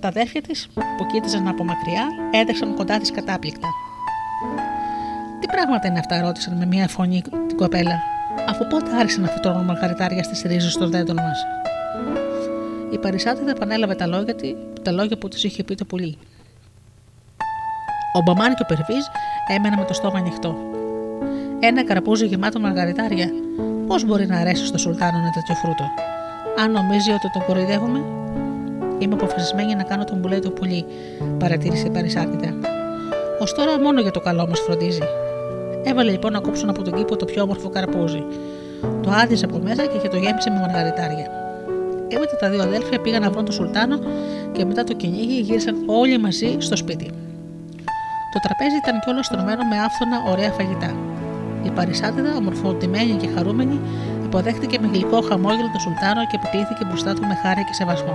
Τα 0.00 0.08
αδέρφια 0.08 0.40
της, 0.42 0.68
που 0.96 1.06
κοίταζαν 1.06 1.48
από 1.48 1.64
μακριά, 1.64 2.06
έτρεξαν 2.30 2.74
κοντά 2.74 2.98
της 2.98 3.10
κατάπληκτα. 3.10 3.68
Τι 5.40 5.46
πράγματα 5.46 5.86
είναι 5.88 5.98
αυτά, 5.98 6.20
ρώτησαν 6.20 6.56
με 6.56 6.66
μια 6.66 6.88
φωνή 6.88 7.22
την 7.46 7.56
κοπέλα, 7.56 7.98
αφού 8.48 8.66
πότε 8.66 8.90
άρχισαν 9.00 9.22
να 9.22 9.28
φυτρώνουν 9.28 9.64
μαργαριτάρια 9.64 10.22
στις 10.22 10.42
ρίζες 10.42 10.74
των 10.74 10.90
δέντρων 10.90 11.16
μας; 11.16 11.46
Η 12.90 12.98
Παρισάτιδα 12.98 13.50
επανέλαβε 13.50 13.94
τα 13.94 14.06
λόγια, 14.06 14.34
τα 14.82 14.90
λόγια 14.90 15.18
που 15.18 15.28
της 15.28 15.44
είχε 15.44 15.64
πει 15.64 15.74
το 15.74 15.84
πουλί. 15.84 16.18
Ο 18.16 18.22
Μπαμάν 18.22 18.54
και 18.54 18.62
ο 18.62 18.66
Περβίζ 18.66 19.04
έμεναν 19.48 19.78
με 19.78 19.84
το 19.84 19.94
στόμα 19.94 20.18
ανοιχτό. 20.18 20.56
Ένα 21.60 21.84
καραπούζι 21.84 22.26
γεμάτο 22.26 22.60
μαργαριτάρια, 22.60 23.28
πώς 23.86 24.04
μπορεί 24.04 24.26
να 24.26 24.38
αρέσει 24.38 24.66
στο 24.66 24.78
Σουλτάνο 24.78 25.18
ένα 25.18 25.30
τέτοιο 25.30 25.54
φρούτο; 25.54 25.84
Αν 26.58 26.70
νομίζει 26.70 27.10
ότι 27.10 27.30
τον 27.30 27.44
κοροϊδεύουμε, 27.46 28.02
είμαι 28.98 29.14
αποφασισμένη 29.14 29.74
να 29.74 29.82
κάνω 29.82 30.04
τον 30.04 30.20
που 30.20 30.28
λέει 30.28 30.38
το 30.38 30.50
πουλί, 30.50 30.84
παρατήρησε 31.38 31.86
η 31.86 31.90
Παρισάτιδα. 31.90 32.75
Ω 33.40 33.44
τώρα 33.56 33.80
μόνο 33.80 34.00
για 34.00 34.10
το 34.10 34.20
καλό 34.20 34.46
μας 34.46 34.60
φροντίζει. 34.60 35.02
Έβαλε 35.82 36.10
λοιπόν 36.10 36.32
να 36.32 36.40
κόψουν 36.40 36.68
από 36.68 36.82
τον 36.82 36.92
κήπο 36.92 37.16
το 37.16 37.24
πιο 37.24 37.42
όμορφο 37.42 37.68
καρπούζι. 37.68 38.24
Το 39.02 39.10
άδειζε 39.10 39.44
από 39.44 39.58
μέσα 39.58 39.86
και 39.86 39.96
είχε 39.96 40.08
το 40.08 40.16
γέμισε 40.16 40.50
με 40.50 40.58
μαργαριτάρια. 40.58 41.26
Έπειτα 42.08 42.36
τα 42.40 42.50
δύο 42.50 42.62
αδέλφια 42.62 43.00
πήγαν 43.00 43.22
να 43.22 43.30
βρουν 43.30 43.44
τον 43.44 43.54
Σουλτάνο 43.54 43.98
και 44.52 44.64
μετά 44.64 44.84
το 44.84 44.92
κυνήγι 44.92 45.40
γύρισαν 45.40 45.76
όλοι 45.86 46.18
μαζί 46.18 46.56
στο 46.58 46.76
σπίτι. 46.76 47.10
Το 48.32 48.38
τραπέζι 48.42 48.76
ήταν 48.82 49.00
κιόλας 49.04 49.26
στρωμένο 49.26 49.62
με 49.70 49.76
άφθονα 49.86 50.16
ωραία 50.32 50.52
φαγητά. 50.52 50.96
Η 51.62 51.70
Παρισάτιδα, 51.70 52.36
ομορφωτημένη 52.36 53.12
και 53.12 53.28
χαρούμενη, 53.34 53.80
υποδέχτηκε 54.24 54.78
με 54.80 54.88
γλυκό 54.92 55.20
χαμόγελο 55.20 55.70
τον 55.72 55.80
Σουλτάνο 55.80 56.20
και 56.30 56.36
επικλήθηκε 56.40 56.84
μπροστά 56.88 57.14
του 57.14 57.20
με 57.20 57.34
χάρη 57.42 57.64
και 57.64 57.72
σεβασμό. 57.72 58.14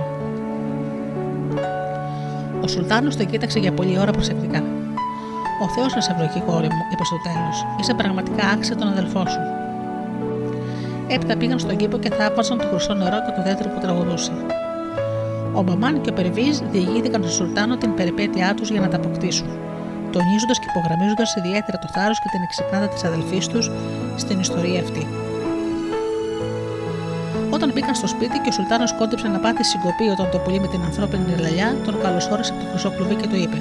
Ο 2.62 2.66
Σουλτάνος 2.66 3.16
τον 3.16 3.26
κοίταξε 3.26 3.58
για 3.58 3.72
πολλή 3.72 3.98
ώρα 3.98 4.12
προσεκτικά. 4.12 4.62
Ο 5.64 5.68
Θεός 5.74 5.94
να 5.94 6.00
σε 6.00 6.10
ευλογεί, 6.12 6.40
κόρη 6.46 6.68
μου, 6.74 6.84
είπε 6.92 7.04
στο 7.04 7.18
τέλος. 7.28 7.66
Είσαι 7.80 7.94
πραγματικά 7.94 8.46
άξια 8.46 8.76
τον 8.76 8.88
αδελφό 8.88 9.22
σου. 9.26 9.40
Έπειτα 11.06 11.36
πήγαν 11.36 11.58
στον 11.58 11.76
κήπο 11.76 11.98
και 11.98 12.10
θαύμασαν 12.10 12.58
το 12.58 12.66
χρυσό 12.70 12.94
νερό 12.94 13.18
και 13.24 13.32
το 13.36 13.42
δέντρο 13.42 13.68
που 13.68 13.80
τραγουδούσε. 13.80 14.32
Ο 15.52 15.62
Μπαμάν 15.62 16.00
και 16.00 16.10
ο 16.10 16.12
Περβίζ 16.12 16.58
διηγήθηκαν 16.70 17.22
στον 17.22 17.32
Σουλτάνο 17.32 17.76
την 17.76 17.94
περιπέτειά 17.94 18.54
τους 18.54 18.70
για 18.70 18.80
να 18.80 18.88
τα 18.88 18.96
αποκτήσουν 18.96 19.48
τονίζοντας 20.12 20.58
και 20.58 20.66
υπογραμμίζοντας 20.72 21.34
ιδιαίτερα 21.36 21.78
το 21.78 21.88
θάρρος 21.94 22.18
και 22.22 22.28
την 22.34 22.42
εξυπνάδα 22.42 22.88
της 22.88 23.04
αδελφής 23.04 23.46
τους 23.46 23.70
στην 24.16 24.40
ιστορία 24.40 24.80
αυτή. 24.80 25.06
Όταν 27.50 27.70
μπήκαν 27.74 27.94
στο 27.94 28.06
σπίτι 28.06 28.38
και 28.38 28.48
ο 28.48 28.52
Σουλτάνος 28.52 28.94
κόντεψε 28.98 29.28
να 29.28 29.38
πάθει 29.38 29.64
συγκοπή 29.64 30.06
όταν 30.14 30.30
το 30.30 30.38
πουλί 30.38 30.60
με 30.60 30.68
την 30.68 30.82
ανθρώπινη 30.82 31.36
λαλιά, 31.40 31.76
τον 31.84 32.00
καλωσόρισε 32.02 32.52
από 32.52 32.60
το 32.62 32.68
χρυσό 32.70 32.90
κλουβί 32.96 33.14
και 33.14 33.26
το 33.26 33.36
είπε: 33.36 33.58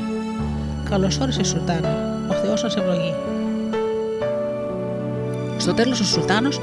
Καλώ 0.91 1.11
όρισε, 1.21 1.43
Σουλτάνο, 1.43 1.87
ο 2.29 2.33
Θεός 2.33 2.59
σας 2.59 2.75
ευλογεί. 2.75 3.13
Στο 5.57 5.73
τέλος 5.73 5.99
ο 5.99 6.03
Σουλτάνος 6.03 6.61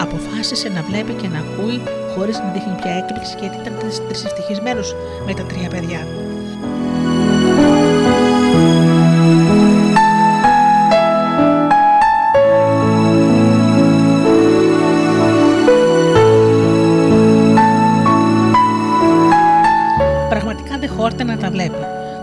αποφάσισε 0.00 0.68
να 0.68 0.82
βλέπει 0.82 1.12
και 1.12 1.28
να 1.28 1.38
ακούει 1.38 1.82
χωρίς 2.14 2.38
να 2.38 2.50
δείχνει 2.52 2.74
πια 2.74 2.90
έκπληξη 2.90 3.36
γιατί 3.40 3.56
ήταν 3.56 3.72
τρισευτυχισμένο 4.08 4.80
με 5.26 5.34
τα 5.34 5.42
τρία 5.42 5.68
παιδιά. 5.68 6.19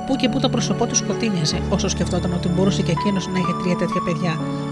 Πού 0.08 0.16
και 0.16 0.30
πού 0.30 0.40
το 0.40 0.50
πρόσωπό 0.50 0.86
του 0.86 0.96
σκοτίνιαζε, 0.96 1.62
όσο 1.70 1.88
σκεφτόταν 1.88 2.34
ότι 2.34 2.48
μπορούσε 2.48 2.82
και 2.82 2.92
εκείνος 2.92 3.28
να 3.28 3.40
έχει 3.40 3.54
τρία 3.62 3.76
τέτοια 3.76 4.02
παιδιά, 4.06 4.32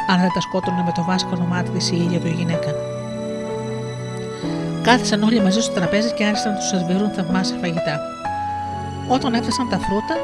αν 0.09 0.19
δεν 0.19 0.29
τα 0.33 0.41
σκότωνε 0.41 0.83
με 0.85 0.91
το 0.95 1.03
βάσκανο 1.03 1.45
μάτι 1.45 1.69
της 1.69 1.91
η 1.91 1.95
ίδια 1.95 2.19
του 2.19 2.27
γυναίκα. 2.27 2.71
Κάθισαν 4.83 5.23
όλοι 5.23 5.41
μαζί 5.41 5.61
στο 5.61 5.73
τραπέζι 5.73 6.13
και 6.13 6.25
άρχισαν 6.25 6.51
να 6.51 6.57
τους 6.57 6.67
σερβιρούν 6.67 7.09
θαυμάσια 7.09 7.57
φαγητά. 7.61 7.99
Όταν 9.07 9.33
έφτασαν 9.33 9.69
τα 9.69 9.79
φρούτα, 9.79 10.15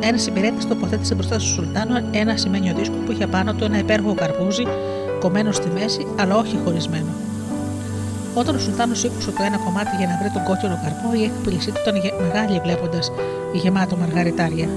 ένα 0.00 0.18
υπηρέτη 0.26 0.66
τοποθέτησε 0.66 1.14
μπροστά 1.14 1.38
στο 1.38 1.48
Σουλτάνο 1.48 1.94
ένα 2.10 2.36
σημαίνιο 2.36 2.74
δίσκο 2.74 2.96
που 3.06 3.12
είχε 3.12 3.26
πάνω 3.26 3.54
του 3.54 3.64
ένα 3.64 3.78
υπέροχο 3.78 4.14
καρπούζι, 4.14 4.66
κομμένο 5.20 5.52
στη 5.52 5.68
μέση, 5.68 6.06
αλλά 6.18 6.36
όχι 6.36 6.58
χωρισμένο. 6.64 7.23
Όταν 8.34 8.54
ο 8.54 8.58
Σουλτάνος 8.58 8.98
σήκωσε 8.98 9.30
το 9.30 9.42
ένα 9.42 9.58
κομμάτι 9.64 9.96
για 9.98 10.06
να 10.06 10.16
βρει 10.20 10.30
τον 10.30 10.42
κόκκινο 10.48 10.78
καρπό, 10.82 11.08
η 11.20 11.22
έκπληξή 11.28 11.70
του 11.72 11.80
ήταν 11.82 11.94
μεγάλη 12.26 12.60
βλέποντας 12.64 13.12
γεμάτο 13.52 13.96
μαργαριτάρια. 13.96 14.68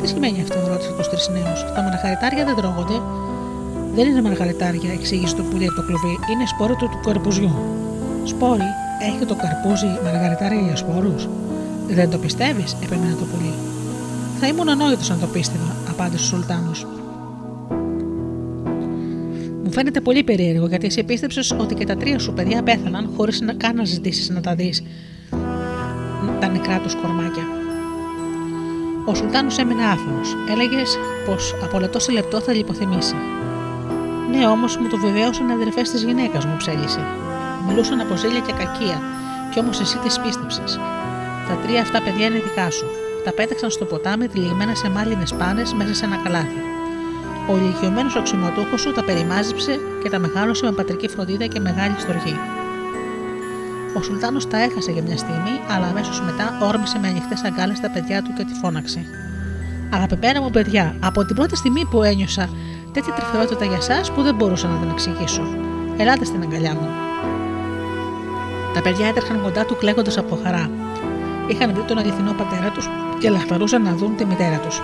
Τι 0.00 0.08
σημαίνει 0.08 0.40
αυτό, 0.40 0.58
ρώτησε 0.68 0.90
του 0.96 1.04
τρει 1.10 1.20
νέου. 1.34 1.54
Τα 1.74 1.82
μαργαριτάρια 1.82 2.44
δεν 2.44 2.54
τρώγονται. 2.54 2.98
Δεν 3.94 4.06
είναι 4.08 4.22
μαργαριτάρια, 4.22 4.92
εξήγησε 4.92 5.34
το 5.34 5.42
πουλί 5.42 5.66
από 5.66 5.76
το 5.76 5.82
κλουβί, 5.82 6.14
είναι 6.32 6.46
σπόρο 6.46 6.74
του, 6.74 6.88
του 6.88 7.00
καρπουζιού. 7.06 7.52
Σπόρι, 8.24 8.70
έχει 9.08 9.24
το 9.24 9.36
καρπούζι 9.42 9.90
μαργαριτάρια 10.04 10.60
για 10.60 10.76
σπόρους; 10.76 11.28
Δεν 11.86 12.10
το 12.10 12.18
πιστεύεις, 12.18 12.76
επέμενε 12.84 13.14
το 13.18 13.24
πουλί. 13.24 13.54
Θα 14.40 14.46
ήμουν 14.46 14.68
ανόητος 14.68 15.10
αν 15.10 15.20
το 15.20 15.26
πίστευα, 15.26 15.76
απάντησε 15.90 16.24
ο 16.24 16.26
Σουλτάνος 16.26 16.86
φαίνεται 19.72 20.00
πολύ 20.00 20.24
περίεργο 20.24 20.66
γιατί 20.66 20.86
εσύ 20.86 21.04
πίστεψε 21.04 21.54
ότι 21.58 21.74
και 21.74 21.84
τα 21.84 21.96
τρία 21.96 22.18
σου 22.18 22.32
παιδιά 22.32 22.62
πέθαναν 22.62 23.10
χωρίς 23.16 23.40
να 23.40 23.52
καν 23.52 23.76
να 23.76 23.84
ζητήσεις 23.84 24.28
να 24.28 24.40
τα 24.40 24.54
δεις 24.54 24.82
τα 26.40 26.48
νεκρά 26.48 26.78
τους 26.78 26.94
κορμάκια. 26.94 27.46
Ο 29.06 29.14
Σουλτάνος 29.14 29.58
έμεινε 29.58 29.84
άφωνος. 29.84 30.36
Έλεγες 30.50 30.98
πως 31.26 31.54
από 31.62 31.78
λεπτό 31.78 31.98
σε 31.98 32.12
λεπτό 32.12 32.40
θα 32.40 32.52
λιποθυμήσει. 32.52 33.14
Ναι, 34.30 34.46
όμως 34.46 34.76
μου 34.76 34.88
το 34.88 34.96
βεβαίωσαν 34.96 35.48
οι 35.48 35.52
αδερφές 35.52 35.90
της 35.90 36.02
γυναίκας 36.02 36.46
μου, 36.46 36.56
ψέλισε. 36.56 37.00
Μιλούσαν 37.68 38.00
από 38.00 38.16
ζήλια 38.16 38.40
και 38.40 38.52
κακία, 38.52 39.02
κι 39.52 39.58
όμως 39.58 39.80
εσύ 39.80 39.98
τις 39.98 40.20
πίστεψες. 40.20 40.80
Τα 41.48 41.54
τρία 41.62 41.80
αυτά 41.80 42.02
παιδιά 42.02 42.26
είναι 42.26 42.40
δικά 42.48 42.70
σου. 42.70 42.86
Τα 43.24 43.32
πέταξαν 43.32 43.70
στο 43.70 43.84
ποτάμι 43.84 44.28
τυλιγμένα 44.28 44.74
σε 44.74 44.88
μάλινες 44.90 45.34
πάνες 45.34 45.72
μέσα 45.72 45.94
σε 45.94 46.04
ένα 46.04 46.16
καλάθι. 46.16 46.61
Ο 47.52 47.56
ηλικιωμένο 47.56 48.10
αξιωματούχο 48.18 48.76
σου 48.76 48.92
τα 48.92 49.04
περιμάζεψε 49.04 49.78
και 50.02 50.10
τα 50.10 50.18
μεγάλωσε 50.18 50.64
με 50.64 50.72
πατρική 50.72 51.08
φροντίδα 51.08 51.46
και 51.46 51.60
μεγάλη 51.60 51.94
στοργή. 51.98 52.36
Ο 53.96 54.02
Σουλτάνος 54.02 54.48
τα 54.48 54.58
έχασε 54.58 54.90
για 54.90 55.02
μια 55.02 55.16
στιγμή, 55.16 55.54
αλλά 55.70 55.86
αμέσως 55.86 56.22
μετά 56.22 56.58
όρμησε 56.62 56.98
με 56.98 57.08
ανοιχτές 57.08 57.42
αγκάλες 57.44 57.80
τα 57.80 57.90
παιδιά 57.90 58.22
του 58.22 58.32
και 58.36 58.44
τη 58.44 58.52
φώναξε. 58.52 59.04
Αγαπημένα 59.92 60.42
μου 60.42 60.50
παιδιά, 60.50 60.96
από 61.00 61.24
την 61.24 61.34
πρώτη 61.36 61.56
στιγμή 61.56 61.84
που 61.84 62.02
ένιωσα 62.02 62.48
τέτοια 62.92 63.12
τρυφερότητα 63.12 63.64
για 63.64 63.76
εσά 63.76 64.12
που 64.14 64.22
δεν 64.22 64.34
μπορούσα 64.34 64.68
να 64.68 64.78
την 64.78 64.90
εξηγήσω. 64.90 65.42
Ελάτε 65.96 66.24
στην 66.24 66.42
αγκαλιά 66.42 66.74
μου. 66.74 66.88
Τα 68.74 68.80
παιδιά 68.82 69.06
έτρεχαν 69.06 69.42
κοντά 69.42 69.64
του 69.64 69.76
κλαίγοντας 69.76 70.18
από 70.18 70.38
χαρά. 70.42 70.70
Είχαν 71.46 71.72
βρει 71.74 71.82
τον 71.82 71.98
αληθινό 71.98 72.32
πατέρα 72.32 72.70
τους 72.70 72.88
και 73.18 73.30
λαχταρούσαν 73.30 73.82
να 73.82 73.94
δουν 73.94 74.16
τη 74.16 74.24
μητέρα 74.24 74.58
τους. 74.58 74.82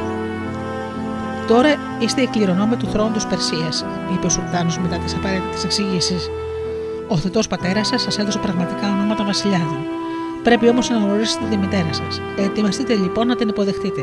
Τώρα 1.48 1.68
είστε 1.98 2.22
οι 2.22 2.26
κληρονόμοι 2.26 2.76
του 2.76 2.86
θρόνου 2.86 3.12
της 3.12 3.26
Περσίας, 3.26 3.84
είπε 4.14 4.26
ο 4.26 4.28
Σουλτάνος 4.28 4.78
μετά 4.78 4.98
τις 4.98 5.14
απαραίτητες 5.14 5.64
εξηγήσεις. 5.64 6.30
Ο 7.08 7.16
θετός 7.16 7.46
πατέρας 7.46 7.86
σας 7.86 8.02
σας 8.02 8.18
έδωσε 8.18 8.38
πραγματικά 8.38 8.90
ονόματα 8.92 9.24
βασιλιάδων. 9.24 9.78
Πρέπει 10.42 10.68
όμως 10.68 10.88
να 10.88 10.96
γνωρίσετε 10.96 11.44
τη 11.50 11.56
μητέρα 11.56 11.92
σας. 11.92 12.20
Ετοιμαστείτε 12.36 12.94
λοιπόν 12.94 13.26
να 13.26 13.36
την 13.36 13.48
υποδεχτείτε. 13.48 14.00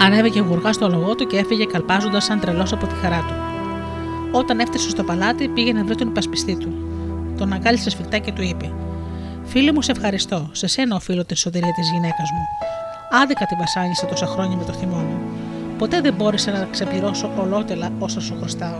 Ανέβηκε 0.00 0.40
γουργά 0.40 0.72
στο 0.72 0.88
λογό 0.88 1.14
του 1.14 1.26
και 1.26 1.36
έφυγε 1.38 1.64
καλπάζοντας 1.64 2.24
σαν 2.24 2.40
τρελός 2.40 2.72
από 2.72 2.86
τη 2.86 2.94
χαρά 2.94 3.24
του. 3.28 3.34
Όταν 4.32 4.58
έφτασε 4.60 4.90
στο 4.90 5.02
παλάτι, 5.04 5.48
πήγε 5.48 5.72
να 5.72 5.84
βρει 5.84 5.94
τον 5.94 6.08
υπασπιστή 6.08 6.56
του. 6.56 6.72
Τον 7.38 7.52
αγκάλισε 7.52 7.90
σφιχτά 7.90 8.18
και 8.18 8.32
του 8.32 8.42
είπε: 8.42 8.72
Φίλε 9.44 9.72
μου, 9.72 9.82
σε 9.82 9.92
ευχαριστώ. 9.92 10.48
Σε 10.52 10.66
σένα 10.66 10.96
οφείλω 10.96 11.24
τη 11.24 11.36
σωτηρία 11.36 11.72
της 11.72 11.90
γυναίκας 11.90 12.30
μου. 12.32 12.46
Άδικα 13.14 13.46
την 13.46 13.58
βασάνισε 13.58 14.06
τόσα 14.06 14.26
χρόνια 14.26 14.56
με 14.56 14.64
το 14.64 14.72
θυμό 14.72 14.96
μου. 14.96 15.18
Ποτέ 15.78 16.00
δεν 16.00 16.14
μπόρεσα 16.14 16.50
να 16.50 16.66
ξεπληρώσω 16.70 17.30
ολότελα 17.40 17.90
όσα 17.98 18.20
σου 18.20 18.36
χρωστάω. 18.40 18.78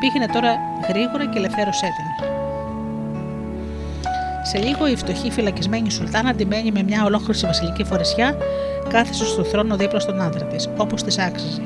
Πήγαινε 0.00 0.26
τώρα 0.32 0.56
γρήγορα 0.88 1.26
και 1.26 1.38
ελευθέρωσέ 1.38 1.86
την. 1.96 2.26
Σε 4.42 4.58
λίγο 4.58 4.88
η 4.88 4.96
φτωχή 4.96 5.30
φυλακισμένη 5.30 5.90
Σουλτάνα 5.90 6.28
αντιμένη 6.28 6.72
με 6.72 6.82
μια 6.82 7.04
ολόκληρη 7.04 7.38
βασιλική 7.46 7.84
φορεσιά 7.84 8.36
κάθισε 8.88 9.24
στο 9.24 9.44
θρόνο 9.44 9.76
δίπλα 9.76 10.00
στον 10.00 10.20
άντρα 10.20 10.44
της, 10.44 10.68
όπως 10.76 11.02
της 11.02 11.18
άξιζε. 11.18 11.62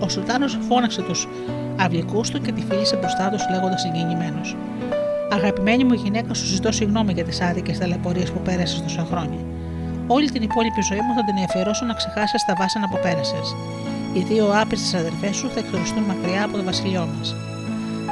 Ο 0.00 0.08
Σουλτάνος 0.08 0.58
φώναξε 0.68 1.02
τους 1.02 1.28
αυλικούς 1.76 2.30
του 2.30 2.40
και 2.40 2.52
τη 2.52 2.62
φίλησε 2.68 2.96
μπροστά 2.96 3.30
τους 3.30 3.42
λέγοντας 3.50 3.80
συγκινημένος. 3.80 4.56
Αγαπημένη 5.32 5.84
μου 5.84 5.94
γυναίκα, 5.94 6.34
σου 6.34 6.46
ζητώ 6.46 6.72
συγγνώμη 6.72 7.12
για 7.12 7.24
τις 7.24 7.40
άδικες 7.40 7.78
ταλαιπωρίες 7.78 8.30
που 8.30 8.40
πέρασες 8.40 8.82
τόσα 8.82 9.06
χρόνια. 9.10 9.53
Όλη 10.06 10.30
την 10.30 10.42
υπόλοιπη 10.42 10.80
ζωή 10.80 11.02
μου 11.06 11.12
θα 11.16 11.24
την 11.24 11.36
αφιερώσω 11.46 11.84
να 11.84 11.94
ξεχάσεις 11.94 12.44
τα 12.44 12.54
βάσανα 12.58 12.88
που 12.88 12.98
πέρασες. 13.02 13.46
Οι 14.16 14.20
δύο 14.30 14.44
άπιστε 14.60 14.98
αδερφές 14.98 15.36
σου 15.36 15.48
θα 15.54 15.58
εκτοριστούν 15.58 16.02
μακριά 16.02 16.44
από 16.44 16.56
το 16.56 16.64
βασιλειό 16.70 17.04
μας. 17.12 17.28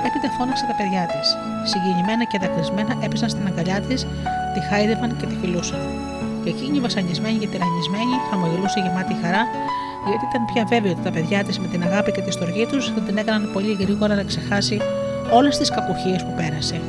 Έπειτα 0.06 0.28
φώναξε 0.36 0.64
τα 0.70 0.74
παιδιά 0.78 1.04
της. 1.12 1.26
Συγκινημένα 1.70 2.24
και 2.30 2.38
δακρυσμένα 2.42 2.92
έπεσαν 3.04 3.28
στην 3.34 3.46
αγκαλιά 3.46 3.80
της, 3.88 4.00
τη 4.54 4.60
χάιδευαν 4.68 5.10
και 5.18 5.26
τη 5.26 5.34
φιλούσαν. 5.40 5.82
Και 6.42 6.50
εκείνη 6.54 6.80
βασανισμένη 6.80 7.38
και 7.42 7.48
τυραννισμένη 7.52 8.14
χαμογελούσε 8.30 8.78
γεμάτη 8.84 9.14
χαρά, 9.22 9.42
γιατί 10.08 10.24
ήταν 10.30 10.42
πια 10.50 10.64
βέβαιο 10.72 10.92
ότι 10.94 11.02
τα 11.08 11.12
παιδιά 11.16 11.44
της 11.44 11.58
με 11.58 11.66
την 11.72 11.82
αγάπη 11.82 12.10
και 12.12 12.22
τη 12.26 12.30
στοργή 12.30 12.66
τους 12.66 12.84
θα 12.94 13.00
την 13.06 13.16
έκαναν 13.16 13.50
πολύ 13.52 13.72
γρήγορα 13.80 14.14
να 14.14 14.24
ξεχάσει 14.30 14.76
όλες 15.38 15.58
τις 15.58 15.70
κακουχίες 15.70 16.20
που 16.24 16.32
πέρασε. 16.36 16.80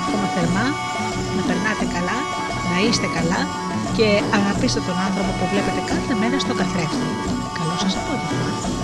εύχομαι 0.00 0.28
θερμά 0.34 0.66
να 1.36 1.42
περνάτε 1.48 1.84
καλά, 1.94 2.18
να 2.70 2.76
είστε 2.86 3.08
καλά 3.16 3.40
και 3.96 4.06
αγαπήστε 4.38 4.80
τον 4.88 4.96
άνθρωπο 5.06 5.30
που 5.38 5.46
βλέπετε 5.52 5.80
κάθε 5.92 6.14
μέρα 6.20 6.38
στο 6.44 6.54
καθρέφτη. 6.60 7.06
Καλό 7.58 7.74
σας 7.82 7.94
απόγευμα! 8.00 8.83